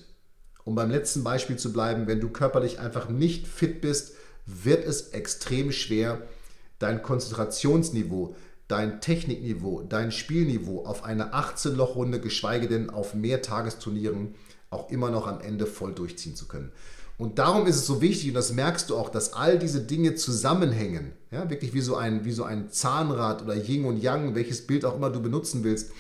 Um 0.64 0.75
beim 0.75 0.90
letzten 0.90 1.25
Beispiel 1.25 1.57
zu 1.57 1.72
bleiben, 1.72 2.07
wenn 2.07 2.20
du 2.20 2.31
körperlich 2.31 2.79
einfach 2.79 3.09
nicht 3.09 3.46
fit 3.46 3.81
bist, 3.81 4.14
wird 4.46 4.85
es 4.85 5.09
extrem 5.09 5.72
schwer, 5.72 6.22
dein 6.79 7.03
Konzentrationsniveau, 7.03 8.35
dein 8.68 9.01
Technikniveau, 9.01 9.83
dein 9.83 10.12
Spielniveau 10.12 10.85
auf 10.85 11.05
eine 11.05 11.35
18-Loch-Runde, 11.35 12.20
geschweige 12.20 12.68
denn 12.68 12.90
auf 12.90 13.14
mehr 13.14 13.42
Tagesturnieren, 13.42 14.35
auch 14.70 14.90
immer 14.90 15.11
noch 15.11 15.27
am 15.27 15.40
Ende 15.40 15.66
voll 15.66 15.92
durchziehen 15.92 16.37
zu 16.37 16.48
können. 16.48 16.72
Und 17.22 17.38
darum 17.38 17.68
ist 17.68 17.76
es 17.76 17.87
so 17.87 18.00
wichtig, 18.00 18.30
und 18.30 18.35
das 18.35 18.52
merkst 18.52 18.90
du 18.90 18.96
auch, 18.96 19.08
dass 19.08 19.32
all 19.32 19.56
diese 19.56 19.80
Dinge 19.80 20.16
zusammenhängen. 20.16 21.12
Ja, 21.30 21.48
wirklich 21.48 21.72
wie 21.72 21.80
so, 21.80 21.94
ein, 21.94 22.24
wie 22.24 22.32
so 22.32 22.42
ein 22.42 22.72
Zahnrad 22.72 23.42
oder 23.42 23.54
Yin 23.54 23.85
und 23.85 24.02
Yang, 24.02 24.35
welches 24.35 24.66
Bild 24.66 24.85
auch 24.85 24.96
immer 24.96 25.08
du 25.08 25.22
benutzen 25.22 25.62
willst. 25.62 25.92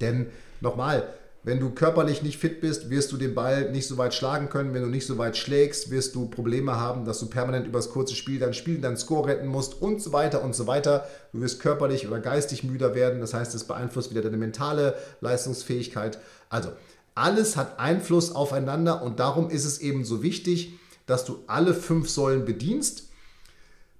Denn 0.00 0.26
nochmal, 0.60 1.04
wenn 1.44 1.60
du 1.60 1.70
körperlich 1.70 2.24
nicht 2.24 2.38
fit 2.38 2.60
bist, 2.60 2.90
wirst 2.90 3.12
du 3.12 3.18
den 3.18 3.36
Ball 3.36 3.70
nicht 3.70 3.86
so 3.86 3.98
weit 3.98 4.14
schlagen 4.14 4.48
können. 4.48 4.74
Wenn 4.74 4.82
du 4.82 4.88
nicht 4.88 5.06
so 5.06 5.16
weit 5.16 5.36
schlägst, 5.36 5.92
wirst 5.92 6.16
du 6.16 6.26
Probleme 6.26 6.74
haben, 6.74 7.04
dass 7.04 7.20
du 7.20 7.26
permanent 7.26 7.68
übers 7.68 7.90
kurze 7.90 8.16
Spiel 8.16 8.40
dein 8.40 8.52
Spiel, 8.52 8.80
deinen 8.80 8.96
Score 8.96 9.28
retten 9.28 9.46
musst 9.46 9.80
und 9.80 10.02
so 10.02 10.12
weiter 10.12 10.42
und 10.42 10.56
so 10.56 10.66
weiter. 10.66 11.06
Du 11.32 11.40
wirst 11.40 11.60
körperlich 11.60 12.08
oder 12.08 12.18
geistig 12.18 12.64
müder 12.64 12.96
werden. 12.96 13.20
Das 13.20 13.32
heißt, 13.32 13.54
es 13.54 13.62
beeinflusst 13.62 14.10
wieder 14.10 14.22
deine 14.22 14.38
mentale 14.38 14.96
Leistungsfähigkeit. 15.20 16.18
Also, 16.48 16.70
alles 17.16 17.56
hat 17.56 17.80
Einfluss 17.80 18.32
aufeinander 18.32 19.02
und 19.02 19.18
darum 19.18 19.50
ist 19.50 19.64
es 19.64 19.80
eben 19.80 20.04
so 20.04 20.22
wichtig, 20.22 20.74
dass 21.06 21.24
du 21.24 21.42
alle 21.46 21.74
fünf 21.74 22.08
Säulen 22.08 22.44
bedienst. 22.44 23.08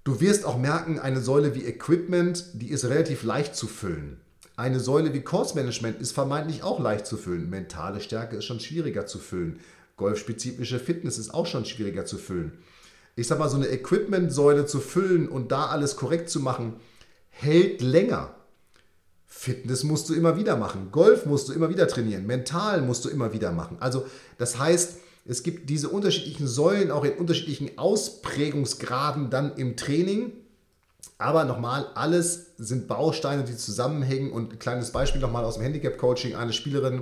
Du 0.03 0.21
wirst 0.21 0.45
auch 0.45 0.57
merken, 0.57 0.99
eine 0.99 1.19
Säule 1.19 1.55
wie 1.55 1.65
Equipment, 1.65 2.45
die 2.53 2.69
ist 2.69 2.85
relativ 2.85 3.23
leicht 3.23 3.55
zu 3.55 3.67
füllen. 3.67 4.21
Eine 4.55 4.79
Säule 4.79 5.13
wie 5.13 5.21
Course 5.21 5.55
Management 5.55 5.99
ist 5.99 6.11
vermeintlich 6.11 6.63
auch 6.63 6.79
leicht 6.79 7.07
zu 7.07 7.17
füllen. 7.17 7.49
Mentale 7.49 8.01
Stärke 8.01 8.37
ist 8.37 8.45
schon 8.45 8.59
schwieriger 8.59 9.05
zu 9.07 9.19
füllen. 9.19 9.59
Golfspezifische 9.97 10.79
Fitness 10.79 11.17
ist 11.17 11.33
auch 11.33 11.47
schon 11.47 11.65
schwieriger 11.65 12.05
zu 12.05 12.17
füllen. 12.17 12.51
Ich 13.15 13.27
sag 13.27 13.39
mal, 13.39 13.49
so 13.49 13.57
eine 13.57 13.67
Equipment-Säule 13.67 14.67
zu 14.67 14.79
füllen 14.79 15.27
und 15.27 15.51
da 15.51 15.65
alles 15.65 15.95
korrekt 15.95 16.29
zu 16.29 16.39
machen, 16.39 16.75
hält 17.29 17.81
länger. 17.81 18.35
Fitness 19.27 19.83
musst 19.83 20.07
du 20.09 20.13
immer 20.13 20.37
wieder 20.37 20.55
machen. 20.55 20.89
Golf 20.91 21.25
musst 21.25 21.49
du 21.49 21.53
immer 21.53 21.69
wieder 21.69 21.87
trainieren. 21.87 22.25
Mental 22.25 22.81
musst 22.81 23.03
du 23.05 23.09
immer 23.09 23.33
wieder 23.33 23.51
machen. 23.51 23.77
Also 23.79 24.05
das 24.37 24.57
heißt, 24.57 24.97
es 25.25 25.43
gibt 25.43 25.69
diese 25.69 25.89
unterschiedlichen 25.89 26.47
Säulen 26.47 26.89
auch 26.89 27.03
in 27.03 27.13
unterschiedlichen 27.13 27.77
Ausprägungsgraden 27.77 29.29
dann 29.29 29.55
im 29.57 29.75
Training. 29.75 30.31
Aber 31.17 31.43
nochmal, 31.43 31.87
alles 31.95 32.51
sind 32.57 32.87
Bausteine, 32.87 33.43
die 33.43 33.57
zusammenhängen. 33.57 34.31
Und 34.31 34.53
ein 34.53 34.59
kleines 34.59 34.91
Beispiel 34.91 35.19
nochmal 35.19 35.43
aus 35.43 35.55
dem 35.55 35.63
Handicap-Coaching. 35.63 36.35
Eine 36.35 36.53
Spielerin, 36.53 37.01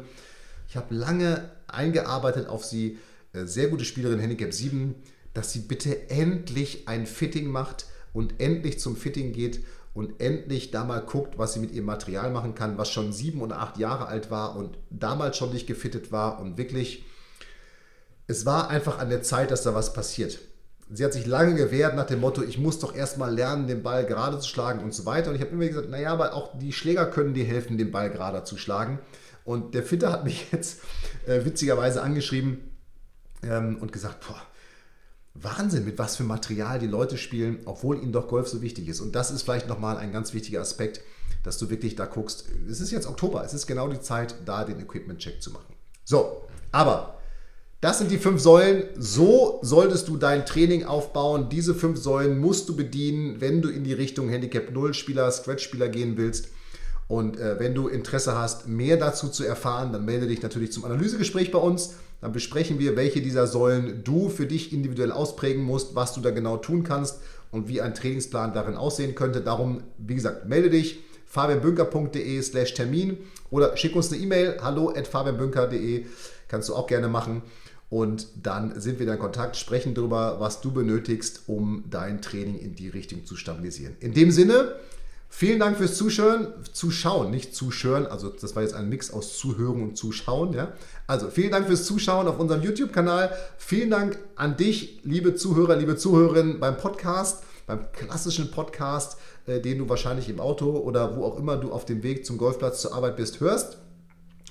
ich 0.67 0.75
habe 0.75 0.95
lange 0.95 1.49
eingearbeitet 1.67 2.47
auf 2.47 2.65
sie, 2.65 2.97
äh, 3.33 3.45
sehr 3.45 3.67
gute 3.67 3.85
Spielerin, 3.85 4.19
Handicap 4.19 4.51
7, 4.51 4.95
dass 5.35 5.51
sie 5.51 5.59
bitte 5.59 6.09
endlich 6.09 6.87
ein 6.87 7.05
Fitting 7.05 7.47
macht 7.47 7.85
und 8.13 8.39
endlich 8.39 8.79
zum 8.79 8.95
Fitting 8.95 9.33
geht 9.33 9.59
und 9.95 10.19
endlich 10.19 10.71
da 10.71 10.83
mal 10.83 10.99
guckt, 10.99 11.37
was 11.37 11.53
sie 11.53 11.59
mit 11.59 11.71
ihrem 11.71 11.85
Material 11.85 12.29
machen 12.29 12.53
kann, 12.53 12.77
was 12.77 12.91
schon 12.91 13.13
sieben 13.13 13.41
oder 13.41 13.59
acht 13.61 13.77
Jahre 13.77 14.07
alt 14.07 14.29
war 14.29 14.57
und 14.57 14.77
damals 14.89 15.37
schon 15.37 15.53
nicht 15.53 15.67
gefittet 15.67 16.11
war 16.11 16.39
und 16.39 16.57
wirklich, 16.57 17.05
es 18.27 18.45
war 18.45 18.69
einfach 18.69 18.99
an 18.99 19.09
der 19.09 19.23
Zeit, 19.23 19.51
dass 19.51 19.63
da 19.63 19.73
was 19.73 19.93
passiert. 19.93 20.39
Sie 20.91 21.03
hat 21.03 21.13
sich 21.13 21.25
lange 21.25 21.55
gewehrt 21.55 21.95
nach 21.95 22.05
dem 22.05 22.19
Motto, 22.19 22.43
ich 22.43 22.57
muss 22.57 22.77
doch 22.77 22.93
erstmal 22.93 23.33
lernen, 23.33 23.67
den 23.67 23.83
Ball 23.83 24.05
gerade 24.05 24.37
zu 24.37 24.49
schlagen 24.49 24.83
und 24.83 24.93
so 24.93 25.05
weiter. 25.05 25.29
Und 25.29 25.35
ich 25.37 25.41
habe 25.41 25.51
immer 25.51 25.65
gesagt, 25.65 25.89
naja, 25.89 26.11
aber 26.11 26.33
auch 26.33 26.59
die 26.59 26.73
Schläger 26.73 27.05
können 27.05 27.33
dir 27.33 27.45
helfen, 27.45 27.77
den 27.77 27.91
Ball 27.91 28.11
gerade 28.11 28.43
zu 28.43 28.57
schlagen. 28.57 28.99
Und 29.45 29.73
der 29.73 29.83
Fitter 29.83 30.11
hat 30.11 30.25
mich 30.25 30.47
jetzt 30.51 30.81
äh, 31.25 31.45
witzigerweise 31.45 32.03
angeschrieben 32.03 32.69
ähm, 33.43 33.77
und 33.79 33.93
gesagt, 33.93 34.27
boah, 34.27 34.41
Wahnsinn, 35.35 35.85
mit 35.85 35.99
was 35.99 36.15
für 36.15 36.23
Material 36.23 36.79
die 36.79 36.87
Leute 36.87 37.17
spielen, 37.17 37.59
obwohl 37.65 38.01
ihnen 38.01 38.13
doch 38.13 38.27
Golf 38.27 38.47
so 38.47 38.61
wichtig 38.61 38.87
ist. 38.87 39.01
Und 39.01 39.15
das 39.15 39.31
ist 39.31 39.43
vielleicht 39.43 39.67
nochmal 39.67 39.97
ein 39.97 40.13
ganz 40.13 40.33
wichtiger 40.33 40.61
Aspekt, 40.61 41.01
dass 41.43 41.57
du 41.57 41.69
wirklich 41.69 41.95
da 41.95 42.05
guckst. 42.05 42.45
Es 42.69 42.79
ist 42.79 42.91
jetzt 42.91 43.05
Oktober, 43.05 43.43
es 43.43 43.53
ist 43.53 43.67
genau 43.67 43.89
die 43.89 43.99
Zeit, 43.99 44.35
da 44.45 44.63
den 44.63 44.79
Equipment-Check 44.79 45.41
zu 45.41 45.51
machen. 45.51 45.75
So, 46.05 46.47
aber 46.71 47.19
das 47.81 47.97
sind 47.99 48.09
die 48.09 48.17
fünf 48.17 48.41
Säulen. 48.41 48.85
So 48.97 49.59
solltest 49.61 50.07
du 50.07 50.17
dein 50.17 50.45
Training 50.45 50.85
aufbauen. 50.85 51.49
Diese 51.49 51.75
fünf 51.75 51.99
Säulen 51.99 52.39
musst 52.39 52.69
du 52.69 52.75
bedienen, 52.75 53.41
wenn 53.41 53.61
du 53.61 53.69
in 53.69 53.83
die 53.83 53.93
Richtung 53.93 54.29
Handicap 54.29 54.71
0 54.71 54.93
Spieler, 54.93 55.29
Scratch 55.31 55.63
Spieler 55.65 55.89
gehen 55.89 56.17
willst. 56.17 56.47
Und 57.07 57.37
äh, 57.37 57.59
wenn 57.59 57.75
du 57.75 57.87
Interesse 57.87 58.35
hast, 58.35 58.67
mehr 58.67 58.97
dazu 58.97 59.27
zu 59.27 59.43
erfahren, 59.43 59.91
dann 59.91 60.05
melde 60.05 60.27
dich 60.27 60.41
natürlich 60.41 60.71
zum 60.71 60.85
Analysegespräch 60.85 61.51
bei 61.51 61.59
uns. 61.59 61.95
Dann 62.25 62.33
besprechen 62.33 62.79
wir, 62.79 62.95
welche 62.95 63.21
dieser 63.21 63.45
Säulen 63.45 64.03
du 64.03 64.29
für 64.29 64.47
dich 64.47 64.73
individuell 64.73 65.11
ausprägen 65.11 65.61
musst, 65.61 65.93
was 65.93 66.15
du 66.15 66.21
da 66.21 66.31
genau 66.31 66.57
tun 66.57 66.83
kannst 66.83 67.19
und 67.51 67.67
wie 67.67 67.81
ein 67.81 67.93
Trainingsplan 67.93 68.51
darin 68.51 68.73
aussehen 68.73 69.13
könnte. 69.13 69.41
Darum, 69.41 69.83
wie 69.99 70.15
gesagt, 70.15 70.49
melde 70.49 70.71
dich 70.71 71.03
fabianbünker.de 71.27 72.41
slash 72.41 72.73
Termin 72.73 73.19
oder 73.51 73.77
schick 73.77 73.95
uns 73.95 74.11
eine 74.11 74.23
E-Mail, 74.23 74.57
hallo 74.63 74.89
at 74.89 75.07
fabianbünker.de, 75.07 76.07
kannst 76.47 76.67
du 76.67 76.73
auch 76.73 76.87
gerne 76.87 77.09
machen. 77.09 77.43
Und 77.91 78.25
dann 78.41 78.81
sind 78.81 78.97
wir 78.97 79.07
in 79.07 79.19
Kontakt, 79.19 79.55
sprechen 79.55 79.93
darüber, 79.93 80.39
was 80.39 80.61
du 80.61 80.71
benötigst, 80.71 81.43
um 81.45 81.83
dein 81.91 82.23
Training 82.23 82.57
in 82.57 82.73
die 82.73 82.89
Richtung 82.89 83.23
zu 83.27 83.35
stabilisieren. 83.35 83.97
In 83.99 84.15
dem 84.15 84.31
Sinne, 84.31 84.73
Vielen 85.37 85.59
Dank 85.59 85.75
fürs 85.75 85.97
Zuschauen, 85.97 86.47
Zuschauen, 86.71 87.29
nicht 87.29 87.53
Zuschören. 87.53 88.07
Also 88.07 88.29
das 88.29 88.55
war 88.55 88.63
jetzt 88.63 88.73
ein 88.73 88.87
Mix 88.87 89.11
aus 89.11 89.37
Zuhören 89.37 89.83
und 89.83 89.97
Zuschauen. 89.97 90.53
Ja? 90.53 90.71
Also 91.07 91.29
vielen 91.29 91.51
Dank 91.51 91.67
fürs 91.67 91.83
Zuschauen 91.83 92.29
auf 92.29 92.39
unserem 92.39 92.61
YouTube-Kanal. 92.61 93.35
Vielen 93.57 93.89
Dank 93.89 94.17
an 94.37 94.55
dich, 94.55 95.01
liebe 95.03 95.35
Zuhörer, 95.35 95.75
liebe 95.75 95.97
Zuhörerinnen 95.97 96.61
beim 96.61 96.77
Podcast, 96.77 97.43
beim 97.67 97.91
klassischen 97.91 98.49
Podcast, 98.49 99.17
äh, 99.45 99.59
den 99.59 99.79
du 99.79 99.89
wahrscheinlich 99.89 100.29
im 100.29 100.39
Auto 100.39 100.69
oder 100.69 101.17
wo 101.17 101.25
auch 101.25 101.37
immer 101.37 101.57
du 101.57 101.73
auf 101.73 101.83
dem 101.83 102.01
Weg 102.01 102.25
zum 102.25 102.37
Golfplatz 102.37 102.81
zur 102.81 102.93
Arbeit 102.93 103.17
bist, 103.17 103.41
hörst. 103.41 103.77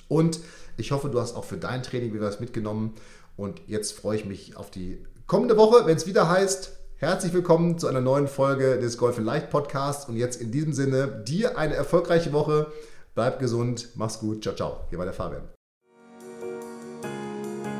Und 0.09 0.41
ich 0.77 0.93
hoffe, 0.93 1.09
du 1.09 1.19
hast 1.19 1.35
auch 1.35 1.45
für 1.45 1.57
dein 1.57 1.83
Training 1.83 2.13
wieder 2.13 2.27
was 2.27 2.41
mitgenommen. 2.41 2.93
Und 3.39 3.63
jetzt 3.67 3.93
freue 3.93 4.19
ich 4.19 4.27
mich 4.27 4.59
auf 4.59 4.71
die 4.71 4.99
kommende 5.27 5.57
Woche, 5.57 5.87
wenn 5.87 5.97
es 5.97 6.07
wieder 6.07 6.29
heißt 6.29 6.84
Herzlich 7.05 7.35
willkommen 7.35 7.79
zu 7.79 7.87
einer 7.87 8.01
neuen 8.01 8.27
Folge 8.29 8.79
des 8.79 8.97
Golf 8.97 9.19
in 9.19 9.27
Leicht 9.27 9.51
Podcasts 9.51 10.09
und 10.09 10.17
jetzt 10.17 10.41
in 10.41 10.51
diesem 10.51 10.73
Sinne 10.73 11.23
dir 11.29 11.59
eine 11.59 11.75
erfolgreiche 11.75 12.33
Woche. 12.33 12.69
Bleib 13.15 13.41
gesund, 13.41 13.89
mach's 13.95 14.21
gut, 14.21 14.43
ciao, 14.43 14.55
ciao. 14.55 14.79
Hier 14.89 14.97
war 14.97 15.05
der 15.05 15.13
Fabian. 15.13 15.43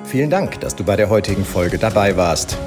Vielen 0.05 0.29
Dank, 0.29 0.61
dass 0.61 0.77
du 0.77 0.85
bei 0.85 0.97
der 0.97 1.09
heutigen 1.09 1.47
Folge 1.47 1.79
dabei 1.79 2.19
warst. 2.19 2.59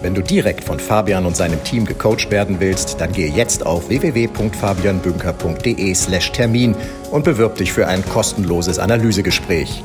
Wenn 0.00 0.14
du 0.14 0.22
direkt 0.22 0.64
von 0.64 0.80
Fabian 0.80 1.26
und 1.26 1.36
seinem 1.36 1.62
Team 1.64 1.84
gecoacht 1.84 2.30
werden 2.30 2.60
willst, 2.60 2.98
dann 2.98 3.12
gehe 3.12 3.30
jetzt 3.30 3.66
auf 3.66 3.90
www.fabianbünker.de/termin 3.90 6.76
und 7.10 7.24
bewirb 7.24 7.56
dich 7.56 7.74
für 7.74 7.88
ein 7.88 8.02
kostenloses 8.06 8.78
Analysegespräch. 8.78 9.84